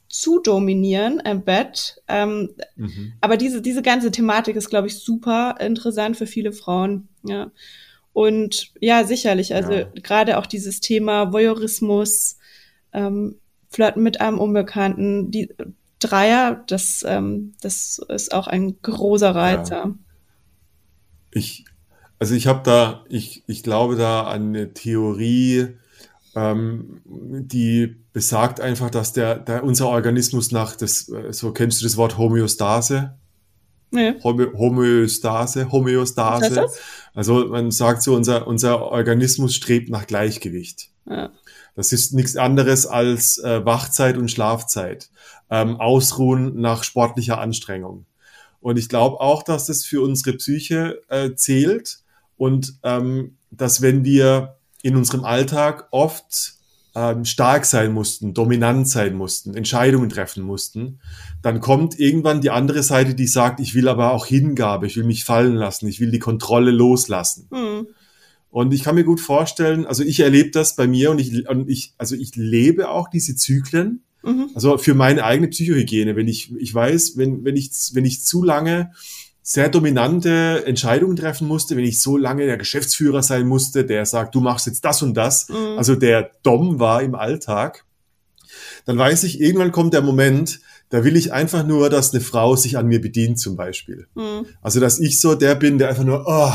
zu 0.09 0.40
dominieren 0.40 1.20
im 1.20 1.42
Bett. 1.42 2.01
Ähm, 2.09 2.51
mhm. 2.77 3.12
Aber 3.20 3.37
diese, 3.37 3.61
diese 3.61 3.83
ganze 3.83 4.11
Thematik 4.11 4.57
ist, 4.57 4.70
glaube 4.70 4.87
ich, 4.87 4.99
super 4.99 5.57
interessant 5.61 6.16
für 6.16 6.27
viele 6.27 6.53
Frauen. 6.53 7.09
Ja. 7.23 7.51
Und 8.12 8.73
ja, 8.81 9.05
sicherlich, 9.05 9.55
also 9.55 9.73
ja. 9.73 9.87
gerade 10.03 10.38
auch 10.38 10.47
dieses 10.47 10.81
Thema 10.81 11.33
Voyeurismus, 11.33 12.38
ähm, 12.92 13.40
Flirten 13.69 14.02
mit 14.04 14.21
einem 14.21 14.38
Unbekannten, 14.38 15.33
die, 15.33 15.48
Dreier, 16.09 16.63
das, 16.67 17.05
ähm, 17.07 17.55
das 17.61 18.00
ist 18.09 18.35
auch 18.35 18.46
ein 18.46 18.81
großer 18.83 19.35
Reizer. 19.35 19.85
Ja. 19.85 19.94
Ich, 21.31 21.65
also 22.19 22.35
ich 22.35 22.46
habe 22.46 22.61
da, 22.63 23.05
ich, 23.09 23.42
ich 23.46 23.63
glaube 23.63 23.96
da 23.96 24.25
an 24.25 24.48
eine 24.48 24.75
Theorie, 24.75 25.77
ähm, 26.37 27.00
die 27.05 27.96
besagt 28.13 28.61
einfach, 28.61 28.90
dass 28.90 29.13
der, 29.13 29.37
der 29.37 29.65
unser 29.65 29.88
Organismus 29.88 30.52
nach 30.52 30.77
das, 30.77 31.11
so 31.31 31.52
kennst 31.52 31.81
du 31.81 31.85
das 31.85 31.96
Wort 31.96 32.19
Homöostase? 32.19 33.15
Nee. 33.90 34.15
Homöostase, 34.23 35.71
Homöostase. 35.71 36.67
Also 37.15 37.46
man 37.46 37.71
sagt 37.71 38.02
so, 38.02 38.15
unser, 38.15 38.46
unser 38.46 38.83
Organismus 38.83 39.55
strebt 39.55 39.88
nach 39.88 40.07
Gleichgewicht. 40.07 40.90
Ja. 41.09 41.31
Das 41.77 41.92
ist 41.92 42.13
nichts 42.13 42.37
anderes 42.37 42.87
als 42.87 43.38
äh, 43.38 43.65
Wachzeit 43.65 44.17
und 44.17 44.31
Schlafzeit 44.31 45.11
ähm, 45.51 45.81
ausruhen 45.81 46.61
nach 46.61 46.85
sportlicher 46.85 47.40
Anstrengung. 47.40 48.07
Und 48.61 48.79
ich 48.79 48.88
glaube 48.88 49.21
auch, 49.21 49.42
dass 49.42 49.67
das 49.67 49.85
für 49.85 50.03
unsere 50.03 50.37
Psyche 50.37 51.03
äh, 51.09 51.35
zählt 51.35 51.99
und 52.37 52.75
ähm, 52.83 53.37
dass 53.51 53.83
wenn 53.83 54.05
wir 54.05 54.57
in 54.83 54.97
unserem 54.97 55.25
Alltag 55.25 55.88
oft 55.90 56.55
ähm, 56.95 57.25
stark 57.25 57.65
sein 57.65 57.92
mussten, 57.92 58.35
dominant 58.35 58.88
sein 58.88 59.15
mussten, 59.15 59.55
Entscheidungen 59.55 60.09
treffen 60.09 60.45
mussten, 60.45 61.01
dann 61.42 61.61
kommt 61.61 61.99
irgendwann 61.99 62.40
die 62.40 62.51
andere 62.51 62.83
Seite, 62.83 63.15
die 63.15 63.27
sagt, 63.27 63.61
ich 63.61 63.75
will 63.75 63.88
aber 63.88 64.13
auch 64.13 64.27
Hingabe, 64.27 64.87
ich 64.87 64.97
will 64.97 65.05
mich 65.05 65.25
fallen 65.25 65.57
lassen, 65.57 65.88
ich 65.88 66.01
will 66.01 66.11
die 66.11 66.19
Kontrolle 66.19 66.71
loslassen. 66.71 67.49
Mhm. 67.51 67.88
Und 68.51 68.73
ich 68.73 68.85
kann 68.85 68.95
mir 68.95 69.05
gut 69.05 69.21
vorstellen, 69.21 69.85
also 69.85 70.05
ich 70.05 70.21
erlebe 70.21 70.51
das 70.51 70.77
bei 70.77 70.87
mir 70.87 71.11
und 71.11 71.19
ich, 71.19 71.49
und 71.49 71.69
ich, 71.69 71.92
also 71.99 72.15
ich 72.15 72.37
lebe 72.37 72.88
auch 72.88 73.09
diese 73.09 73.35
Zyklen. 73.35 74.04
Mhm. 74.25 74.50
Also 74.54 74.79
für 74.79 74.94
meine 74.94 75.25
eigene 75.25 75.48
Psychohygiene, 75.48 76.16
wenn 76.16 76.29
ich, 76.29 76.54
ich 76.56 76.75
weiß, 76.75 77.16
wenn, 77.16 77.44
wenn 77.44 77.56
ich, 77.56 77.70
wenn 77.92 78.04
ich 78.04 78.25
zu 78.25 78.42
lange 78.42 78.92
sehr 79.42 79.68
dominante 79.68 80.64
Entscheidungen 80.66 81.16
treffen 81.16 81.46
musste, 81.46 81.77
wenn 81.77 81.85
ich 81.85 82.00
so 82.00 82.16
lange 82.16 82.46
der 82.46 82.56
Geschäftsführer 82.56 83.22
sein 83.22 83.46
musste, 83.46 83.85
der 83.85 84.06
sagt, 84.06 84.35
du 84.35 84.40
machst 84.40 84.66
jetzt 84.66 84.85
das 84.85 85.02
und 85.02 85.14
das, 85.14 85.48
mhm. 85.50 85.77
also 85.77 85.94
der 85.94 86.31
Dom 86.42 86.81
war 86.81 87.02
im 87.02 87.14
Alltag, 87.14 87.85
dann 88.87 88.96
weiß 88.96 89.25
ich, 89.25 89.40
irgendwann 89.40 89.72
kommt 89.72 89.92
der 89.92 90.02
Moment, 90.02 90.60
da 90.88 91.04
will 91.04 91.16
ich 91.16 91.33
einfach 91.33 91.66
nur, 91.66 91.90
dass 91.90 92.12
eine 92.12 92.22
Frau 92.22 92.56
sich 92.56 92.79
an 92.79 92.87
mir 92.87 93.00
bedient 93.00 93.38
zum 93.38 93.56
Beispiel. 93.56 94.06
Mhm. 94.14 94.46
Also 94.62 94.81
dass 94.81 94.98
ich 94.98 95.20
so 95.20 95.35
der 95.35 95.54
bin, 95.56 95.79
der 95.79 95.88
einfach 95.88 96.04
nur 96.04 96.25
oh, 96.27 96.52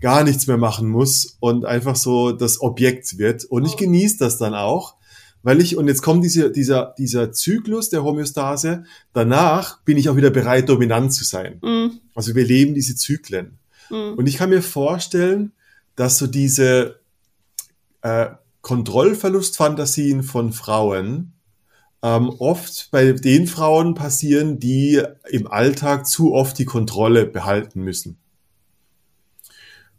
gar 0.00 0.24
nichts 0.24 0.46
mehr 0.46 0.58
machen 0.58 0.88
muss 0.88 1.36
und 1.40 1.64
einfach 1.64 1.96
so 1.96 2.32
das 2.32 2.60
Objekt 2.60 3.18
wird. 3.18 3.44
Und 3.44 3.64
ich 3.64 3.74
oh. 3.74 3.78
genieße 3.78 4.18
das 4.18 4.38
dann 4.38 4.54
auch, 4.54 4.94
weil 5.42 5.60
ich, 5.60 5.76
und 5.76 5.88
jetzt 5.88 6.02
kommt 6.02 6.24
diese, 6.24 6.50
dieser, 6.50 6.94
dieser 6.98 7.32
Zyklus 7.32 7.88
der 7.88 8.04
Homöostase, 8.04 8.84
danach 9.12 9.80
bin 9.82 9.96
ich 9.96 10.08
auch 10.08 10.16
wieder 10.16 10.30
bereit, 10.30 10.68
dominant 10.68 11.12
zu 11.12 11.24
sein. 11.24 11.58
Mhm. 11.62 12.00
Also 12.14 12.34
wir 12.34 12.44
leben 12.44 12.74
diese 12.74 12.96
Zyklen. 12.96 13.58
Mhm. 13.90 14.14
Und 14.14 14.26
ich 14.26 14.36
kann 14.36 14.50
mir 14.50 14.62
vorstellen, 14.62 15.52
dass 15.96 16.18
so 16.18 16.26
diese 16.26 17.00
äh, 18.02 18.26
Kontrollverlustfantasien 18.60 20.22
von 20.22 20.52
Frauen 20.52 21.32
ähm, 22.02 22.30
oft 22.38 22.90
bei 22.90 23.12
den 23.12 23.46
Frauen 23.46 23.94
passieren, 23.94 24.58
die 24.58 25.02
im 25.30 25.46
Alltag 25.46 26.06
zu 26.06 26.32
oft 26.32 26.58
die 26.58 26.64
Kontrolle 26.64 27.26
behalten 27.26 27.82
müssen. 27.82 28.18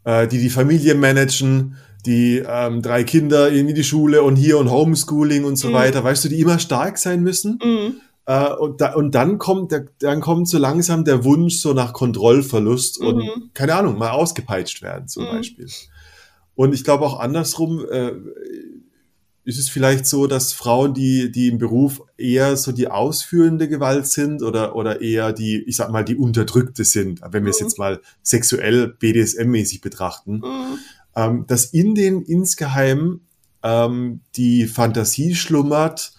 Äh, 0.03 0.27
die 0.27 0.39
die 0.39 0.49
Familie 0.49 0.95
managen, 0.95 1.77
die 2.05 2.43
ähm, 2.45 2.81
drei 2.81 3.03
Kinder 3.03 3.49
in 3.49 3.73
die 3.73 3.83
Schule 3.83 4.23
und 4.23 4.35
hier 4.35 4.57
und 4.57 4.69
Homeschooling 4.69 5.43
und 5.43 5.55
so 5.55 5.69
mhm. 5.69 5.73
weiter, 5.73 6.03
weißt 6.03 6.25
du, 6.25 6.29
die 6.29 6.39
immer 6.39 6.59
stark 6.59 6.97
sein 6.97 7.21
müssen. 7.21 7.59
Mhm. 7.63 8.01
Äh, 8.25 8.53
und, 8.53 8.81
da, 8.81 8.93
und 8.93 9.15
dann 9.15 9.37
kommt 9.37 9.71
der, 9.71 9.85
dann 9.99 10.21
kommt 10.21 10.47
so 10.47 10.57
langsam 10.57 11.05
der 11.05 11.23
Wunsch 11.23 11.55
so 11.55 11.73
nach 11.73 11.93
Kontrollverlust 11.93 13.01
mhm. 13.01 13.07
und 13.07 13.53
keine 13.53 13.75
Ahnung, 13.75 13.97
mal 13.97 14.11
ausgepeitscht 14.11 14.81
werden 14.81 15.07
zum 15.07 15.25
mhm. 15.25 15.29
Beispiel. 15.29 15.67
Und 16.55 16.73
ich 16.73 16.83
glaube 16.83 17.05
auch 17.05 17.19
andersrum 17.19 17.85
äh, 17.89 18.11
ist 19.43 19.57
es 19.57 19.69
vielleicht 19.69 20.05
so, 20.05 20.27
dass 20.27 20.53
Frauen, 20.53 20.93
die, 20.93 21.31
die 21.31 21.47
im 21.47 21.57
Beruf 21.57 22.03
eher 22.15 22.55
so 22.57 22.71
die 22.71 22.89
ausführende 22.89 23.67
Gewalt 23.67 24.05
sind 24.05 24.43
oder, 24.43 24.75
oder 24.75 25.01
eher 25.01 25.33
die, 25.33 25.63
ich 25.63 25.75
sag 25.77 25.89
mal, 25.91 26.05
die 26.05 26.15
unterdrückte 26.15 26.83
sind, 26.83 27.21
wenn 27.31 27.43
wir 27.43 27.49
es 27.49 27.59
mhm. 27.59 27.65
jetzt 27.65 27.79
mal 27.79 28.01
sexuell 28.23 28.95
BDSM-mäßig 28.99 29.81
betrachten, 29.81 30.41
mhm 30.43 30.77
ähm, 31.15 31.45
dass 31.47 31.65
in 31.65 31.95
den 31.95 32.21
insgeheim 32.21 33.21
ähm, 33.63 34.21
die 34.35 34.65
Fantasie 34.67 35.35
schlummert, 35.35 36.13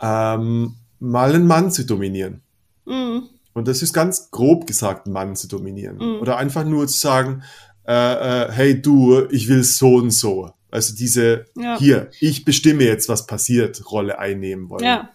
ähm, 0.00 0.76
mal 0.98 1.34
einen 1.34 1.46
Mann 1.46 1.70
zu 1.70 1.84
dominieren. 1.84 2.42
Mhm. 2.84 3.28
Und 3.54 3.68
das 3.68 3.82
ist 3.82 3.92
ganz 3.92 4.30
grob 4.30 4.66
gesagt, 4.66 5.06
einen 5.06 5.12
Mann 5.12 5.36
zu 5.36 5.48
dominieren. 5.48 5.96
Mhm. 5.96 6.20
Oder 6.20 6.38
einfach 6.38 6.64
nur 6.64 6.86
zu 6.88 6.98
sagen, 6.98 7.42
äh, 7.86 7.92
äh, 7.92 8.52
hey 8.52 8.80
du, 8.80 9.26
ich 9.30 9.48
will 9.48 9.64
so 9.64 9.96
und 9.96 10.10
so. 10.10 10.50
Also 10.70 10.94
diese, 10.94 11.44
ja. 11.56 11.78
hier, 11.78 12.10
ich 12.20 12.44
bestimme 12.44 12.84
jetzt, 12.84 13.08
was 13.08 13.26
passiert, 13.26 13.90
Rolle 13.90 14.18
einnehmen 14.18 14.70
wollen. 14.70 14.84
Ja. 14.84 15.10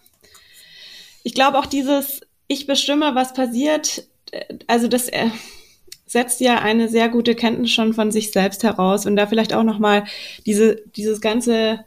Ich 1.23 1.33
glaube 1.33 1.57
auch 1.57 1.65
dieses, 1.65 2.21
ich 2.47 2.67
bestimme, 2.67 3.15
was 3.15 3.33
passiert, 3.33 4.07
äh, 4.31 4.55
also 4.67 4.87
das, 4.87 5.07
äh, 5.07 5.29
setzt 6.07 6.39
ja 6.41 6.59
eine 6.59 6.89
sehr 6.89 7.09
gute 7.09 7.35
Kenntnis 7.35 7.71
schon 7.71 7.93
von 7.93 8.11
sich 8.11 8.31
selbst 8.31 8.63
heraus 8.63 9.05
und 9.05 9.15
da 9.15 9.27
vielleicht 9.27 9.53
auch 9.53 9.63
noch 9.63 9.77
mal 9.77 10.05
diese 10.45 10.77
dieses 10.95 11.21
ganze 11.21 11.81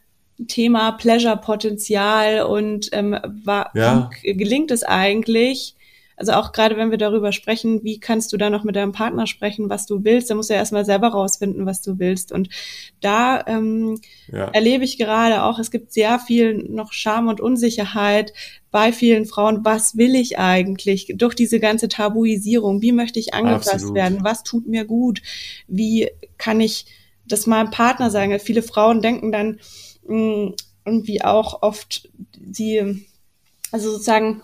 Thema 0.46 0.92
Pleasure-Potenzial 0.92 2.42
und 2.42 2.88
ähm, 2.92 3.18
war, 3.44 3.70
ja. 3.74 4.10
gelingt 4.22 4.70
es 4.70 4.82
eigentlich, 4.82 5.74
also 6.16 6.32
auch 6.32 6.52
gerade 6.52 6.76
wenn 6.76 6.90
wir 6.90 6.98
darüber 6.98 7.32
sprechen, 7.32 7.82
wie 7.82 7.98
kannst 7.98 8.32
du 8.32 8.36
da 8.36 8.50
noch 8.50 8.64
mit 8.64 8.76
deinem 8.76 8.92
Partner 8.92 9.26
sprechen, 9.26 9.70
was 9.70 9.86
du 9.86 10.04
willst, 10.04 10.30
da 10.30 10.34
musst 10.34 10.50
du 10.50 10.54
ja 10.54 10.60
erstmal 10.60 10.84
selber 10.84 11.08
rausfinden, 11.08 11.66
was 11.66 11.80
du 11.82 11.98
willst. 11.98 12.30
Und 12.30 12.50
da 13.00 13.42
ähm, 13.46 14.00
ja. 14.30 14.48
erlebe 14.48 14.84
ich 14.84 14.98
gerade 14.98 15.42
auch, 15.42 15.58
es 15.58 15.70
gibt 15.70 15.92
sehr 15.92 16.18
viel 16.18 16.54
noch 16.68 16.92
Scham 16.92 17.28
und 17.28 17.40
Unsicherheit 17.40 18.32
bei 18.70 18.92
vielen 18.92 19.26
Frauen. 19.26 19.64
Was 19.64 19.96
will 19.96 20.14
ich 20.14 20.38
eigentlich 20.38 21.12
durch 21.16 21.34
diese 21.34 21.60
ganze 21.60 21.88
Tabuisierung? 21.88 22.82
Wie 22.82 22.92
möchte 22.92 23.18
ich 23.18 23.34
angepasst 23.34 23.74
Absolut. 23.74 23.94
werden? 23.94 24.18
Was 24.22 24.42
tut 24.42 24.66
mir 24.66 24.84
gut? 24.84 25.22
Wie 25.66 26.10
kann 26.38 26.60
ich 26.60 26.86
das 27.26 27.46
meinem 27.46 27.70
Partner 27.70 28.10
sagen? 28.10 28.38
Viele 28.38 28.62
Frauen 28.62 29.02
denken 29.02 29.32
dann 29.32 29.60
mh, 30.06 30.14
hm, 30.14 30.54
irgendwie 30.84 31.22
auch 31.22 31.62
oft, 31.62 32.08
sie, 32.52 33.06
also 33.70 33.90
sozusagen, 33.90 34.42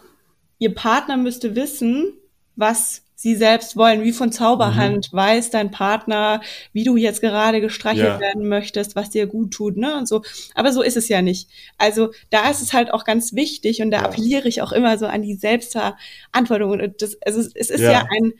ihr 0.58 0.74
Partner 0.74 1.16
müsste 1.16 1.54
wissen, 1.56 2.12
was 2.56 3.02
sie 3.18 3.34
selbst 3.34 3.76
wollen, 3.76 4.04
wie 4.04 4.12
von 4.12 4.30
Zauberhand 4.30 5.10
mhm. 5.10 5.16
weiß 5.16 5.50
dein 5.50 5.70
Partner, 5.70 6.42
wie 6.74 6.84
du 6.84 6.96
jetzt 6.96 7.22
gerade 7.22 7.62
gestreichelt 7.62 8.06
ja. 8.06 8.20
werden 8.20 8.46
möchtest, 8.46 8.94
was 8.94 9.08
dir 9.08 9.26
gut 9.26 9.52
tut, 9.52 9.78
ne? 9.78 9.96
Und 9.96 10.06
so. 10.06 10.22
Aber 10.54 10.70
so 10.70 10.82
ist 10.82 10.98
es 10.98 11.08
ja 11.08 11.22
nicht. 11.22 11.48
Also 11.78 12.10
da 12.28 12.50
ist 12.50 12.60
es 12.60 12.74
halt 12.74 12.92
auch 12.92 13.04
ganz 13.04 13.34
wichtig 13.34 13.80
und 13.80 13.90
da 13.90 13.98
ja. 13.98 14.04
appelliere 14.04 14.46
ich 14.46 14.60
auch 14.60 14.70
immer 14.70 14.98
so 14.98 15.06
an 15.06 15.22
die 15.22 15.34
Selbstverantwortung. 15.34 16.72
Und 16.72 17.00
das, 17.00 17.16
also 17.24 17.40
es 17.40 17.70
ist 17.70 17.80
ja, 17.80 17.92
ja 17.92 18.06
ein, 18.10 18.32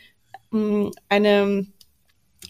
mm, 0.50 0.90
eine 1.08 1.66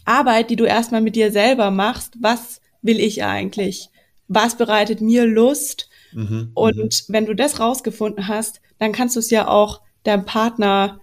Arbeit, 0.03 0.49
die 0.49 0.57
du 0.57 0.65
erstmal 0.65 1.01
mit 1.01 1.15
dir 1.15 1.31
selber 1.31 1.71
machst. 1.71 2.15
Was 2.19 2.59
will 2.81 2.99
ich 2.99 3.23
eigentlich? 3.23 3.89
Was 4.27 4.57
bereitet 4.57 4.99
mir 4.99 5.25
Lust? 5.25 5.89
Mhm, 6.11 6.51
und 6.55 6.77
mhm. 6.77 6.89
wenn 7.07 7.25
du 7.25 7.35
das 7.35 7.61
rausgefunden 7.61 8.27
hast, 8.27 8.59
dann 8.79 8.91
kannst 8.91 9.15
du 9.15 9.21
es 9.21 9.29
ja 9.29 9.47
auch 9.47 9.81
deinem 10.03 10.25
Partner 10.25 10.99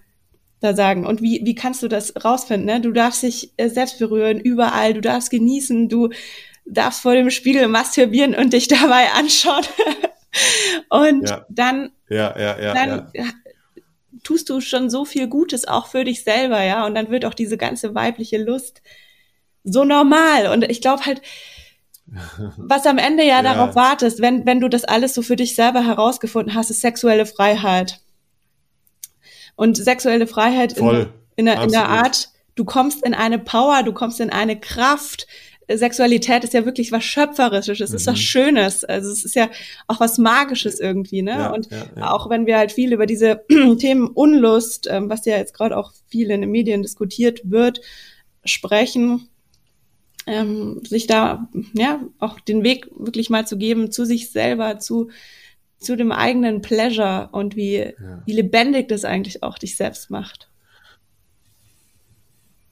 da 0.65 0.75
sagen. 0.75 1.07
Und 1.07 1.23
wie, 1.23 1.43
wie 1.45 1.55
kannst 1.55 1.83
du 1.83 1.89
das 1.89 2.15
rausfinden? 2.25 2.67
Ne? 2.67 2.81
Du 2.81 2.93
darfst 2.93 3.23
dich 3.23 3.53
äh, 3.57 3.69
selbst 3.69 3.99
berühren, 3.99 4.41
überall, 4.41 4.95
du 4.95 5.01
darfst 5.01 5.31
genießen, 5.31 5.89
du 5.89 6.11
darfst 6.65 7.01
vor 7.01 7.15
dem 7.15 7.31
Spiegel 7.31 7.69
masturbieren 7.69 8.35
und 8.35 8.53
dich 8.53 8.69
dabei 8.69 9.11
anschauen. 9.13 9.65
und 10.89 11.29
ja. 11.29 11.47
dann, 11.49 11.93
ja, 12.09 12.39
ja, 12.39 12.61
ja, 12.61 12.75
dann 12.75 13.13
tust 14.25 14.49
du 14.49 14.61
schon 14.61 14.91
so 14.91 15.05
viel 15.05 15.29
Gutes 15.29 15.69
auch 15.69 15.87
für 15.87 16.05
dich 16.05 16.25
selber, 16.25 16.63
ja. 16.63 16.87
Und 16.87 16.95
dann 16.95 17.11
wird 17.11 17.25
auch 17.25 17.35
diese 17.35 17.57
ganze 17.57 17.95
weibliche 17.95 18.43
Lust 18.43 18.83
so 19.63 19.85
normal. 19.85 20.47
Und 20.49 20.65
ich 20.65 20.81
glaube 20.81 21.05
halt, 21.05 21.23
was 22.57 22.87
am 22.87 22.99
Ende 22.99 23.23
ja, 23.23 23.37
ja, 23.37 23.43
darauf 23.43 23.75
wartest, 23.75 24.21
wenn, 24.21 24.47
wenn 24.47 24.61
du 24.61 24.69
das 24.69 24.85
alles 24.85 25.15
so 25.15 25.23
für 25.23 25.37
dich 25.37 25.55
selber 25.55 25.85
herausgefunden 25.85 26.55
hast, 26.55 26.71
ist 26.71 26.81
sexuelle 26.81 27.27
Freiheit. 27.27 28.01
Und 29.57 29.77
sexuelle 29.77 30.27
Freiheit 30.27 30.77
in, 30.77 31.07
in, 31.37 31.47
der, 31.47 31.63
in 31.63 31.71
der 31.71 31.89
Art, 31.89 32.31
du 32.55 32.65
kommst 32.65 33.05
in 33.05 33.15
eine 33.15 33.39
Power, 33.39 33.83
du 33.83 33.93
kommst 33.93 34.21
in 34.21 34.31
eine 34.31 34.59
Kraft. 34.59 35.27
Sexualität 35.69 36.45
ist 36.45 36.53
ja 36.53 36.67
wirklich 36.67 36.93
was 36.93 37.05
Schöpferisches, 37.05 37.81
es 37.81 37.91
mhm. 37.91 37.97
ist 37.97 38.07
was 38.07 38.17
mhm. 38.17 38.23
Schönes, 38.23 38.85
also 38.85 39.11
es 39.11 39.25
ist 39.25 39.35
ja 39.35 39.49
auch 39.87 39.99
was 39.99 40.19
Magisches 40.19 40.79
irgendwie, 40.79 41.23
ne? 41.23 41.31
Ja, 41.31 41.53
und 41.55 41.71
ja, 41.71 41.85
ja. 41.97 42.11
auch 42.11 42.29
wenn 42.29 42.47
wir 42.47 42.59
halt 42.59 42.73
viel 42.73 42.93
über 42.93 43.07
diese 43.07 43.45
Themen 43.79 44.09
Unlust, 44.09 44.89
ähm, 44.91 45.09
was 45.09 45.25
ja 45.25 45.37
jetzt 45.37 45.55
gerade 45.55 45.77
auch 45.77 45.93
viel 46.09 46.31
in 46.31 46.43
den 46.43 46.51
Medien 46.51 46.83
diskutiert 46.83 47.41
wird, 47.45 47.81
sprechen, 48.45 49.29
ähm, 50.27 50.81
sich 50.85 51.07
da 51.07 51.49
ja 51.73 52.01
auch 52.19 52.41
den 52.41 52.63
Weg 52.63 52.89
wirklich 52.97 53.31
mal 53.31 53.47
zu 53.47 53.57
geben 53.57 53.91
zu 53.91 54.05
sich 54.05 54.31
selber, 54.31 54.79
zu 54.79 55.11
zu 55.79 55.97
dem 55.97 56.13
eigenen 56.13 56.63
Pleasure 56.63 57.29
und 57.33 57.57
wie 57.57 57.77
ja. 57.77 58.23
wie 58.25 58.33
lebendig 58.33 58.89
das 58.89 59.05
eigentlich 59.05 59.43
auch 59.43 59.59
dich 59.59 59.77
selbst 59.77 60.11
macht. 60.11 60.51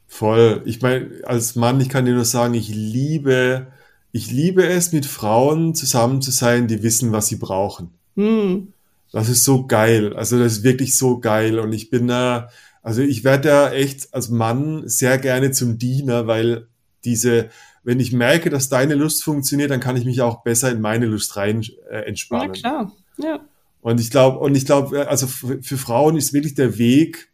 Voll. 0.07 0.63
Ich 0.67 0.81
meine, 0.83 1.11
als 1.25 1.57
Mann, 1.57 1.81
ich 1.81 1.89
kann 1.89 2.05
dir 2.05 2.15
nur 2.15 2.25
sagen, 2.25 2.55
ich 2.55 2.69
liebe 2.69 3.67
ich 4.13 4.31
liebe 4.31 4.67
es, 4.67 4.93
mit 4.93 5.07
Frauen 5.07 5.75
zusammen 5.75 6.21
zu 6.21 6.31
sein, 6.31 6.69
die 6.69 6.83
wissen, 6.83 7.13
was 7.13 7.29
sie 7.29 7.37
brauchen. 7.37 7.91
Hm. 8.15 8.75
Das 9.11 9.31
ist 9.31 9.45
so 9.45 9.67
geil. 9.67 10.15
Also 10.15 10.39
das 10.39 10.53
ist 10.53 10.63
wirklich 10.63 10.97
so 10.97 11.19
geil. 11.19 11.59
Und 11.59 11.73
ich 11.73 11.91
bin 11.91 12.07
da, 12.07 12.49
also 12.83 13.01
ich 13.01 13.25
werde 13.25 13.49
da 13.49 13.73
echt 13.73 14.13
als 14.13 14.29
Mann 14.29 14.87
sehr 14.87 15.19
gerne 15.19 15.51
zum 15.51 15.79
Diener, 15.79 16.27
weil 16.27 16.67
diese, 17.05 17.49
wenn 17.85 18.01
ich 18.01 18.12
merke, 18.12 18.51
dass 18.51 18.68
deine 18.68 18.95
Lust 18.95 19.24
funktioniert, 19.24 19.70
dann 19.70 19.80
kann 19.80 19.97
ich 19.97 20.05
mich 20.05 20.20
auch 20.20 20.43
besser 20.43 20.70
in 20.70 20.80
meine 20.80 21.07
Lust 21.07 21.37
rein 21.37 21.64
äh, 21.91 21.99
entspannen. 22.07 22.55
Ja, 22.55 22.61
klar. 22.61 22.93
Ja. 23.18 23.41
Und 23.80 24.01
ich 24.01 24.11
glaube, 24.11 24.39
und 24.39 24.55
ich 24.55 24.64
glaube, 24.64 25.09
also 25.09 25.26
für, 25.26 25.76
Frauen 25.76 26.16
ist 26.16 26.33
wirklich 26.33 26.55
der 26.55 26.78
Weg, 26.78 27.33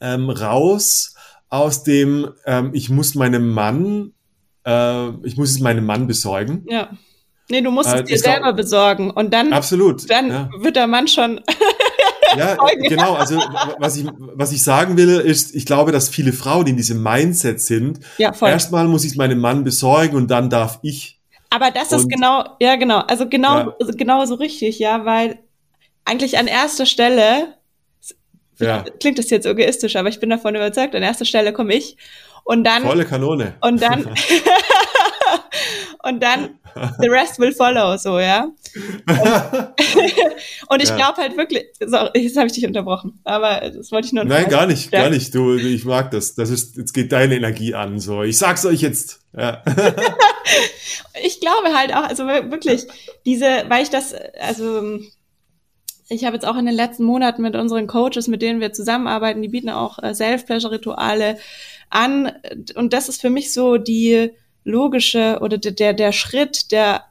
ähm, 0.00 0.30
raus 0.30 1.14
aus 1.50 1.82
dem, 1.82 2.30
ähm, 2.46 2.70
ich 2.72 2.88
muss 2.88 3.14
meinem 3.14 3.52
Mann, 3.52 4.12
äh, 4.64 5.08
ich 5.26 5.36
muss 5.36 5.50
es 5.50 5.60
meinem 5.60 5.84
Mann 5.84 6.06
besorgen. 6.06 6.64
Ja. 6.68 6.90
Nee, 7.50 7.62
du 7.62 7.70
musst 7.70 7.92
äh, 7.92 8.00
es 8.00 8.04
dir 8.04 8.18
selber 8.18 8.52
besorgen 8.52 9.10
und 9.10 9.32
dann, 9.32 9.52
absolut, 9.52 10.08
dann 10.10 10.28
ja. 10.28 10.50
wird 10.58 10.76
der 10.76 10.86
Mann 10.86 11.08
schon. 11.08 11.40
ja, 12.36 12.56
genau. 12.82 13.14
Also 13.14 13.40
was 13.78 13.96
ich, 13.96 14.06
was 14.16 14.52
ich 14.52 14.62
sagen 14.62 14.96
will, 14.96 15.20
ist, 15.20 15.54
ich 15.54 15.66
glaube, 15.66 15.92
dass 15.92 16.08
viele 16.08 16.32
Frauen 16.32 16.66
in 16.66 16.76
diesem 16.76 17.02
Mindset 17.02 17.60
sind. 17.60 18.00
Ja, 18.18 18.32
voll. 18.32 18.50
Erstmal 18.50 18.86
muss 18.88 19.04
ich 19.04 19.12
es 19.12 19.16
meinem 19.16 19.38
Mann 19.38 19.64
besorgen 19.64 20.16
und 20.16 20.30
dann 20.30 20.50
darf 20.50 20.78
ich. 20.82 21.20
Aber 21.50 21.70
das 21.70 21.92
und, 21.92 22.00
ist 22.00 22.08
genau, 22.10 22.44
ja 22.60 22.76
genau, 22.76 23.00
also 23.00 23.28
genau, 23.28 23.58
ja. 23.58 23.74
genau 23.96 24.24
so 24.26 24.34
richtig, 24.34 24.78
ja, 24.78 25.04
weil 25.04 25.38
eigentlich 26.04 26.38
an 26.38 26.46
erster 26.46 26.84
Stelle 26.84 27.54
ja. 28.60 28.84
Klingt 29.00 29.18
das 29.18 29.30
jetzt 29.30 29.46
egoistisch, 29.46 29.96
aber 29.96 30.08
ich 30.08 30.20
bin 30.20 30.30
davon 30.30 30.54
überzeugt, 30.54 30.94
an 30.94 31.02
erster 31.02 31.24
Stelle 31.24 31.52
komme 31.52 31.74
ich. 31.74 31.96
Und 32.44 32.64
dann. 32.64 32.82
Volle 32.82 33.04
Kanone. 33.04 33.54
Und 33.60 33.82
dann. 33.82 34.04
und 36.02 36.22
dann, 36.22 36.58
the 37.00 37.08
rest 37.08 37.38
will 37.38 37.52
follow, 37.52 37.96
so, 37.96 38.18
ja. 38.18 38.44
Und, 38.44 39.08
und 40.68 40.82
ich 40.82 40.88
ja. 40.90 40.96
glaube 40.96 41.16
halt 41.16 41.36
wirklich, 41.36 41.64
so, 41.84 42.08
jetzt 42.14 42.36
habe 42.36 42.46
ich 42.46 42.52
dich 42.52 42.66
unterbrochen, 42.66 43.20
aber 43.24 43.70
das 43.70 43.90
wollte 43.90 44.06
ich 44.06 44.12
nur. 44.12 44.24
Nein, 44.24 44.48
gar 44.48 44.66
nicht, 44.66 44.92
ja. 44.92 45.02
gar 45.02 45.10
nicht. 45.10 45.34
Du, 45.34 45.56
ich 45.56 45.84
mag 45.84 46.10
das. 46.10 46.34
Das 46.34 46.50
ist, 46.50 46.76
jetzt 46.76 46.92
geht 46.92 47.12
deine 47.12 47.36
Energie 47.36 47.74
an, 47.74 47.98
so. 47.98 48.22
Ich 48.22 48.38
sag's 48.38 48.64
euch 48.64 48.80
jetzt. 48.80 49.20
Ja. 49.36 49.62
ich 51.24 51.40
glaube 51.40 51.74
halt 51.74 51.94
auch, 51.94 52.04
also 52.04 52.26
wirklich, 52.26 52.86
diese, 53.24 53.64
weil 53.68 53.82
ich 53.82 53.90
das, 53.90 54.14
also, 54.40 55.00
ich 56.08 56.24
habe 56.24 56.36
jetzt 56.36 56.46
auch 56.46 56.56
in 56.56 56.66
den 56.66 56.74
letzten 56.74 57.04
Monaten 57.04 57.42
mit 57.42 57.56
unseren 57.56 57.86
Coaches, 57.86 58.28
mit 58.28 58.40
denen 58.40 58.60
wir 58.60 58.72
zusammenarbeiten, 58.72 59.42
die 59.42 59.48
bieten 59.48 59.70
auch 59.70 59.98
äh, 60.02 60.14
Self-Pleasure-Rituale 60.14 61.38
an. 61.90 62.32
Und 62.76 62.92
das 62.92 63.08
ist 63.08 63.20
für 63.20 63.30
mich 63.30 63.52
so 63.52 63.76
die 63.76 64.30
logische 64.68 65.38
oder 65.40 65.58
der, 65.58 65.94
der 65.94 66.12
Schritt, 66.12 66.70
der 66.72 67.04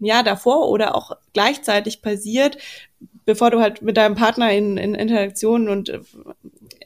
ja 0.00 0.22
davor 0.22 0.68
oder 0.68 0.94
auch 0.94 1.12
gleichzeitig 1.32 2.02
passiert, 2.02 2.58
bevor 3.24 3.50
du 3.50 3.60
halt 3.60 3.82
mit 3.82 3.96
deinem 3.96 4.16
Partner 4.16 4.52
in, 4.52 4.76
in 4.76 4.94
Interaktion 4.94 5.68
und 5.68 5.88
äh, 5.88 6.00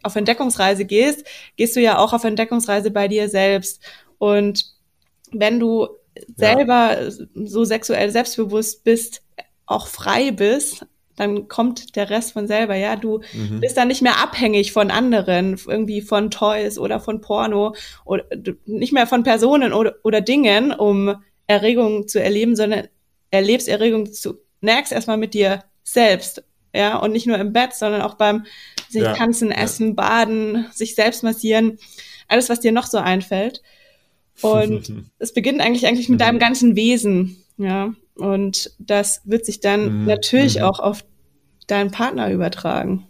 auf 0.03 0.17
Entdeckungsreise 0.17 0.85
gehst, 0.85 1.25
gehst 1.57 1.77
du 1.77 1.81
ja 1.81 1.99
auch 1.99 2.13
auf 2.13 2.25
Entdeckungsreise 2.25 2.91
bei 2.91 3.09
dir 3.09 3.29
selbst. 3.29 3.83
Und 4.19 4.67
wenn 5.31 5.59
du 5.59 5.89
selber 6.37 7.03
ja. 7.03 7.11
so 7.35 7.65
sexuell 7.65 8.11
selbstbewusst 8.11 8.85
bist, 8.85 9.23
auch 9.67 9.87
frei 9.87 10.31
bist, 10.33 10.85
dann 11.17 11.49
kommt 11.49 11.97
der 11.97 12.11
Rest 12.11 12.33
von 12.33 12.47
selber, 12.47 12.75
ja. 12.75 12.97
Du 12.97 13.21
mhm. 13.33 13.61
bist 13.61 13.77
dann 13.77 13.89
nicht 13.89 14.03
mehr 14.03 14.23
abhängig 14.23 14.73
von 14.73 14.91
anderen, 14.91 15.61
irgendwie 15.67 16.01
von 16.01 16.31
Toys 16.31 16.79
oder 16.79 17.01
von 17.01 17.21
Porno 17.21 17.75
oder 18.05 18.25
nicht 18.67 18.93
mehr 18.93 19.07
von 19.07 19.23
Personen 19.23 19.73
oder, 19.73 19.95
oder 20.05 20.21
Dingen, 20.21 20.73
um 20.73 21.17
Erregung 21.47 22.09
zu 22.09 22.23
erleben, 22.23 22.57
sondern 22.57 22.89
erlebst 23.31 23.69
Erregung 23.69 24.11
zunächst 24.13 24.93
erstmal 24.93 25.19
mit 25.19 25.35
dir 25.35 25.65
selbst, 25.83 26.45
ja, 26.75 26.97
und 26.97 27.13
nicht 27.13 27.27
nur 27.27 27.39
im 27.39 27.53
Bett, 27.53 27.75
sondern 27.75 28.03
auch 28.03 28.15
beim 28.15 28.47
sich 28.89 29.03
ja. 29.03 29.15
tanzen, 29.15 29.51
essen, 29.51 29.89
ja. 29.89 29.95
baden, 29.95 30.67
sich 30.73 30.95
selbst 30.95 31.23
massieren, 31.23 31.79
alles, 32.29 32.49
was 32.49 32.61
dir 32.61 32.73
noch 32.73 32.87
so 32.87 32.99
einfällt. 32.99 33.63
Und 34.41 34.93
es 35.19 35.33
beginnt 35.33 35.61
eigentlich 35.61 35.87
eigentlich 35.87 36.09
mit 36.09 36.19
mhm. 36.19 36.25
deinem 36.25 36.39
ganzen 36.39 36.77
Wesen, 36.77 37.42
ja. 37.57 37.93
Und 38.15 38.73
das 38.79 39.23
wird 39.25 39.47
sich 39.47 39.61
dann 39.61 40.01
mhm. 40.01 40.07
natürlich 40.07 40.57
mhm. 40.57 40.65
auch 40.65 40.81
auf 40.81 41.05
deinen 41.67 41.91
Partner 41.91 42.31
übertragen. 42.31 43.07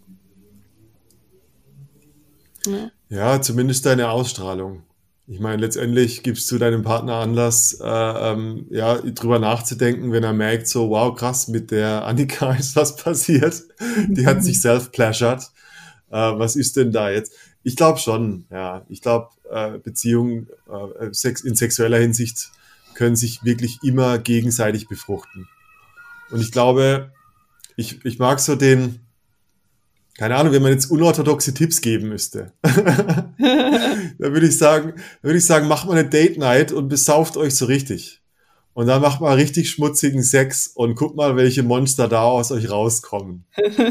Ja. 2.67 2.91
ja, 3.09 3.43
zumindest 3.43 3.87
deine 3.87 4.11
Ausstrahlung. 4.11 4.85
Ich 5.27 5.41
meine, 5.41 5.63
letztendlich 5.63 6.23
gibst 6.23 6.51
du 6.51 6.59
deinem 6.59 6.83
Partner 6.83 7.15
Anlass, 7.15 7.79
äh, 7.81 7.87
ähm, 7.87 8.67
ja, 8.71 8.99
drüber 8.99 9.39
nachzudenken, 9.39 10.13
wenn 10.13 10.25
er 10.25 10.33
merkt, 10.33 10.69
so, 10.69 10.91
wow, 10.91 11.15
krass, 11.15 11.49
mit 11.49 11.71
der 11.71 12.05
Annika 12.05 12.53
ist 12.59 12.77
was 12.77 12.97
passiert. 12.97 13.63
Die 14.09 14.27
hat 14.27 14.45
sich 14.45 14.61
self-pleasured. 14.61 15.43
Äh, 16.11 16.17
was 16.39 16.57
ist 16.57 16.77
denn 16.77 16.93
da 16.93 17.11
jetzt? 17.11 17.33
Ich 17.63 17.77
glaube 17.77 17.99
schon, 17.99 18.45
ja. 18.51 18.85
Ich 18.89 19.01
glaube, 19.01 19.29
äh, 19.51 19.79
Beziehungen 19.79 20.49
äh, 20.69 21.13
Sex, 21.13 21.43
in 21.43 21.55
sexueller 21.55 21.99
Hinsicht 21.99 22.51
können 23.03 23.17
sich 23.17 23.43
wirklich 23.43 23.81
immer 23.83 24.21
gegenseitig 24.21 24.87
befruchten. 24.87 25.49
Und 26.31 26.41
ich 26.41 26.53
glaube, 26.53 27.11
ich, 27.75 28.05
ich 28.05 28.21
mag 28.21 28.39
so 28.39 28.55
den, 28.55 29.01
keine 30.17 30.37
Ahnung, 30.37 30.53
wenn 30.53 30.63
man 30.63 30.71
jetzt 30.71 30.89
unorthodoxe 30.89 31.53
Tipps 31.53 31.81
geben 31.81 32.11
müsste, 32.11 32.53
da 32.63 33.33
würde 34.19 34.47
ich 34.47 34.57
sagen, 34.57 34.93
würde 35.21 35.39
ich 35.39 35.45
sagen, 35.45 35.67
macht 35.67 35.89
mal 35.89 35.99
eine 35.99 36.09
Date 36.09 36.39
Night 36.39 36.71
und 36.71 36.87
besauft 36.87 37.37
euch 37.37 37.57
so 37.57 37.65
richtig. 37.65 38.21
Und 38.73 38.87
dann 38.87 39.03
macht 39.03 39.21
mal 39.21 39.35
richtig 39.35 39.69
schmutzigen 39.69 40.23
Sex 40.23 40.69
und 40.73 40.95
guckt 40.95 41.17
mal, 41.17 41.35
welche 41.35 41.65
Monster 41.65 42.07
da 42.07 42.23
aus 42.23 42.53
euch 42.53 42.71
rauskommen. 42.71 43.47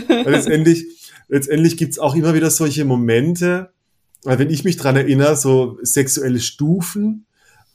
Letztendlich, 0.08 0.86
letztendlich 1.28 1.76
gibt's 1.76 2.00
auch 2.00 2.16
immer 2.16 2.34
wieder 2.34 2.50
solche 2.50 2.86
Momente, 2.86 3.74
wenn 4.24 4.50
ich 4.50 4.64
mich 4.64 4.78
dran 4.78 4.96
erinnere, 4.96 5.36
so 5.36 5.80
sexuelle 5.82 6.40
Stufen, 6.40 7.26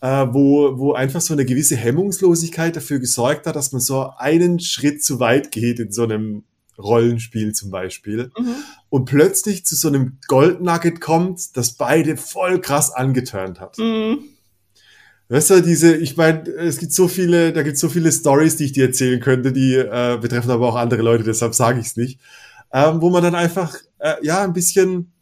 äh, 0.01 0.27
wo, 0.31 0.79
wo 0.79 0.93
einfach 0.93 1.21
so 1.21 1.33
eine 1.35 1.45
gewisse 1.45 1.77
Hemmungslosigkeit 1.77 2.77
dafür 2.77 2.99
gesorgt 2.99 3.47
hat, 3.47 3.57
dass 3.57 3.73
man 3.73 3.81
so 3.81 4.11
einen 4.17 4.61
Schritt 4.61 5.03
zu 5.03 5.21
weit 5.21 5.51
geht 5.51 5.79
in 5.79 5.93
so 5.93 6.03
einem 6.03 6.45
Rollenspiel 6.79 7.53
zum 7.53 7.71
Beispiel 7.71 8.31
mhm. 8.39 8.55
und 8.91 9.07
plötzlich 9.07 9.65
zu 9.65 9.75
so 9.75 9.89
einem 9.89 10.19
Goldnugget 10.29 11.01
kommt, 11.01 11.57
das 11.57 11.73
beide 11.73 12.17
voll 12.17 12.61
krass 12.61 12.93
angeturnt 12.93 13.61
hat. 13.61 13.79
Mhm. 13.79 14.19
Weißt 15.29 15.51
du, 15.51 15.61
diese, 15.61 15.97
ich 15.97 16.17
meine, 16.17 16.49
es 16.51 16.79
gibt 16.79 16.93
so 16.93 17.09
viele, 17.09 17.53
da 17.53 17.63
gibt 17.63 17.79
so 17.79 17.89
viele 17.89 18.13
Stories, 18.13 18.57
die 18.57 18.67
ich 18.67 18.73
dir 18.73 18.87
erzählen 18.87 19.21
könnte, 19.21 19.53
die 19.53 19.75
äh, 19.75 20.19
betreffen 20.21 20.51
aber 20.51 20.69
auch 20.69 20.77
andere 20.77 21.03
Leute, 21.03 21.25
deshalb 21.25 21.55
sage 21.55 21.81
ich 21.81 21.87
es 21.87 21.97
nicht, 21.97 22.21
ähm, 22.73 23.01
wo 23.01 23.11
man 23.11 23.25
dann 23.25 23.35
einfach 23.35 23.77
äh, 23.99 24.15
ja 24.23 24.45
ein 24.45 24.53
bisschen 24.53 25.13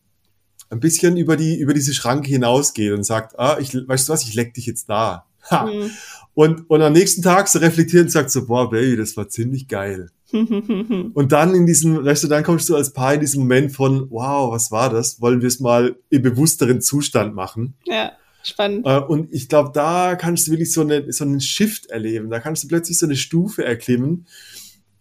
ein 0.70 0.80
bisschen 0.80 1.16
über 1.16 1.36
die, 1.36 1.58
über 1.58 1.74
diese 1.74 1.94
Schranke 1.94 2.28
hinausgeht 2.28 2.92
und 2.92 3.04
sagt, 3.04 3.38
ah, 3.38 3.58
ich, 3.60 3.74
weißt 3.74 4.08
du 4.08 4.12
was, 4.12 4.22
ich 4.22 4.34
leck 4.34 4.54
dich 4.54 4.66
jetzt 4.66 4.88
da. 4.88 5.26
Ha. 5.50 5.66
Mhm. 5.66 5.90
Und, 6.34 6.68
und 6.68 6.82
am 6.82 6.92
nächsten 6.92 7.22
Tag 7.22 7.48
so 7.48 7.58
reflektiert 7.58 8.04
und 8.04 8.10
sagt 8.10 8.30
so, 8.30 8.46
boah, 8.46 8.68
Baby, 8.68 8.96
das 8.96 9.16
war 9.16 9.28
ziemlich 9.28 9.68
geil. 9.68 10.10
und 10.32 11.32
dann 11.32 11.54
in 11.54 11.66
diesem, 11.66 12.04
weißt 12.04 12.24
du, 12.24 12.28
dann 12.28 12.42
kommst 12.42 12.68
du 12.68 12.74
als 12.74 12.92
Paar 12.92 13.14
in 13.14 13.20
diesem 13.20 13.42
Moment 13.42 13.72
von, 13.72 14.10
wow, 14.10 14.52
was 14.52 14.72
war 14.72 14.90
das? 14.90 15.20
Wollen 15.20 15.40
wir 15.40 15.48
es 15.48 15.60
mal 15.60 15.96
im 16.10 16.22
bewussteren 16.22 16.80
Zustand 16.80 17.34
machen? 17.34 17.74
Ja. 17.84 18.12
Spannend. 18.42 18.86
Äh, 18.86 18.98
und 18.98 19.32
ich 19.32 19.48
glaube, 19.48 19.70
da 19.72 20.16
kannst 20.16 20.46
du 20.46 20.50
wirklich 20.50 20.72
so, 20.72 20.82
eine, 20.82 21.10
so 21.12 21.24
einen 21.24 21.40
Shift 21.40 21.86
erleben. 21.86 22.28
Da 22.28 22.40
kannst 22.40 22.62
du 22.62 22.68
plötzlich 22.68 22.98
so 22.98 23.06
eine 23.06 23.16
Stufe 23.16 23.64
erklimmen, 23.64 24.26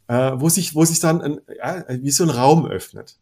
äh, 0.08 0.32
wo 0.36 0.48
sich, 0.48 0.76
wo 0.76 0.86
sich 0.86 1.02
dann 1.02 1.22
ein, 1.22 1.42
ja, 1.58 1.84
wie 1.90 2.12
so 2.12 2.24
ein 2.24 2.30
Raum 2.30 2.66
öffnet. 2.66 3.18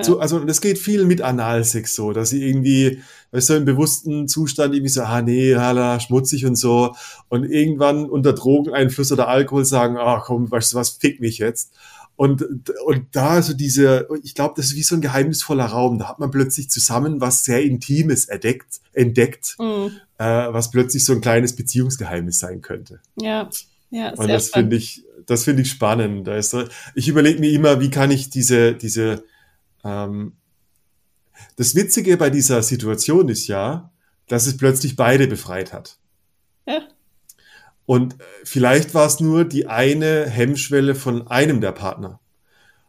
So, 0.00 0.20
also 0.20 0.38
das 0.40 0.62
geht 0.62 0.78
viel 0.78 1.04
mit 1.04 1.20
Analsex 1.20 1.94
so, 1.94 2.12
dass 2.12 2.30
sie 2.30 2.42
irgendwie, 2.48 3.02
weißt 3.32 3.50
du, 3.50 3.54
im 3.54 3.64
bewussten 3.66 4.26
Zustand 4.26 4.74
irgendwie 4.74 4.88
so, 4.88 5.02
ah 5.02 5.20
nee, 5.20 5.54
hala, 5.54 6.00
schmutzig 6.00 6.46
und 6.46 6.56
so. 6.56 6.94
Und 7.28 7.44
irgendwann 7.44 8.08
unter 8.08 8.32
Drogeneinfluss 8.32 9.12
oder 9.12 9.28
Alkohol 9.28 9.66
sagen, 9.66 9.98
ah 9.98 10.22
komm, 10.24 10.50
weißt 10.50 10.72
du 10.72 10.76
was, 10.78 10.90
fick 10.90 11.20
mich 11.20 11.38
jetzt. 11.38 11.72
Und, 12.16 12.42
und 12.86 13.06
da 13.12 13.42
so 13.42 13.52
diese, 13.52 14.08
ich 14.22 14.34
glaube, 14.34 14.54
das 14.56 14.66
ist 14.66 14.76
wie 14.76 14.82
so 14.82 14.94
ein 14.94 15.00
geheimnisvoller 15.02 15.66
Raum. 15.66 15.98
Da 15.98 16.08
hat 16.08 16.18
man 16.18 16.30
plötzlich 16.30 16.70
zusammen 16.70 17.20
was 17.20 17.44
sehr 17.44 17.62
Intimes 17.62 18.26
entdeckt, 18.26 18.80
entdeckt 18.94 19.56
mhm. 19.58 19.90
äh, 20.16 20.24
was 20.24 20.70
plötzlich 20.70 21.04
so 21.04 21.12
ein 21.12 21.20
kleines 21.20 21.54
Beziehungsgeheimnis 21.54 22.38
sein 22.38 22.62
könnte. 22.62 23.00
Ja, 23.16 23.50
ja. 23.90 24.14
Und 24.14 24.28
das 24.28 24.48
finde 24.48 24.76
ich, 24.76 25.04
das 25.26 25.44
finde 25.44 25.62
ich 25.62 25.70
spannend. 25.70 26.26
Da 26.26 26.36
ist, 26.36 26.56
ich 26.94 27.08
überlege 27.08 27.40
mir 27.40 27.50
immer, 27.50 27.80
wie 27.80 27.90
kann 27.90 28.10
ich 28.10 28.30
diese, 28.30 28.72
diese, 28.72 29.24
ähm, 29.84 30.32
das 31.56 31.74
Witzige 31.74 32.16
bei 32.16 32.30
dieser 32.30 32.62
Situation 32.62 33.28
ist 33.28 33.46
ja, 33.48 33.90
dass 34.28 34.46
es 34.46 34.56
plötzlich 34.56 34.96
beide 34.96 35.26
befreit 35.26 35.72
hat. 35.72 35.98
Ja. 36.66 36.82
Und 37.86 38.14
äh, 38.14 38.24
vielleicht 38.44 38.94
war 38.94 39.06
es 39.06 39.20
nur 39.20 39.44
die 39.44 39.66
eine 39.66 40.26
Hemmschwelle 40.26 40.94
von 40.94 41.26
einem 41.28 41.60
der 41.60 41.72
Partner. 41.72 42.20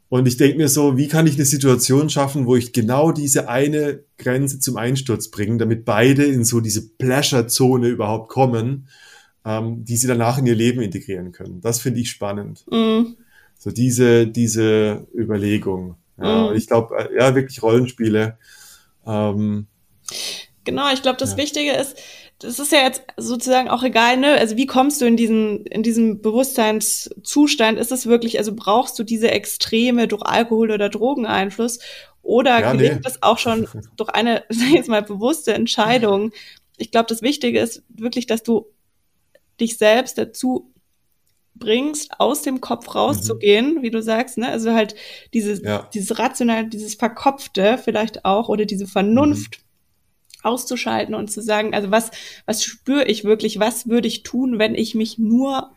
Und 0.10 0.28
ich 0.28 0.38
denke 0.38 0.58
mir 0.58 0.70
so, 0.70 0.96
wie 0.96 1.08
kann 1.08 1.26
ich 1.26 1.36
eine 1.36 1.46
Situation 1.46 2.08
schaffen, 2.08 2.46
wo 2.46 2.56
ich 2.56 2.72
genau 2.72 3.12
diese 3.12 3.50
eine 3.50 4.04
Grenze 4.20 4.60
zum 4.60 4.78
Einsturz 4.78 5.30
bringe, 5.30 5.58
damit 5.58 5.86
beide 5.86 6.24
in 6.24 6.44
so 6.44 6.60
diese 6.60 6.88
Pleasure-Zone 6.88 7.88
überhaupt 7.88 8.30
kommen, 8.30 8.88
ähm, 9.44 9.84
die 9.84 9.98
sie 9.98 10.06
danach 10.06 10.38
in 10.38 10.46
ihr 10.46 10.54
Leben 10.54 10.82
integrieren 10.82 11.32
können. 11.32 11.62
Das 11.62 11.80
finde 11.80 12.00
ich 12.00 12.12
spannend. 12.12 12.64
Mhm. 12.72 13.18
So 13.58 13.72
diese, 13.72 14.28
diese 14.28 15.08
Überlegung. 15.16 15.96
Ja, 16.18 16.50
mhm. 16.50 16.56
Ich 16.56 16.68
glaube, 16.68 16.96
äh, 16.98 17.18
ja, 17.18 17.36
wirklich 17.36 17.62
Rollenspiele. 17.62 18.38
Ähm, 19.06 19.68
Genau, 20.66 20.92
ich 20.94 21.02
glaube, 21.02 21.18
das 21.18 21.32
ja. 21.32 21.38
Wichtige 21.38 21.74
ist, 21.74 21.98
das 22.40 22.60
ist 22.60 22.72
ja 22.72 22.80
jetzt 22.80 23.04
sozusagen 23.18 23.70
auch 23.70 23.84
egal, 23.84 24.18
ne? 24.18 24.34
Also 24.34 24.58
wie 24.58 24.66
kommst 24.66 25.02
du 25.02 25.06
in 25.06 25.18
diesen, 25.18 25.66
in 25.66 25.84
diesem 25.84 26.22
Bewusstseinszustand? 26.22 27.78
Ist 27.80 27.92
es 27.92 28.06
wirklich, 28.06 28.38
also 28.38 28.54
brauchst 28.56 28.98
du 28.98 29.04
diese 29.04 29.32
Extreme 29.32 30.08
durch 30.08 30.24
Alkohol 30.24 30.72
oder 30.72 30.90
Drogeneinfluss? 30.90 31.80
Oder 32.22 32.62
ja, 32.62 32.72
gelingt 32.72 32.96
nee. 32.96 33.02
das 33.02 33.22
auch 33.22 33.38
schon 33.38 33.68
durch 33.98 34.10
eine, 34.10 34.44
sag 34.50 34.68
ich 34.68 34.74
jetzt 34.74 34.90
mal, 34.90 35.04
bewusste 35.04 35.54
Entscheidung? 35.54 36.32
Ich 36.78 36.92
glaube, 36.92 37.08
das 37.08 37.22
Wichtige 37.22 37.60
ist 37.60 37.84
wirklich, 37.90 38.26
dass 38.26 38.44
du 38.44 38.68
dich 39.60 39.78
selbst 39.78 40.18
dazu 40.18 40.73
bringst, 41.64 42.20
aus 42.20 42.42
dem 42.42 42.60
Kopf 42.60 42.94
rauszugehen, 42.94 43.76
mhm. 43.76 43.82
wie 43.82 43.90
du 43.90 44.02
sagst, 44.02 44.38
ne? 44.38 44.50
Also 44.50 44.74
halt 44.74 44.96
dieses, 45.34 45.62
ja. 45.62 45.90
dieses 45.94 46.20
rational, 46.20 46.68
dieses 46.68 46.96
Verkopfte 46.96 47.80
vielleicht 47.82 48.26
auch 48.26 48.50
oder 48.50 48.66
diese 48.66 48.86
Vernunft 48.86 49.60
mhm. 49.60 50.40
auszuschalten 50.44 51.16
und 51.16 51.32
zu 51.32 51.42
sagen, 51.42 51.74
also 51.74 51.90
was, 51.90 52.12
was 52.46 52.64
spüre 52.64 53.06
ich 53.06 53.24
wirklich, 53.24 53.60
was 53.60 53.88
würde 53.88 54.08
ich 54.08 54.24
tun, 54.24 54.60
wenn 54.60 54.76
ich 54.76 54.94
mich 54.94 55.18
nur 55.18 55.72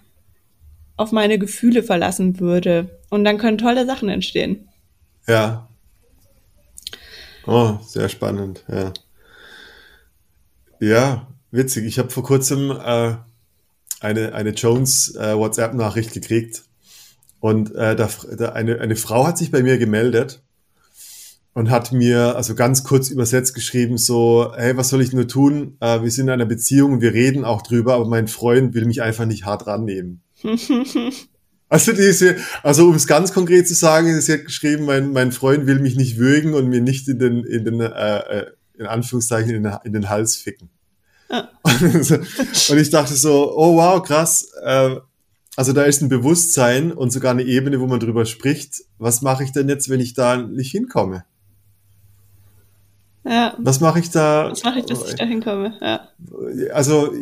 auf 0.96 1.12
meine 1.12 1.38
Gefühle 1.38 1.82
verlassen 1.82 2.40
würde? 2.40 2.98
Und 3.08 3.24
dann 3.24 3.38
können 3.38 3.58
tolle 3.58 3.86
Sachen 3.86 4.08
entstehen. 4.08 4.68
Ja. 5.28 5.68
Oh, 7.46 7.78
sehr 7.86 8.08
spannend, 8.08 8.64
ja. 8.68 8.92
Ja, 10.80 11.28
witzig. 11.52 11.84
Ich 11.86 11.98
habe 11.98 12.10
vor 12.10 12.24
kurzem 12.24 12.70
äh, 12.70 13.14
eine, 14.00 14.34
eine 14.34 14.50
Jones 14.50 15.14
äh, 15.16 15.36
WhatsApp-Nachricht 15.36 16.12
gekriegt. 16.12 16.64
Und 17.40 17.74
äh, 17.74 17.96
da, 17.96 18.08
da 18.36 18.52
eine, 18.52 18.80
eine 18.80 18.96
Frau 18.96 19.26
hat 19.26 19.38
sich 19.38 19.50
bei 19.50 19.62
mir 19.62 19.78
gemeldet 19.78 20.42
und 21.56 21.70
hat 21.70 21.92
mir 21.92 22.36
also 22.36 22.54
ganz 22.54 22.84
kurz 22.84 23.08
übersetzt 23.08 23.54
geschrieben, 23.54 23.96
so, 23.96 24.52
hey, 24.56 24.76
was 24.76 24.90
soll 24.90 25.00
ich 25.00 25.12
nur 25.12 25.26
tun? 25.26 25.76
Äh, 25.80 26.02
wir 26.02 26.10
sind 26.10 26.26
in 26.26 26.30
einer 26.30 26.44
Beziehung 26.44 26.94
und 26.94 27.00
wir 27.00 27.14
reden 27.14 27.44
auch 27.44 27.62
drüber, 27.62 27.94
aber 27.94 28.06
mein 28.06 28.28
Freund 28.28 28.74
will 28.74 28.84
mich 28.84 29.02
einfach 29.02 29.24
nicht 29.24 29.46
hart 29.46 29.66
rannehmen. 29.66 30.20
also 31.68 31.92
diese, 31.92 32.36
also 32.62 32.88
um 32.88 32.94
es 32.94 33.06
ganz 33.06 33.32
konkret 33.32 33.66
zu 33.66 33.74
sagen, 33.74 34.20
sie 34.20 34.32
hat 34.34 34.44
geschrieben, 34.44 34.84
mein, 34.84 35.12
mein 35.12 35.32
Freund 35.32 35.66
will 35.66 35.78
mich 35.78 35.96
nicht 35.96 36.18
würgen 36.18 36.52
und 36.52 36.68
mir 36.68 36.82
nicht 36.82 37.08
in 37.08 37.18
den, 37.18 37.44
in 37.44 37.64
den, 37.64 37.80
äh, 37.80 38.18
äh 38.18 38.46
in 38.78 38.84
Anführungszeichen 38.84 39.54
in 39.54 39.62
den, 39.62 39.72
in 39.84 39.92
den 39.94 40.10
Hals 40.10 40.36
ficken. 40.36 40.68
und 41.62 42.78
ich 42.78 42.90
dachte 42.90 43.14
so, 43.14 43.56
oh 43.56 43.76
wow, 43.76 44.02
krass. 44.02 44.48
Äh, 44.62 44.96
also 45.56 45.72
da 45.72 45.84
ist 45.84 46.02
ein 46.02 46.08
Bewusstsein 46.08 46.92
und 46.92 47.10
sogar 47.10 47.32
eine 47.32 47.42
Ebene, 47.42 47.80
wo 47.80 47.86
man 47.86 47.98
drüber 47.98 48.26
spricht. 48.26 48.82
Was 48.98 49.22
mache 49.22 49.42
ich 49.42 49.52
denn 49.52 49.68
jetzt, 49.68 49.88
wenn 49.88 50.00
ich 50.00 50.14
da 50.14 50.36
nicht 50.36 50.70
hinkomme? 50.70 51.24
Ja. 53.24 53.54
Was 53.58 53.80
mache 53.80 53.98
ich 53.98 54.10
da? 54.10 54.50
Was 54.50 54.62
mache 54.62 54.80
ich, 54.80 54.86
dass 54.86 55.08
ich 55.08 55.16
da 55.16 55.24
hinkomme? 55.24 55.76
Ja. 55.80 56.08
Also 56.72 57.12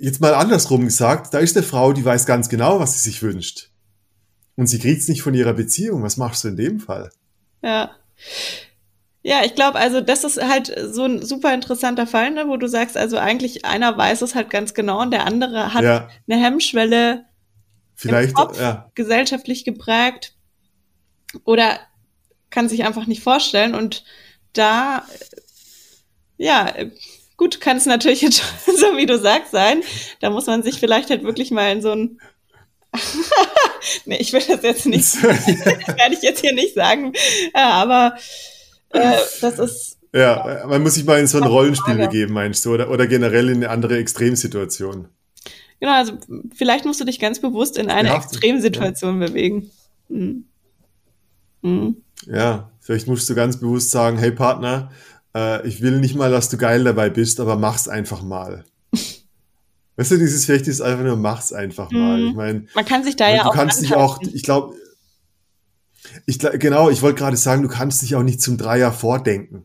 jetzt 0.00 0.20
mal 0.20 0.34
andersrum 0.34 0.84
gesagt, 0.84 1.32
da 1.32 1.38
ist 1.38 1.56
eine 1.56 1.64
Frau, 1.64 1.92
die 1.92 2.04
weiß 2.04 2.26
ganz 2.26 2.48
genau, 2.48 2.80
was 2.80 2.94
sie 2.94 3.10
sich 3.10 3.22
wünscht. 3.22 3.70
Und 4.56 4.66
sie 4.66 4.78
kriegt 4.78 5.00
es 5.00 5.08
nicht 5.08 5.22
von 5.22 5.32
ihrer 5.32 5.54
Beziehung. 5.54 6.02
Was 6.02 6.16
machst 6.16 6.44
du 6.44 6.48
in 6.48 6.56
dem 6.56 6.80
Fall? 6.80 7.10
Ja. 7.62 7.92
Ja, 9.22 9.44
ich 9.44 9.54
glaube, 9.54 9.78
also 9.78 10.00
das 10.00 10.24
ist 10.24 10.42
halt 10.42 10.74
so 10.90 11.04
ein 11.04 11.22
super 11.22 11.52
interessanter 11.52 12.06
Fall, 12.06 12.30
ne, 12.30 12.48
wo 12.48 12.56
du 12.56 12.68
sagst, 12.68 12.96
also 12.96 13.18
eigentlich 13.18 13.66
einer 13.66 13.96
weiß 13.96 14.22
es 14.22 14.34
halt 14.34 14.48
ganz 14.48 14.72
genau 14.72 15.02
und 15.02 15.10
der 15.10 15.26
andere 15.26 15.74
hat 15.74 15.84
ja. 15.84 16.08
eine 16.26 16.42
Hemmschwelle 16.42 17.26
Vielleicht, 17.94 18.34
Kopf, 18.34 18.58
ja. 18.58 18.90
gesellschaftlich 18.94 19.64
geprägt 19.64 20.34
oder 21.44 21.78
kann 22.48 22.70
sich 22.70 22.84
einfach 22.84 23.06
nicht 23.06 23.22
vorstellen 23.22 23.74
und 23.74 24.04
da, 24.54 25.04
ja, 26.38 26.72
gut, 27.36 27.60
kann 27.60 27.76
es 27.76 27.84
natürlich 27.84 28.22
jetzt 28.22 28.42
so 28.66 28.96
wie 28.96 29.06
du 29.06 29.18
sagst 29.18 29.52
sein. 29.52 29.82
Da 30.20 30.30
muss 30.30 30.46
man 30.46 30.62
sich 30.62 30.80
vielleicht 30.80 31.10
halt 31.10 31.24
wirklich 31.24 31.50
mal 31.50 31.70
in 31.70 31.82
so 31.82 31.92
ein 31.92 32.20
nee, 34.04 34.16
ich 34.16 34.32
will 34.32 34.42
das 34.48 34.62
jetzt 34.62 34.86
nicht, 34.86 35.14
das 35.22 35.46
werde 35.46 36.14
ich 36.14 36.22
jetzt 36.22 36.40
hier 36.40 36.54
nicht 36.54 36.74
sagen, 36.74 37.12
ja, 37.54 37.70
aber 37.70 38.16
äh, 38.90 39.16
das 39.40 39.58
ist. 39.58 39.98
Ja, 40.12 40.64
man 40.66 40.82
muss 40.82 40.94
sich 40.94 41.04
mal 41.04 41.20
in 41.20 41.26
so 41.26 41.38
ein 41.38 41.44
Rollenspiel 41.44 41.94
Frage. 41.94 42.08
begeben, 42.08 42.34
meinst 42.34 42.64
du, 42.64 42.74
oder, 42.74 42.90
oder 42.90 43.06
generell 43.06 43.48
in 43.48 43.58
eine 43.58 43.70
andere 43.70 43.96
Extremsituation. 43.96 45.08
Genau, 45.78 45.92
also 45.92 46.12
vielleicht 46.54 46.84
musst 46.84 47.00
du 47.00 47.04
dich 47.04 47.18
ganz 47.18 47.40
bewusst 47.40 47.78
in 47.78 47.90
eine 47.90 48.08
ja, 48.08 48.16
Extremsituation 48.16 49.20
ja. 49.20 49.28
bewegen. 49.28 49.70
Mhm. 50.08 50.44
Mhm. 51.62 51.96
Ja, 52.26 52.70
vielleicht 52.80 53.06
musst 53.06 53.28
du 53.30 53.34
ganz 53.34 53.58
bewusst 53.58 53.90
sagen, 53.90 54.18
hey 54.18 54.30
Partner, 54.30 54.90
äh, 55.34 55.66
ich 55.66 55.80
will 55.80 56.00
nicht 56.00 56.16
mal, 56.16 56.30
dass 56.30 56.48
du 56.48 56.58
geil 56.58 56.84
dabei 56.84 57.08
bist, 57.08 57.40
aber 57.40 57.56
mach's 57.56 57.88
einfach 57.88 58.22
mal. 58.22 58.64
weißt 59.96 60.10
du, 60.10 60.18
dieses 60.18 60.44
vielleicht 60.44 60.68
ist 60.68 60.80
einfach 60.80 61.04
nur, 61.04 61.16
mach's 61.16 61.52
einfach 61.52 61.90
mal. 61.90 62.20
Mhm. 62.20 62.28
Ich 62.28 62.34
meine, 62.34 62.66
man 62.74 62.84
kann 62.84 63.04
sich 63.04 63.16
da 63.16 63.30
ja 63.30 63.46
auch. 63.46 63.52
Du 63.52 63.58
kannst 63.58 63.80
dich 63.80 63.94
auch, 63.94 64.20
ich 64.20 64.42
glaube, 64.42 64.74
ich, 66.26 66.38
genau, 66.38 66.90
ich 66.90 67.02
wollte 67.02 67.18
gerade 67.18 67.36
sagen, 67.36 67.62
du 67.62 67.68
kannst 67.68 68.02
dich 68.02 68.14
auch 68.16 68.22
nicht 68.22 68.40
zum 68.40 68.56
Dreier 68.56 68.92
vordenken. 68.92 69.64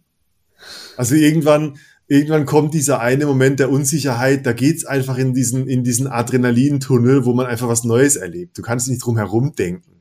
Also 0.98 1.16
irgendwann, 1.16 1.78
irgendwann 2.08 2.46
kommt 2.46 2.74
dieser 2.74 3.00
eine 3.00 3.26
Moment 3.26 3.60
der 3.60 3.70
Unsicherheit, 3.70 4.46
da 4.46 4.54
geht's 4.54 4.86
einfach 4.86 5.18
in 5.18 5.34
diesen, 5.34 5.68
in 5.68 5.84
diesen 5.84 6.08
Adrenalintunnel, 6.08 7.26
wo 7.26 7.34
man 7.34 7.46
einfach 7.46 7.68
was 7.68 7.84
Neues 7.84 8.16
erlebt. 8.16 8.58
Du 8.58 8.62
kannst 8.62 8.88
nicht 8.88 9.04
drum 9.04 9.18
herum 9.18 9.54
denken. 9.56 9.96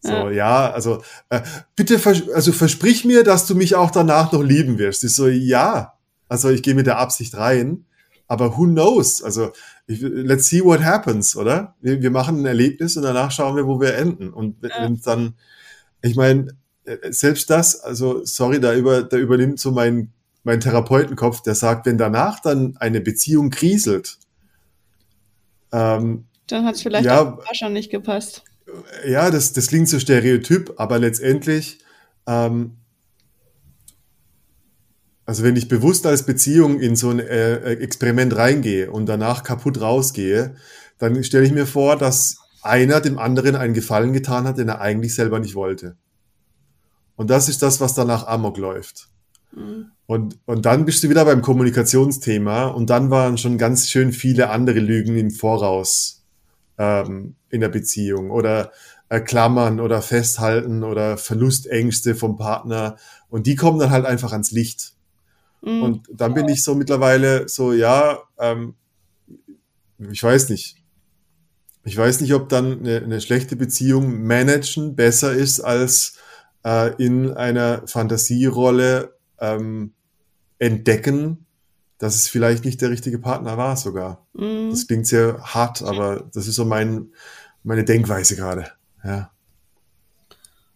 So, 0.00 0.10
ja, 0.10 0.30
ja 0.30 0.70
also 0.70 1.02
äh, 1.28 1.40
bitte, 1.74 1.98
vers 1.98 2.28
also 2.30 2.52
versprich 2.52 3.04
mir, 3.04 3.24
dass 3.24 3.46
du 3.46 3.54
mich 3.54 3.74
auch 3.74 3.90
danach 3.90 4.32
noch 4.32 4.42
lieben 4.42 4.78
wirst. 4.78 5.04
Ich 5.04 5.14
so, 5.14 5.28
ja. 5.28 5.94
Also 6.28 6.50
ich 6.50 6.62
gehe 6.62 6.74
mit 6.74 6.86
der 6.86 6.98
Absicht 6.98 7.36
rein, 7.36 7.86
aber 8.26 8.58
who 8.58 8.64
knows? 8.64 9.22
Also 9.22 9.52
ich, 9.88 10.00
let's 10.02 10.46
see 10.46 10.62
what 10.62 10.84
happens, 10.84 11.34
oder? 11.34 11.74
Wir, 11.80 12.00
wir, 12.02 12.10
machen 12.10 12.40
ein 12.40 12.46
Erlebnis 12.46 12.96
und 12.96 13.02
danach 13.02 13.30
schauen 13.30 13.56
wir, 13.56 13.66
wo 13.66 13.80
wir 13.80 13.94
enden. 13.94 14.32
Und 14.32 14.62
wenn 14.62 14.70
ja. 14.70 14.90
dann, 15.02 15.34
ich 16.02 16.14
meine, 16.14 16.48
äh, 16.84 17.10
selbst 17.10 17.48
das, 17.48 17.80
also 17.80 18.22
sorry, 18.24 18.60
da, 18.60 18.74
über, 18.74 19.02
da 19.02 19.16
übernimmt 19.16 19.58
so 19.58 19.72
mein, 19.72 20.12
mein 20.44 20.60
Therapeutenkopf, 20.60 21.40
der 21.40 21.54
sagt, 21.54 21.86
wenn 21.86 21.96
danach 21.96 22.40
dann 22.40 22.76
eine 22.76 23.00
Beziehung 23.00 23.48
kriselt, 23.48 24.18
ähm, 25.72 26.26
dann 26.48 26.66
hat 26.66 26.74
es 26.74 26.82
vielleicht 26.82 27.06
ja, 27.06 27.22
auch 27.22 27.54
schon 27.54 27.72
nicht 27.72 27.90
gepasst. 27.90 28.44
Ja, 29.06 29.30
das, 29.30 29.54
das 29.54 29.68
klingt 29.68 29.88
so 29.88 29.98
stereotyp, 29.98 30.74
aber 30.76 30.98
letztendlich 30.98 31.78
ähm, 32.26 32.76
also 35.28 35.44
wenn 35.44 35.56
ich 35.56 35.68
bewusst 35.68 36.06
als 36.06 36.22
Beziehung 36.22 36.80
in 36.80 36.96
so 36.96 37.10
ein 37.10 37.18
äh, 37.18 37.72
Experiment 37.74 38.34
reingehe 38.34 38.90
und 38.90 39.04
danach 39.04 39.42
kaputt 39.42 39.78
rausgehe, 39.78 40.56
dann 40.96 41.22
stelle 41.22 41.44
ich 41.44 41.52
mir 41.52 41.66
vor, 41.66 41.96
dass 41.96 42.38
einer 42.62 43.02
dem 43.02 43.18
anderen 43.18 43.54
einen 43.54 43.74
Gefallen 43.74 44.14
getan 44.14 44.44
hat, 44.44 44.56
den 44.56 44.70
er 44.70 44.80
eigentlich 44.80 45.14
selber 45.14 45.38
nicht 45.38 45.54
wollte. 45.54 45.98
Und 47.14 47.28
das 47.28 47.50
ist 47.50 47.60
das, 47.60 47.78
was 47.78 47.92
danach 47.92 48.26
Amok 48.26 48.56
läuft. 48.56 49.10
Mhm. 49.54 49.90
Und, 50.06 50.38
und 50.46 50.64
dann 50.64 50.86
bist 50.86 51.04
du 51.04 51.10
wieder 51.10 51.26
beim 51.26 51.42
Kommunikationsthema 51.42 52.68
und 52.68 52.88
dann 52.88 53.10
waren 53.10 53.36
schon 53.36 53.58
ganz 53.58 53.90
schön 53.90 54.14
viele 54.14 54.48
andere 54.48 54.78
Lügen 54.78 55.14
im 55.18 55.30
Voraus 55.30 56.24
ähm, 56.78 57.34
in 57.50 57.60
der 57.60 57.68
Beziehung 57.68 58.30
oder 58.30 58.72
äh, 59.10 59.20
Klammern 59.20 59.78
oder 59.78 60.00
Festhalten 60.00 60.84
oder 60.84 61.18
Verlustängste 61.18 62.14
vom 62.14 62.38
Partner 62.38 62.96
und 63.28 63.46
die 63.46 63.56
kommen 63.56 63.78
dann 63.78 63.90
halt 63.90 64.06
einfach 64.06 64.32
ans 64.32 64.52
Licht. 64.52 64.94
Mhm. 65.62 65.82
Und 65.82 66.08
dann 66.12 66.34
bin 66.34 66.48
ich 66.48 66.62
so 66.62 66.74
mittlerweile 66.74 67.48
so, 67.48 67.72
ja, 67.72 68.18
ähm, 68.38 68.74
ich 70.10 70.22
weiß 70.22 70.50
nicht. 70.50 70.76
Ich 71.84 71.96
weiß 71.96 72.20
nicht, 72.20 72.34
ob 72.34 72.48
dann 72.48 72.80
eine, 72.80 72.98
eine 72.98 73.20
schlechte 73.20 73.56
Beziehung 73.56 74.22
managen 74.22 74.94
besser 74.94 75.32
ist, 75.32 75.60
als 75.60 76.18
äh, 76.64 76.94
in 77.02 77.32
einer 77.32 77.86
Fantasierolle 77.86 79.16
ähm, 79.40 79.92
entdecken, 80.58 81.46
dass 81.98 82.14
es 82.14 82.28
vielleicht 82.28 82.64
nicht 82.64 82.80
der 82.80 82.90
richtige 82.90 83.18
Partner 83.18 83.56
war 83.56 83.76
sogar. 83.76 84.26
Mhm. 84.34 84.70
Das 84.70 84.86
klingt 84.86 85.06
sehr 85.06 85.40
hart, 85.42 85.82
aber 85.82 86.28
das 86.32 86.46
ist 86.46 86.56
so 86.56 86.64
mein, 86.64 87.12
meine 87.62 87.84
Denkweise 87.84 88.36
gerade. 88.36 88.72
Ja. 89.04 89.30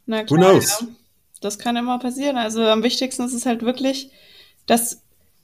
Na 0.06 0.24
klar, 0.24 0.40
Who 0.40 0.42
knows? 0.42 0.80
Ja. 0.80 0.88
Das 1.40 1.58
kann 1.58 1.76
immer 1.76 1.98
passieren. 1.98 2.36
Also 2.36 2.62
am 2.62 2.82
wichtigsten 2.82 3.24
ist 3.24 3.34
es 3.34 3.46
halt 3.46 3.62
wirklich, 3.62 4.10
dass 4.66 5.02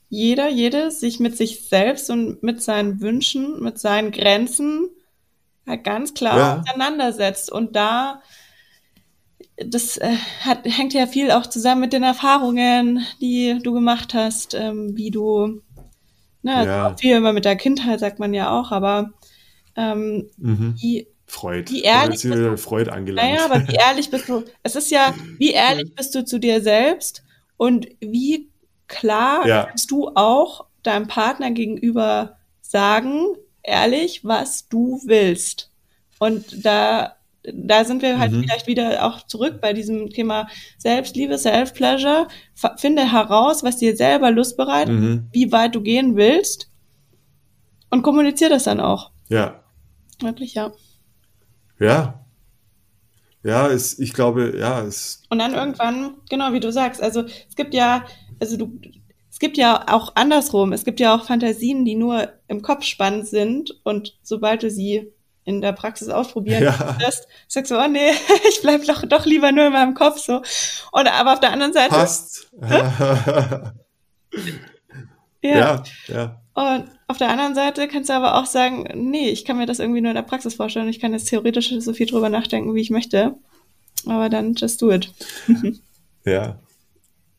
jeder, 0.09 0.49
jede 0.49 0.91
sich 0.91 1.19
mit 1.19 1.37
sich 1.37 1.67
selbst 1.67 2.09
und 2.09 2.41
mit 2.41 2.63
seinen 2.63 2.99
Wünschen, 2.99 3.61
mit 3.61 3.77
seinen 3.79 4.11
Grenzen 4.11 4.89
halt 5.67 5.83
ganz 5.83 6.13
klar 6.13 6.37
ja. 6.37 6.59
auseinandersetzt. 6.59 7.51
Und 7.51 7.75
da, 7.75 8.21
das 9.57 9.97
äh, 9.97 10.15
hat, 10.41 10.65
hängt 10.65 10.93
ja 10.93 11.05
viel 11.05 11.31
auch 11.31 11.45
zusammen 11.45 11.81
mit 11.81 11.93
den 11.93 12.03
Erfahrungen, 12.03 13.05
die 13.21 13.59
du 13.61 13.71
gemacht 13.71 14.13
hast, 14.13 14.55
ähm, 14.55 14.97
wie 14.97 15.11
du, 15.11 15.61
ne, 16.41 16.65
ja. 16.65 16.95
viel 16.97 17.15
immer 17.15 17.33
mit 17.33 17.45
der 17.45 17.55
Kindheit, 17.55 17.99
sagt 17.99 18.19
man 18.19 18.33
ja 18.33 18.49
auch, 18.49 18.71
aber 18.71 19.11
ähm, 19.75 20.27
mhm. 20.37 20.75
wie 20.79 21.07
Freud. 21.27 21.71
Wie 21.71 21.83
ehrlich 21.83 22.23
bist 22.23 22.25
du, 22.25 22.57
Freud 22.57 22.89
angelangt. 22.89 23.29
Naja, 23.29 23.45
aber 23.45 23.67
wie 23.67 23.75
ehrlich 23.75 24.09
bist 24.09 24.27
du, 24.27 24.43
es 24.63 24.75
ist 24.75 24.89
ja, 24.89 25.13
wie 25.37 25.51
ehrlich 25.51 25.93
bist 25.95 26.15
du 26.15 26.25
zu 26.25 26.39
dir 26.39 26.61
selbst 26.61 27.23
und 27.55 27.87
wie 27.99 28.48
klar 28.89 29.47
Ja. 29.47 29.63
kannst 29.65 29.89
du 29.91 30.09
auch 30.15 30.65
deinem 30.83 31.07
Partner 31.07 31.51
gegenüber 31.51 32.37
sagen, 32.61 33.23
ehrlich, 33.63 34.25
was 34.25 34.67
du 34.67 34.99
willst. 35.05 35.71
Und 36.19 36.65
da, 36.65 37.15
da 37.43 37.85
sind 37.85 38.01
wir 38.01 38.19
halt 38.19 38.31
Mhm. 38.33 38.41
vielleicht 38.43 38.67
wieder 38.67 39.05
auch 39.05 39.25
zurück 39.25 39.61
bei 39.61 39.71
diesem 39.73 40.09
Thema 40.09 40.47
Selbstliebe, 40.77 41.37
Self-Pleasure. 41.37 42.27
Finde 42.77 43.09
heraus, 43.11 43.63
was 43.63 43.77
dir 43.77 43.95
selber 43.95 44.31
Lust 44.31 44.57
bereitet, 44.57 44.99
Mhm. 44.99 45.27
wie 45.31 45.51
weit 45.51 45.73
du 45.75 45.81
gehen 45.81 46.15
willst 46.17 46.69
und 47.89 48.01
kommuniziere 48.03 48.49
das 48.51 48.63
dann 48.65 48.79
auch. 48.81 49.11
Ja. 49.29 49.63
Wirklich, 50.21 50.53
ja. 50.55 50.71
Ja. 51.79 52.25
Ja, 53.41 53.67
es, 53.69 53.97
ich 53.99 54.13
glaube, 54.13 54.57
ja, 54.59 54.81
es, 54.81 55.23
Und 55.29 55.39
dann 55.39 55.53
irgendwann, 55.53 56.15
genau 56.29 56.51
wie 56.51 56.59
du 56.59 56.71
sagst, 56.73 57.01
also 57.01 57.23
es 57.47 57.55
gibt 57.55 57.73
ja, 57.73 58.03
also 58.39 58.57
du, 58.57 58.79
es 59.31 59.39
gibt 59.39 59.57
ja 59.57 59.85
auch 59.89 60.15
andersrum, 60.15 60.73
es 60.73 60.83
gibt 60.85 60.99
ja 60.99 61.15
auch 61.15 61.25
Fantasien, 61.25 61.85
die 61.85 61.95
nur 61.95 62.29
im 62.47 62.61
Kopf 62.61 62.83
spannend 62.83 63.27
sind 63.27 63.79
und 63.83 64.17
sobald 64.23 64.63
du 64.63 64.69
sie 64.69 65.11
in 65.45 65.61
der 65.61 65.73
Praxis 65.73 66.09
ausprobieren 66.09 66.63
Ja. 66.63 66.99
wirst, 66.99 67.27
sagst 67.47 67.71
du, 67.71 67.79
oh 67.79 67.87
nee, 67.87 68.11
ich 68.49 68.61
bleib 68.61 68.83
doch, 68.85 69.03
doch 69.07 69.25
lieber 69.25 69.51
nur 69.51 69.67
in 69.67 69.73
meinem 69.73 69.93
Kopf 69.93 70.19
so. 70.19 70.41
Und 70.91 71.07
aber 71.07 71.33
auf 71.33 71.39
der 71.39 71.51
anderen 71.51 71.73
Seite, 71.73 71.89
passt. 71.89 72.51
ja, 72.61 73.73
ja, 75.41 75.83
ja. 76.07 76.41
und 76.53 76.85
auf 77.07 77.17
der 77.17 77.29
anderen 77.29 77.55
Seite 77.55 77.87
kannst 77.87 78.09
du 78.09 78.13
aber 78.13 78.35
auch 78.35 78.45
sagen, 78.45 78.87
nee, 78.93 79.29
ich 79.29 79.45
kann 79.45 79.57
mir 79.57 79.65
das 79.65 79.79
irgendwie 79.79 80.01
nur 80.01 80.11
in 80.11 80.15
der 80.15 80.21
Praxis 80.23 80.53
vorstellen, 80.53 80.89
ich 80.89 80.99
kann 80.99 81.13
jetzt 81.13 81.29
theoretisch 81.29 81.73
so 81.79 81.93
viel 81.93 82.05
drüber 82.05 82.29
nachdenken, 82.29 82.75
wie 82.75 82.81
ich 82.81 82.91
möchte. 82.91 83.35
Aber 84.05 84.29
dann 84.29 84.53
just 84.55 84.81
do 84.81 84.91
it. 84.91 85.11
Ja. 86.25 86.59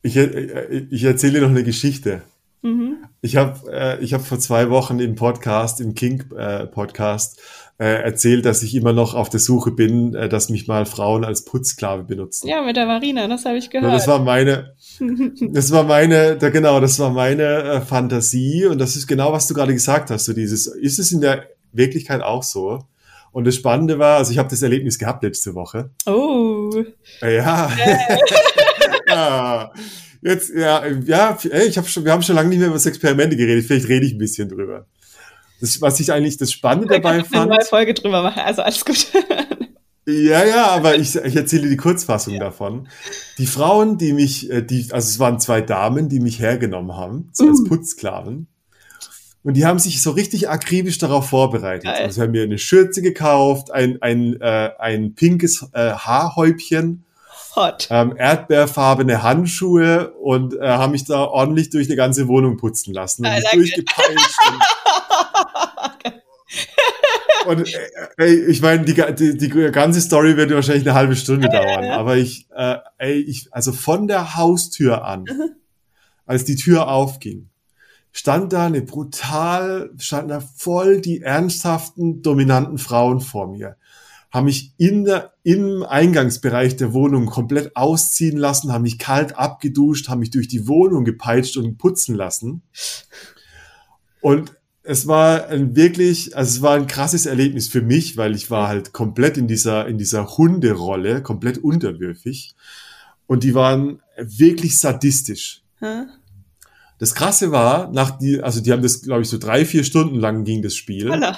Ich, 0.03 0.17
äh, 0.17 0.85
ich 0.89 1.03
erzähle 1.03 1.33
dir 1.33 1.41
noch 1.41 1.49
eine 1.49 1.63
Geschichte. 1.63 2.21
Mhm. 2.63 2.97
Ich 3.21 3.35
habe 3.35 3.59
äh, 3.71 4.03
ich 4.03 4.13
hab 4.13 4.21
vor 4.25 4.39
zwei 4.39 4.69
Wochen 4.69 4.99
im 4.99 5.15
Podcast, 5.15 5.81
im 5.81 5.93
King-Podcast, 5.95 7.39
äh, 7.79 7.85
erzählt, 8.03 8.45
dass 8.45 8.61
ich 8.63 8.75
immer 8.75 8.93
noch 8.93 9.15
auf 9.15 9.29
der 9.29 9.39
Suche 9.39 9.71
bin, 9.71 10.13
äh, 10.13 10.29
dass 10.29 10.49
mich 10.49 10.67
mal 10.67 10.85
Frauen 10.85 11.23
als 11.25 11.43
Putzsklave 11.45 12.03
benutzen. 12.03 12.47
Ja, 12.47 12.61
mit 12.61 12.77
der 12.77 12.85
Marina, 12.85 13.27
das 13.27 13.45
habe 13.45 13.57
ich 13.57 13.65
Ja, 13.65 13.79
gehört. 13.81 13.93
das 13.93 14.07
war 14.07 14.19
meine, 14.19 14.75
das 15.51 15.71
war 15.71 15.83
meine, 15.83 16.37
da, 16.37 16.49
genau, 16.49 16.79
das 16.79 16.99
war 16.99 17.09
meine 17.11 17.43
äh, 17.43 17.81
Fantasie 17.81 18.65
und 18.65 18.79
das 18.79 18.95
ist 18.95 19.07
genau, 19.07 19.31
was 19.33 19.47
du 19.47 19.53
gerade 19.55 19.73
gesagt 19.73 20.09
hast. 20.11 20.25
So 20.25 20.33
dieses, 20.33 20.67
ist 20.67 20.99
es 20.99 21.11
in 21.11 21.21
der 21.21 21.45
Wirklichkeit 21.71 22.21
auch 22.21 22.43
so? 22.43 22.83
Und 23.31 23.45
das 23.47 23.55
Spannende 23.55 23.97
war, 23.97 24.17
also 24.17 24.31
ich 24.31 24.37
habe 24.37 24.49
das 24.49 24.61
Erlebnis 24.61 24.99
gehabt 24.99 25.23
letzte 25.23 25.55
Woche. 25.55 25.89
Oh, 26.05 26.83
Äh, 27.21 27.37
Ja. 27.37 27.71
ja. 29.13 29.71
Jetzt, 30.23 30.51
ja, 30.53 30.85
ja, 30.87 31.37
ey, 31.49 31.67
ich 31.67 31.77
hab 31.77 31.87
schon, 31.87 32.05
wir 32.05 32.11
haben 32.11 32.21
schon 32.21 32.35
lange 32.35 32.49
nicht 32.49 32.59
mehr 32.59 32.67
über 32.67 32.75
das 32.75 32.85
Experimente 32.85 33.35
geredet. 33.35 33.65
Vielleicht 33.65 33.87
rede 33.87 34.05
ich 34.05 34.13
ein 34.13 34.19
bisschen 34.19 34.49
drüber. 34.49 34.85
Das, 35.59 35.81
was 35.81 35.99
ich 35.99 36.11
eigentlich 36.11 36.37
das 36.37 36.51
Spannende 36.51 36.87
da 36.87 36.95
dabei 36.95 37.09
kann 37.17 37.19
ich 37.21 37.33
eine 37.33 37.37
fand. 37.37 37.49
neue 37.49 37.65
Folge 37.65 37.93
drüber 37.93 38.21
machen. 38.23 38.39
Also 38.39 38.61
alles 38.61 38.85
gut. 38.85 39.07
Ja, 40.07 40.43
ja, 40.43 40.67
aber 40.67 40.95
ich, 40.95 41.15
ich 41.23 41.35
erzähle 41.35 41.69
die 41.69 41.77
Kurzfassung 41.77 42.39
davon. 42.39 42.87
Die 43.37 43.45
Frauen, 43.45 43.97
die 43.97 44.13
mich, 44.13 44.49
äh, 44.49 44.61
die, 44.61 44.87
also 44.91 45.07
es 45.07 45.19
waren 45.19 45.39
zwei 45.39 45.61
Damen, 45.61 46.09
die 46.09 46.19
mich 46.19 46.39
hergenommen 46.39 46.95
haben, 46.95 47.29
so 47.33 47.47
als 47.47 47.61
Uh. 47.61 47.65
Putzsklaven. 47.65 48.47
Und 49.43 49.55
die 49.55 49.65
haben 49.65 49.79
sich 49.79 50.03
so 50.03 50.11
richtig 50.11 50.49
akribisch 50.49 50.99
darauf 50.99 51.29
vorbereitet. 51.29 51.85
Geil. 51.85 52.03
Also 52.03 52.15
sie 52.15 52.21
haben 52.21 52.31
mir 52.31 52.43
eine 52.43 52.59
Schürze 52.59 53.01
gekauft, 53.01 53.71
ein, 53.71 53.99
ein, 54.01 54.39
äh, 54.39 54.71
ein 54.77 55.15
pinkes 55.15 55.67
äh, 55.73 55.93
Haarhäubchen, 55.93 57.05
Hot. 57.55 57.87
ähm, 57.89 58.15
erdbeerfarbene 58.15 59.23
Handschuhe 59.23 60.11
und 60.11 60.53
äh, 60.53 60.61
haben 60.61 60.91
mich 60.91 61.05
da 61.05 61.23
ordentlich 61.23 61.69
durch 61.69 61.87
eine 61.87 61.97
ganze 61.97 62.27
Wohnung 62.27 62.57
putzen 62.57 62.93
lassen 62.93 63.25
und 63.25 63.31
I 63.31 63.35
mich 63.35 63.43
like 63.43 63.53
durchgepeitscht. 63.53 64.39
und, 67.45 67.57
und 67.59 67.73
äh, 67.73 67.89
ey, 68.17 68.45
ich 68.45 68.61
meine, 68.61 68.85
die, 68.85 68.93
die, 69.15 69.37
die 69.37 69.49
ganze 69.71 69.99
Story 70.01 70.37
wird 70.37 70.51
wahrscheinlich 70.51 70.87
eine 70.87 70.95
halbe 70.95 71.15
Stunde 71.15 71.49
dauern, 71.49 71.85
aber 71.85 72.15
ich, 72.15 72.47
äh, 72.55 72.77
ey, 72.97 73.19
ich, 73.19 73.47
also 73.51 73.73
von 73.73 74.07
der 74.07 74.35
Haustür 74.37 75.03
an, 75.03 75.25
als 76.25 76.45
die 76.45 76.55
Tür 76.55 76.87
aufging, 76.87 77.49
stand 78.13 78.53
da 78.53 78.65
eine 78.65 78.81
brutal, 78.81 79.91
standen 79.97 80.29
da 80.29 80.39
voll 80.39 81.01
die 81.01 81.21
ernsthaften, 81.21 82.21
dominanten 82.21 82.77
Frauen 82.77 83.19
vor 83.19 83.47
mir. 83.47 83.75
Haben 84.31 84.45
mich 84.45 84.73
in 84.77 85.03
der, 85.05 85.33
im 85.43 85.83
Eingangsbereich 85.83 86.77
der 86.77 86.93
Wohnung 86.93 87.25
komplett 87.25 87.75
ausziehen 87.75 88.37
lassen, 88.37 88.71
haben 88.71 88.83
mich 88.83 88.97
kalt 88.97 89.37
abgeduscht, 89.37 90.07
haben 90.07 90.19
mich 90.19 90.31
durch 90.31 90.47
die 90.47 90.67
Wohnung 90.67 91.03
gepeitscht 91.03 91.57
und 91.57 91.77
putzen 91.77 92.15
lassen. 92.15 92.63
Und 94.21 94.55
es 94.83 95.05
war 95.07 95.47
ein 95.47 95.75
wirklich, 95.75 96.35
also 96.35 96.49
es 96.49 96.61
war 96.61 96.75
ein 96.75 96.87
krasses 96.87 97.25
Erlebnis 97.25 97.67
für 97.67 97.81
mich, 97.81 98.17
weil 98.17 98.35
ich 98.35 98.49
war 98.49 98.67
halt 98.67 98.93
komplett 98.93 99.37
in 99.37 99.47
dieser, 99.47 99.87
in 99.87 99.97
dieser 99.97 100.37
Hunderolle, 100.37 101.21
komplett 101.21 101.59
unterwürfig. 101.59 102.55
Und 103.27 103.43
die 103.43 103.53
waren 103.53 104.01
wirklich 104.17 104.79
sadistisch. 104.79 105.63
Hä? 105.79 106.05
Das 106.97 107.15
Krasse 107.15 107.51
war, 107.51 107.91
nach 107.91 108.11
die, 108.11 108.41
also 108.41 108.61
die 108.61 108.71
haben 108.71 108.83
das, 108.83 109.01
glaube 109.01 109.23
ich, 109.23 109.29
so 109.29 109.37
drei, 109.39 109.65
vier 109.65 109.83
Stunden 109.83 110.17
lang 110.19 110.43
ging 110.43 110.61
das 110.61 110.75
Spiel. 110.75 111.09
Holla. 111.09 111.37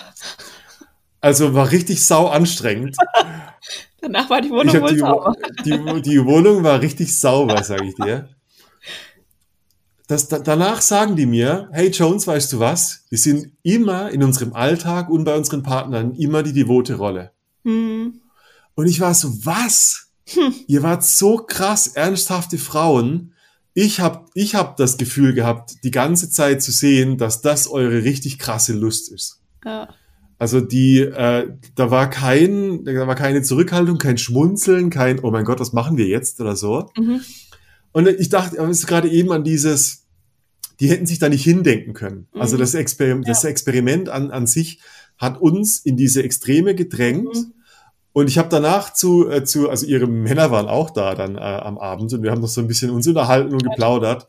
Also 1.23 1.53
war 1.53 1.71
richtig 1.71 2.05
sau 2.05 2.27
anstrengend. 2.27 2.97
Danach 4.01 4.29
war 4.29 4.41
die 4.41 4.49
Wohnung 4.49 4.81
wohl 4.81 4.93
die, 4.93 4.99
sauber. 4.99 5.33
die, 5.63 6.01
die 6.01 6.25
Wohnung 6.25 6.63
war 6.63 6.81
richtig 6.81 7.17
sauber, 7.17 7.63
sage 7.63 7.85
ich 7.85 7.95
dir. 7.95 8.27
Das, 10.07 10.27
da, 10.27 10.39
danach 10.39 10.81
sagen 10.81 11.15
die 11.15 11.25
mir, 11.25 11.69
hey 11.71 11.87
Jones, 11.91 12.27
weißt 12.27 12.51
du 12.51 12.59
was? 12.59 13.05
Wir 13.09 13.17
sind 13.17 13.53
immer 13.63 14.11
in 14.11 14.21
unserem 14.21 14.51
Alltag 14.51 15.09
und 15.09 15.23
bei 15.23 15.33
unseren 15.33 15.63
Partnern 15.63 16.13
immer 16.15 16.43
die 16.43 16.51
devote 16.51 16.95
Rolle. 16.95 17.31
Hm. 17.63 18.19
Und 18.75 18.87
ich 18.87 18.99
war 18.99 19.13
so, 19.13 19.29
was? 19.45 20.09
Ihr 20.67 20.83
wart 20.83 21.05
so 21.05 21.37
krass 21.37 21.87
ernsthafte 21.87 22.57
Frauen. 22.57 23.33
Ich 23.73 24.01
hab, 24.01 24.29
ich 24.33 24.55
hab 24.55 24.75
das 24.75 24.97
Gefühl 24.97 25.33
gehabt, 25.33 25.85
die 25.85 25.91
ganze 25.91 26.29
Zeit 26.29 26.61
zu 26.61 26.73
sehen, 26.73 27.17
dass 27.17 27.39
das 27.39 27.69
eure 27.69 28.03
richtig 28.03 28.39
krasse 28.39 28.73
Lust 28.73 29.09
ist. 29.09 29.39
Ja. 29.63 29.87
Also 30.43 30.59
die, 30.59 30.99
äh, 30.99 31.47
da 31.75 31.89
war 31.89 32.09
kein, 32.09 32.83
da 32.83 33.07
war 33.07 33.15
keine 33.15 33.43
Zurückhaltung, 33.43 33.97
kein 33.97 34.17
Schmunzeln, 34.17 34.89
kein, 34.89 35.21
oh 35.21 35.31
mein 35.31 35.45
Gott, 35.45 35.61
was 35.61 35.71
machen 35.71 35.95
wir 35.95 36.05
jetzt 36.05 36.41
oder 36.41 36.57
so. 36.57 36.89
Mhm. 36.97 37.21
Und 37.93 38.09
ich 38.09 38.27
dachte, 38.27 38.59
aber 38.59 38.67
es 38.67 38.79
ist 38.79 38.87
gerade 38.87 39.07
eben 39.07 39.31
an 39.31 39.45
dieses, 39.45 40.03
die 40.81 40.89
hätten 40.89 41.05
sich 41.05 41.17
da 41.17 41.29
nicht 41.29 41.45
hindenken 41.45 41.93
können. 41.93 42.27
Also 42.37 42.57
Mhm. 42.57 42.59
das, 42.59 42.73
Exper 42.73 43.15
das 43.19 43.45
Experiment 43.45 44.09
an, 44.09 44.31
an 44.31 44.45
sich 44.45 44.81
hat 45.17 45.39
uns 45.39 45.79
in 45.79 45.95
diese 45.95 46.23
Extreme 46.23 46.75
gedrängt. 46.75 47.33
Mhm. 47.33 47.53
Und 48.11 48.27
ich 48.27 48.37
habe 48.37 48.49
danach 48.49 48.93
zu, 48.93 49.29
äh, 49.29 49.45
zu, 49.45 49.69
also 49.69 49.85
ihre 49.85 50.07
Männer 50.07 50.51
waren 50.51 50.67
auch 50.67 50.89
da 50.89 51.15
dann 51.15 51.35
äh, 51.35 51.39
am 51.39 51.77
Abend 51.77 52.11
und 52.11 52.21
wir 52.21 52.31
haben 52.31 52.41
noch 52.41 52.49
so 52.49 52.59
ein 52.59 52.67
bisschen 52.67 52.89
uns 52.89 53.07
unterhalten 53.07 53.53
und 53.53 53.63
geplaudert. 53.63 54.27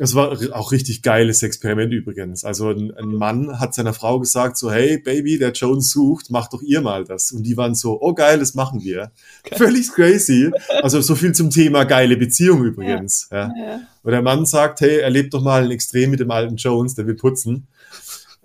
Es 0.00 0.14
war 0.14 0.38
auch 0.52 0.70
richtig 0.70 1.02
geiles 1.02 1.42
Experiment 1.42 1.92
übrigens. 1.92 2.44
Also 2.44 2.70
ein, 2.70 2.94
ein 2.96 3.08
Mann 3.08 3.58
hat 3.58 3.74
seiner 3.74 3.92
Frau 3.92 4.20
gesagt 4.20 4.56
so, 4.56 4.70
hey 4.70 4.98
Baby, 4.98 5.38
der 5.38 5.50
Jones 5.50 5.90
sucht, 5.90 6.30
mach 6.30 6.48
doch 6.48 6.62
ihr 6.62 6.80
mal 6.80 7.04
das. 7.04 7.32
Und 7.32 7.42
die 7.42 7.56
waren 7.56 7.74
so, 7.74 8.00
oh 8.00 8.14
geil, 8.14 8.38
das 8.38 8.54
machen 8.54 8.82
wir. 8.84 9.10
Völlig 9.56 9.90
crazy. 9.92 10.52
Also 10.82 11.00
so 11.00 11.16
viel 11.16 11.32
zum 11.32 11.50
Thema 11.50 11.84
geile 11.84 12.16
Beziehung 12.16 12.64
übrigens. 12.64 13.28
Ja. 13.32 13.52
Ja. 13.58 13.80
Und 14.04 14.12
der 14.12 14.22
Mann 14.22 14.46
sagt, 14.46 14.80
hey, 14.80 15.00
erlebt 15.00 15.34
doch 15.34 15.42
mal 15.42 15.64
ein 15.64 15.70
Extrem 15.72 16.10
mit 16.10 16.20
dem 16.20 16.30
alten 16.30 16.56
Jones, 16.56 16.94
der 16.94 17.06
will 17.06 17.16
putzen. 17.16 17.66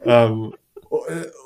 ähm, 0.04 0.54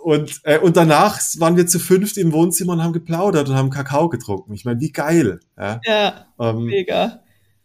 und, 0.03 0.41
äh, 0.43 0.57
und 0.59 0.75
danach 0.75 1.19
waren 1.37 1.55
wir 1.55 1.67
zu 1.67 1.79
fünft 1.79 2.17
im 2.17 2.33
Wohnzimmer 2.33 2.73
und 2.73 2.83
haben 2.83 2.93
geplaudert 2.93 3.47
und 3.49 3.55
haben 3.55 3.69
Kakao 3.69 4.09
getrunken. 4.09 4.53
Ich 4.53 4.65
meine, 4.65 4.79
wie 4.81 4.91
geil. 4.91 5.39
Ja? 5.57 5.79
ja, 5.85 6.25
Ähm, 6.39 6.65
mega. 6.65 7.21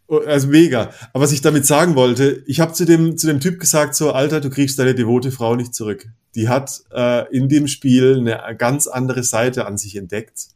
Also 0.07 0.47
mega. 0.47 0.91
Aber 1.13 1.23
was 1.23 1.31
ich 1.31 1.41
damit 1.41 1.65
sagen 1.65 1.95
wollte, 1.95 2.43
ich 2.45 2.59
habe 2.59 2.73
zu 2.73 2.85
dem, 2.85 3.17
zu 3.17 3.27
dem 3.27 3.39
Typ 3.39 3.59
gesagt, 3.59 3.95
so, 3.95 4.11
Alter, 4.11 4.41
du 4.41 4.49
kriegst 4.49 4.77
deine 4.79 4.95
devote 4.95 5.31
Frau 5.31 5.55
nicht 5.55 5.73
zurück. 5.73 6.07
Die 6.35 6.49
hat 6.49 6.81
äh, 6.93 7.27
in 7.35 7.49
dem 7.49 7.67
Spiel 7.67 8.17
eine 8.19 8.55
ganz 8.57 8.87
andere 8.87 9.23
Seite 9.23 9.65
an 9.65 9.77
sich 9.77 9.95
entdeckt. 9.95 10.47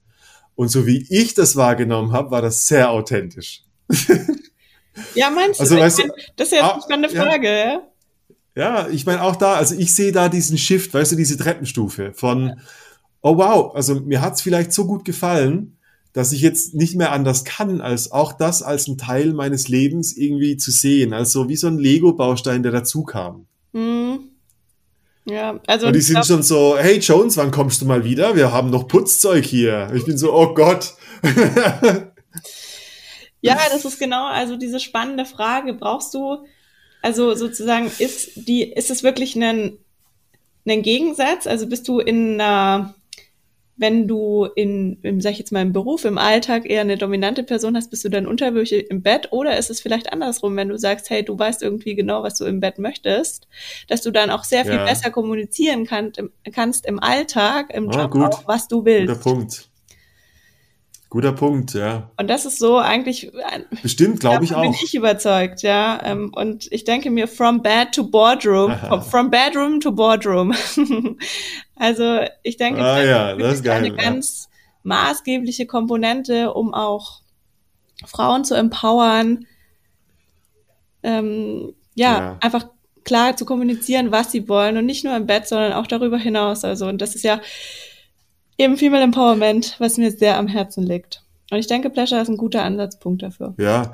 Und 0.56 0.70
so 0.70 0.86
wie 0.88 1.06
ich 1.10 1.34
das 1.34 1.56
wahrgenommen 1.56 2.12
habe, 2.12 2.32
war 2.32 2.42
das 2.42 2.68
sehr 2.68 2.92
authentisch. 2.92 3.64
Ja, 5.14 5.30
meinst 5.30 5.60
du? 5.60 5.64
Also, 5.64 5.78
weißt 5.78 6.00
du, 6.00 6.08
mein, 6.08 6.12
das 6.36 6.48
ist 6.48 6.54
jetzt 6.54 6.64
ah, 6.64 6.74
eine 6.74 6.82
spannende 6.82 7.16
ja. 7.16 7.24
Frage, 7.24 7.48
ja? 7.48 7.82
Ja, 8.56 8.88
ich 8.88 9.06
meine 9.06 9.22
auch 9.22 9.36
da, 9.36 9.54
also 9.54 9.76
ich 9.76 9.94
sehe 9.94 10.12
da 10.12 10.30
diesen 10.30 10.58
Shift, 10.58 10.92
weißt 10.92 11.12
du, 11.12 11.16
diese 11.16 11.38
Treppenstufe 11.38 12.14
von, 12.14 12.60
oh 13.22 13.38
wow, 13.38 13.76
also 13.76 14.02
mir 14.02 14.22
hat's 14.22 14.42
vielleicht 14.42 14.74
so 14.74 14.88
gut 14.88 15.06
gefallen, 15.06 15.77
dass 16.18 16.32
ich 16.32 16.42
jetzt 16.42 16.74
nicht 16.74 16.96
mehr 16.96 17.12
anders 17.12 17.44
kann, 17.44 17.80
als 17.80 18.12
auch 18.12 18.34
das 18.34 18.64
als 18.64 18.88
ein 18.88 18.98
Teil 18.98 19.34
meines 19.34 19.68
Lebens 19.68 20.18
irgendwie 20.18 20.58
zu 20.58 20.72
sehen. 20.72 21.14
Also 21.14 21.48
wie 21.48 21.56
so 21.56 21.68
ein 21.68 21.78
Lego-Baustein, 21.78 22.64
der 22.64 22.72
dazu 22.72 23.04
kam. 23.04 23.46
Hm. 23.72 24.32
Ja, 25.26 25.60
also 25.68 25.86
Und 25.86 25.96
die 25.96 26.02
sind 26.02 26.16
glaub, 26.16 26.26
schon 26.26 26.42
so, 26.42 26.76
hey 26.76 26.98
Jones, 26.98 27.38
wann 27.38 27.52
kommst 27.52 27.82
du 27.82 27.86
mal 27.86 28.04
wieder? 28.04 28.36
Wir 28.36 28.52
haben 28.52 28.72
noch 28.72 28.88
Putzzeug 28.88 29.46
hier. 29.46 29.92
Ich 29.94 30.06
bin 30.06 30.18
so, 30.18 30.34
oh 30.34 30.56
Gott. 30.56 30.96
ja, 33.42 33.60
das 33.72 33.86
ist 33.86 34.00
genau, 34.00 34.26
also 34.26 34.58
diese 34.58 34.80
spannende 34.80 35.26
Frage, 35.26 35.76
brauchst 35.76 36.16
du 36.16 36.38
Also 37.04 37.36
sozusagen 37.36 37.92
ist 38.00 38.32
die, 38.48 38.64
ist 38.64 38.90
es 38.90 39.04
wirklich 39.04 39.36
ein, 39.36 39.78
ein 40.66 40.82
Gegensatz? 40.82 41.46
Also 41.46 41.68
bist 41.68 41.88
du 41.88 42.00
in 42.00 42.42
einer 42.42 42.96
wenn 43.78 44.08
du 44.08 44.46
in, 44.56 45.00
im, 45.04 45.22
sag 45.22 45.32
ich 45.34 45.40
jetzt 45.40 45.52
mal, 45.52 45.62
im 45.62 45.72
Beruf, 45.72 46.04
im 46.04 46.18
Alltag 46.18 46.70
eher 46.70 46.82
eine 46.82 46.98
dominante 46.98 47.44
Person 47.44 47.76
hast, 47.76 47.92
bist 47.92 48.04
du 48.04 48.10
dann 48.10 48.26
unterwürfig 48.26 48.90
im 48.90 49.04
Bett 49.04 49.30
oder 49.32 49.58
ist 49.58 49.70
es 49.70 49.80
vielleicht 49.80 50.12
andersrum, 50.12 50.56
wenn 50.56 50.70
du 50.70 50.78
sagst, 50.78 51.10
hey, 51.10 51.24
du 51.24 51.38
weißt 51.38 51.62
irgendwie 51.62 51.96
genau, 51.96 52.24
was 52.24 52.36
du 52.36 52.46
im 52.46 52.60
Bett 52.60 52.80
möchtest, 52.80 53.48
dass 53.88 54.02
du 54.02 54.12
dann 54.12 54.32
auch 54.32 54.44
sehr 54.44 54.66
viel 54.66 54.76
ja. 54.76 54.86
besser 54.86 55.12
kommunizieren 55.12 55.86
kann, 55.86 56.12
im, 56.18 56.32
kannst 56.52 56.86
im 56.88 57.00
Alltag, 57.00 57.74
im 57.74 57.90
ah, 57.90 57.94
Job 57.94 58.16
auch, 58.16 58.48
was 58.48 58.68
du 58.68 58.84
willst. 58.84 59.08
Guter 59.08 59.20
Punkt. 59.20 59.67
Guter 61.10 61.32
Punkt, 61.32 61.74
ja. 61.74 62.12
Und 62.18 62.30
das 62.30 62.46
ist 62.46 62.60
so 62.60 62.78
eigentlich. 62.78 63.32
Bestimmt, 63.82 64.20
glaube 64.20 64.44
ich 64.44 64.54
auch. 64.54 64.62
Bin 64.62 64.74
ich 64.74 64.94
überzeugt, 64.94 65.62
ja. 65.62 66.02
Ähm, 66.04 66.32
und 66.36 66.70
ich 66.72 66.84
denke 66.84 67.10
mir, 67.10 67.30
from 67.30 67.62
bed 67.62 67.94
to 67.94 68.04
boardroom, 68.04 68.74
from 69.10 69.30
bedroom 69.30 69.80
to 69.80 69.94
boardroom. 69.94 70.54
also 71.78 72.20
ich 72.44 72.58
denke, 72.58 72.82
ah, 72.82 73.02
ja, 73.02 73.36
das 73.36 73.56
ist 73.56 73.64
geil, 73.64 73.86
eine 73.86 73.90
ja. 73.90 73.96
ganz 73.96 74.50
maßgebliche 74.84 75.66
Komponente, 75.66 76.54
um 76.54 76.74
auch 76.74 77.22
Frauen 78.06 78.44
zu 78.44 78.56
empowern, 78.56 79.46
ähm, 81.04 81.74
ja, 81.96 82.18
ja, 82.18 82.38
einfach 82.42 82.68
klar 83.06 83.38
zu 83.38 83.46
kommunizieren, 83.46 84.12
was 84.12 84.32
sie 84.32 84.50
wollen 84.50 84.76
und 84.76 84.86
nicht 84.86 85.06
nur 85.06 85.16
im 85.16 85.26
Bett, 85.26 85.48
sondern 85.48 85.72
auch 85.72 85.88
darüber 85.88 86.18
hinaus. 86.18 86.66
Also, 86.66 86.88
und 86.88 87.02
das 87.02 87.16
ist 87.16 87.24
ja 87.24 87.40
eben 88.58 88.78
Female 88.78 89.04
Empowerment, 89.04 89.76
was 89.80 89.98
mir 89.98 90.12
sehr 90.12 90.38
am 90.38 90.48
Herzen 90.48 90.84
liegt. 90.84 91.24
Und 91.52 91.60
ich 91.60 91.68
denke, 91.68 91.90
Pleasure 91.90 92.22
ist 92.22 92.30
ein 92.30 92.38
guter 92.38 92.64
Ansatzpunkt 92.64 93.24
dafür. 93.24 93.54
Ja. 93.58 93.94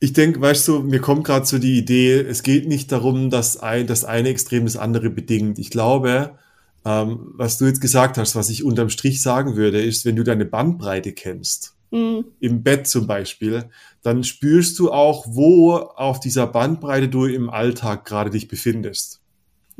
Ich 0.00 0.12
denke, 0.12 0.40
weißt 0.40 0.66
du, 0.68 0.80
mir 0.80 1.00
kommt 1.00 1.24
gerade 1.24 1.46
so 1.46 1.58
die 1.58 1.78
Idee, 1.78 2.20
es 2.20 2.42
geht 2.42 2.68
nicht 2.68 2.90
darum, 2.90 3.30
dass 3.30 3.56
ein, 3.56 3.86
das 3.86 4.04
eine 4.04 4.28
Extrem 4.28 4.64
das 4.64 4.76
andere 4.76 5.10
bedingt. 5.10 5.58
Ich 5.58 5.70
glaube, 5.70 6.38
ähm, 6.84 7.32
was 7.34 7.58
du 7.58 7.66
jetzt 7.66 7.80
gesagt 7.80 8.18
hast, 8.18 8.34
was 8.34 8.50
ich 8.50 8.64
unterm 8.64 8.90
Strich 8.90 9.22
sagen 9.22 9.56
würde, 9.56 9.80
ist, 9.80 10.04
wenn 10.04 10.16
du 10.16 10.24
deine 10.24 10.44
Bandbreite 10.44 11.12
kennst, 11.12 11.76
mhm. 11.92 12.24
im 12.40 12.62
Bett 12.62 12.88
zum 12.88 13.06
Beispiel, 13.06 13.70
dann 14.02 14.24
spürst 14.24 14.78
du 14.78 14.90
auch, 14.90 15.24
wo 15.28 15.74
auf 15.74 16.18
dieser 16.18 16.48
Bandbreite 16.48 17.08
du 17.08 17.26
im 17.26 17.48
Alltag 17.48 18.04
gerade 18.04 18.30
dich 18.30 18.48
befindest. 18.48 19.21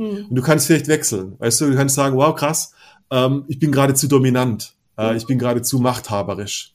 Mhm. 0.02 0.26
Und 0.28 0.34
du 0.34 0.42
kannst 0.42 0.66
vielleicht 0.66 0.88
wechseln. 0.88 1.36
Weißt 1.38 1.60
du, 1.60 1.70
du 1.70 1.76
kannst 1.76 1.94
sagen, 1.94 2.16
wow, 2.16 2.34
krass, 2.34 2.74
ähm, 3.10 3.44
ich 3.48 3.58
bin 3.58 3.72
gerade 3.72 3.94
zu 3.94 4.08
dominant, 4.08 4.74
äh, 4.98 5.16
ich 5.16 5.26
bin 5.26 5.38
gerade 5.38 5.62
zu 5.62 5.78
machthaberisch. 5.78 6.74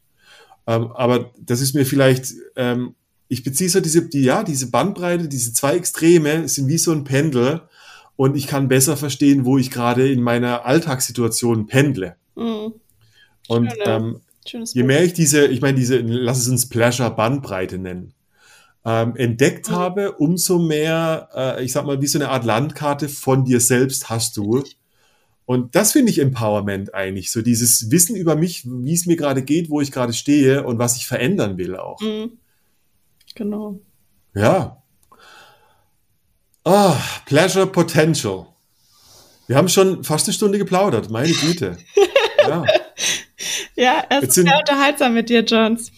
Ähm, 0.65 0.91
aber 0.93 1.31
das 1.39 1.61
ist 1.61 1.75
mir 1.75 1.85
vielleicht, 1.85 2.33
ähm, 2.55 2.95
ich 3.27 3.43
beziehe 3.43 3.69
so 3.69 3.79
diese, 3.79 4.07
die, 4.07 4.23
ja, 4.23 4.43
diese 4.43 4.69
Bandbreite, 4.71 5.27
diese 5.27 5.53
zwei 5.53 5.75
Extreme 5.75 6.47
sind 6.47 6.67
wie 6.67 6.77
so 6.77 6.91
ein 6.91 7.03
Pendel 7.03 7.61
und 8.15 8.35
ich 8.35 8.47
kann 8.47 8.67
besser 8.67 8.97
verstehen, 8.97 9.45
wo 9.45 9.57
ich 9.57 9.71
gerade 9.71 10.09
in 10.09 10.21
meiner 10.21 10.65
Alltagssituation 10.65 11.67
pendle. 11.67 12.15
Mhm. 12.35 12.73
Und 13.47 13.73
ähm, 13.85 14.21
je 14.45 14.83
mehr 14.83 15.03
ich 15.03 15.13
diese, 15.13 15.47
ich 15.47 15.61
meine, 15.61 15.77
diese, 15.77 15.97
lass 15.99 16.39
es 16.39 16.47
uns 16.47 16.69
Pleasure-Bandbreite 16.69 17.77
nennen, 17.77 18.13
ähm, 18.87 19.17
entdeckt 19.17 19.69
mhm. 19.69 19.75
habe, 19.75 20.11
umso 20.13 20.59
mehr, 20.59 21.29
äh, 21.35 21.63
ich 21.63 21.73
sag 21.73 21.85
mal, 21.85 22.01
wie 22.01 22.07
so 22.07 22.17
eine 22.17 22.29
Art 22.29 22.45
Landkarte 22.45 23.09
von 23.09 23.43
dir 23.43 23.59
selbst 23.59 24.09
hast 24.09 24.37
du. 24.37 24.63
Und 25.45 25.75
das 25.75 25.91
finde 25.91 26.09
ich 26.09 26.19
Empowerment 26.19 26.95
eigentlich, 26.95 27.29
so 27.29 27.41
dieses 27.41 27.91
Wissen 27.91 28.15
über 28.15 28.37
mich, 28.37 28.63
wie 28.65 28.93
es 28.93 29.05
mir 29.05 29.17
gerade 29.17 29.43
geht, 29.43 29.69
wo 29.69 29.81
ich 29.81 29.91
gerade 29.91 30.13
stehe 30.13 30.63
und 30.63 30.79
was 30.79 30.95
ich 30.95 31.05
verändern 31.05 31.57
will 31.57 31.75
auch. 31.75 31.99
Mhm. 31.99 32.37
Genau. 33.35 33.79
Ja. 34.33 34.81
Ah, 36.63 36.95
Pleasure 37.25 37.67
Potential. 37.67 38.47
Wir 39.47 39.57
haben 39.57 39.69
schon 39.69 40.05
fast 40.05 40.27
eine 40.27 40.33
Stunde 40.33 40.57
geplaudert, 40.57 41.09
meine 41.09 41.33
Güte. 41.33 41.77
Ja, 42.47 42.63
ja 43.75 44.03
es 44.09 44.23
ist 44.29 44.33
sehr 44.35 44.57
unterhaltsam 44.57 45.13
mit 45.13 45.27
dir, 45.27 45.41
Jones. 45.43 45.91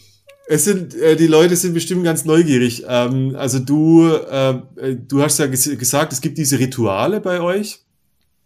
Es 0.51 0.63
sind, 0.63 0.95
äh, 0.95 1.15
die 1.15 1.27
Leute 1.27 1.55
sind 1.55 1.75
bestimmt 1.75 2.03
ganz 2.03 2.25
neugierig. 2.25 2.83
Ähm, 2.87 3.35
also 3.37 3.59
du, 3.59 4.07
äh, 4.07 4.95
du 4.95 5.21
hast 5.21 5.37
ja 5.37 5.45
ges 5.45 5.65
gesagt, 5.77 6.11
es 6.11 6.21
gibt 6.21 6.39
diese 6.39 6.57
Rituale 6.57 7.21
bei 7.21 7.39
euch. 7.39 7.81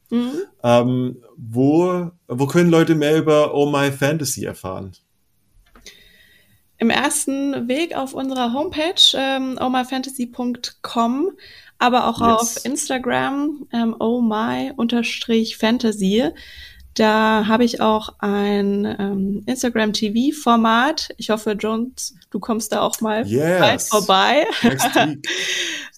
Mhm. 0.10 0.34
Ähm, 0.64 1.24
wo, 1.38 2.12
wo 2.28 2.48
können 2.48 2.70
Leute 2.70 2.96
mehr 2.96 3.18
über 3.18 3.56
Oh 3.56 3.72
My 3.72 3.90
Fantasy 3.90 4.44
erfahren? 4.44 4.92
Im 6.78 6.90
ersten 6.90 7.70
Weg 7.70 7.96
auf 7.96 8.14
unserer 8.14 8.52
Homepage 8.52 9.02
ähm, 9.14 9.58
ohmyfantasy.com, 9.62 11.32
aber 11.80 12.08
auch 12.08 12.20
yes. 12.20 12.58
auf 12.58 12.66
Instagram 12.66 13.66
ähm, 13.72 13.96
ohmy-fantasy. 13.98 16.24
Da 16.94 17.48
habe 17.48 17.64
ich 17.64 17.82
auch 17.82 18.16
ein 18.20 18.86
ähm, 19.00 19.44
Instagram 19.46 19.94
TV-Format. 19.94 21.14
Ich 21.18 21.30
hoffe, 21.30 21.52
Jones, 21.52 22.16
du 22.30 22.40
kommst 22.40 22.72
da 22.72 22.82
auch 22.82 23.02
mal 23.02 23.26
yes. 23.28 23.90
vorbei. 23.90 24.46
Next 24.62 24.96
week. 24.96 25.28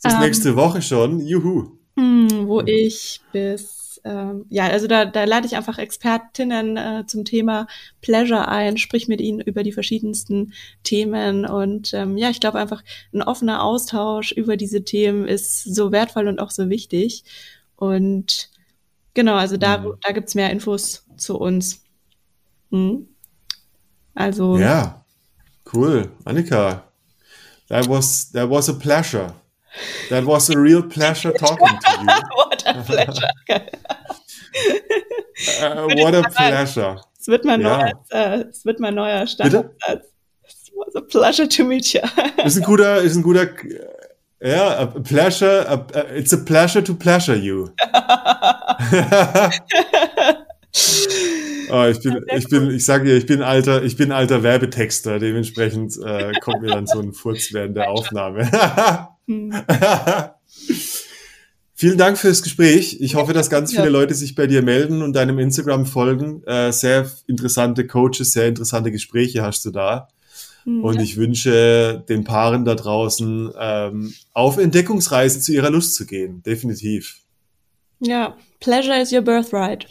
Das 0.03 0.13
ist 0.13 0.19
nächste 0.19 0.49
ähm, 0.49 0.55
Woche 0.57 0.83
schon. 0.83 1.19
Juhu. 1.19 1.79
Hm, 1.97 2.47
wo 2.47 2.61
ich 2.61 3.21
bis 3.31 3.85
ähm, 4.05 4.45
ja, 4.49 4.67
also 4.67 4.85
da, 4.85 5.05
da 5.05 5.23
lade 5.23 5.47
ich 5.47 5.55
einfach 5.55 5.79
Expertinnen 5.79 6.77
äh, 6.77 7.03
zum 7.07 7.25
Thema 7.25 7.67
Pleasure 8.01 8.47
ein, 8.47 8.77
sprich 8.77 9.07
mit 9.07 9.19
ihnen 9.19 9.41
über 9.41 9.63
die 9.63 9.71
verschiedensten 9.71 10.53
Themen 10.83 11.45
und 11.45 11.91
ähm, 11.95 12.15
ja, 12.15 12.29
ich 12.29 12.39
glaube 12.39 12.59
einfach 12.59 12.83
ein 13.13 13.23
offener 13.23 13.63
Austausch 13.63 14.31
über 14.31 14.57
diese 14.57 14.83
Themen 14.83 15.27
ist 15.27 15.63
so 15.63 15.91
wertvoll 15.91 16.27
und 16.27 16.39
auch 16.39 16.51
so 16.51 16.69
wichtig 16.69 17.23
und 17.77 18.51
genau, 19.15 19.35
also 19.35 19.57
da, 19.57 19.79
mhm. 19.79 19.95
da 20.01 20.11
gibt's 20.11 20.35
mehr 20.35 20.51
Infos 20.51 21.03
zu 21.17 21.39
uns. 21.39 21.81
Hm? 22.69 23.07
Also. 24.13 24.57
Ja, 24.59 25.03
cool. 25.73 26.11
Annika, 26.25 26.83
that 27.69 27.87
was, 27.89 28.31
that 28.31 28.47
was 28.47 28.69
a 28.69 28.73
pleasure. 28.73 29.33
That 30.09 30.25
was 30.25 30.49
a 30.49 30.57
real 30.57 30.83
pleasure 30.83 31.33
talking 31.39 31.67
to 31.67 31.91
you. 31.99 32.05
what 32.35 32.63
a 32.65 32.83
pleasure. 32.83 33.29
uh, 35.61 35.87
what 35.95 36.15
a 36.15 36.29
pleasure. 36.29 37.01
Es 37.19 37.27
wird 37.27 37.43
mein 37.43 37.61
ja. 37.61 37.77
neuer, 37.77 37.91
äh, 38.11 38.41
es 38.49 38.65
wird 38.65 38.79
mein 38.79 38.93
neuer 38.93 39.25
Standardsatz. 39.25 40.05
It 40.67 40.73
was 40.75 40.95
a 40.95 41.01
pleasure 41.01 41.47
to 41.47 41.63
meet 41.63 41.93
you. 41.93 42.01
ist 42.43 42.57
ein 42.57 42.63
guter, 42.63 43.01
ist 43.01 43.15
ein 43.15 43.23
guter, 43.23 43.47
ja, 44.41 44.79
a 44.79 44.85
pleasure, 44.85 45.65
a, 45.67 45.85
a, 45.93 46.15
it's 46.15 46.33
a 46.33 46.37
pleasure 46.37 46.83
to 46.83 46.93
pleasure 46.93 47.35
you. 47.35 47.69
Oh, 51.71 51.85
ich 51.85 51.99
bin, 51.99 52.23
ich 52.35 52.47
bin, 52.47 52.69
ich 52.69 52.85
sage 52.85 53.05
dir, 53.05 53.15
ich 53.15 53.25
bin 53.25 53.41
alter, 53.41 53.83
ich 53.83 53.97
bin 53.97 54.11
alter 54.11 54.43
Werbetexter. 54.43 55.19
Dementsprechend 55.19 55.97
äh, 55.97 56.33
kommt 56.39 56.61
mir 56.61 56.69
dann 56.69 56.85
so 56.85 56.99
ein 56.99 57.13
Furz 57.13 57.53
während 57.53 57.75
der 57.75 57.89
Aufnahme. 57.89 58.49
Hm. 59.27 59.51
Vielen 61.77 61.97
Dank 61.97 62.17
fürs 62.17 62.43
Gespräch. 62.43 63.01
Ich 63.01 63.15
hoffe, 63.15 63.33
dass 63.33 63.49
ganz 63.49 63.71
viele 63.71 63.89
Leute 63.89 64.13
sich 64.13 64.35
bei 64.35 64.47
dir 64.47 64.61
melden 64.61 65.01
und 65.01 65.13
deinem 65.13 65.39
Instagram 65.39 65.85
folgen. 65.85 66.43
Äh, 66.43 66.71
sehr 66.71 67.09
interessante 67.27 67.85
Coaches, 67.85 68.31
sehr 68.31 68.47
interessante 68.47 68.91
Gespräche 68.91 69.41
hast 69.41 69.65
du 69.65 69.71
da. 69.71 70.07
Hm, 70.65 70.83
und 70.83 71.01
ich 71.01 71.17
wünsche 71.17 72.03
den 72.09 72.23
Paaren 72.23 72.65
da 72.65 72.75
draußen 72.75 73.51
ähm, 73.57 74.13
auf 74.33 74.57
Entdeckungsreise 74.57 75.39
zu 75.39 75.53
ihrer 75.53 75.69
Lust 75.69 75.95
zu 75.95 76.05
gehen. 76.05 76.43
Definitiv. 76.43 77.21
Ja, 77.99 78.35
pleasure 78.59 78.99
is 78.99 79.11
your 79.11 79.21
birthright. 79.21 79.87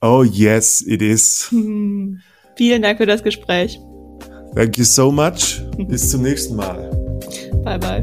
Oh 0.00 0.24
yes, 0.24 0.80
it 0.82 1.02
is. 1.02 1.48
Hm. 1.50 2.20
Vielen 2.56 2.82
Dank 2.82 2.98
für 2.98 3.06
das 3.06 3.22
Gespräch. 3.22 3.78
Thank 4.54 4.76
you 4.78 4.84
so 4.84 5.10
much. 5.10 5.62
Bis 5.88 6.10
zum 6.10 6.22
nächsten 6.22 6.56
Mal. 6.56 6.90
Bye 7.64 7.78
bye. 7.78 8.02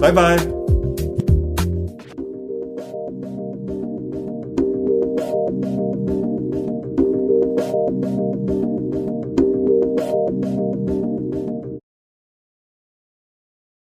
Bye 0.00 0.12
bye. 0.12 0.57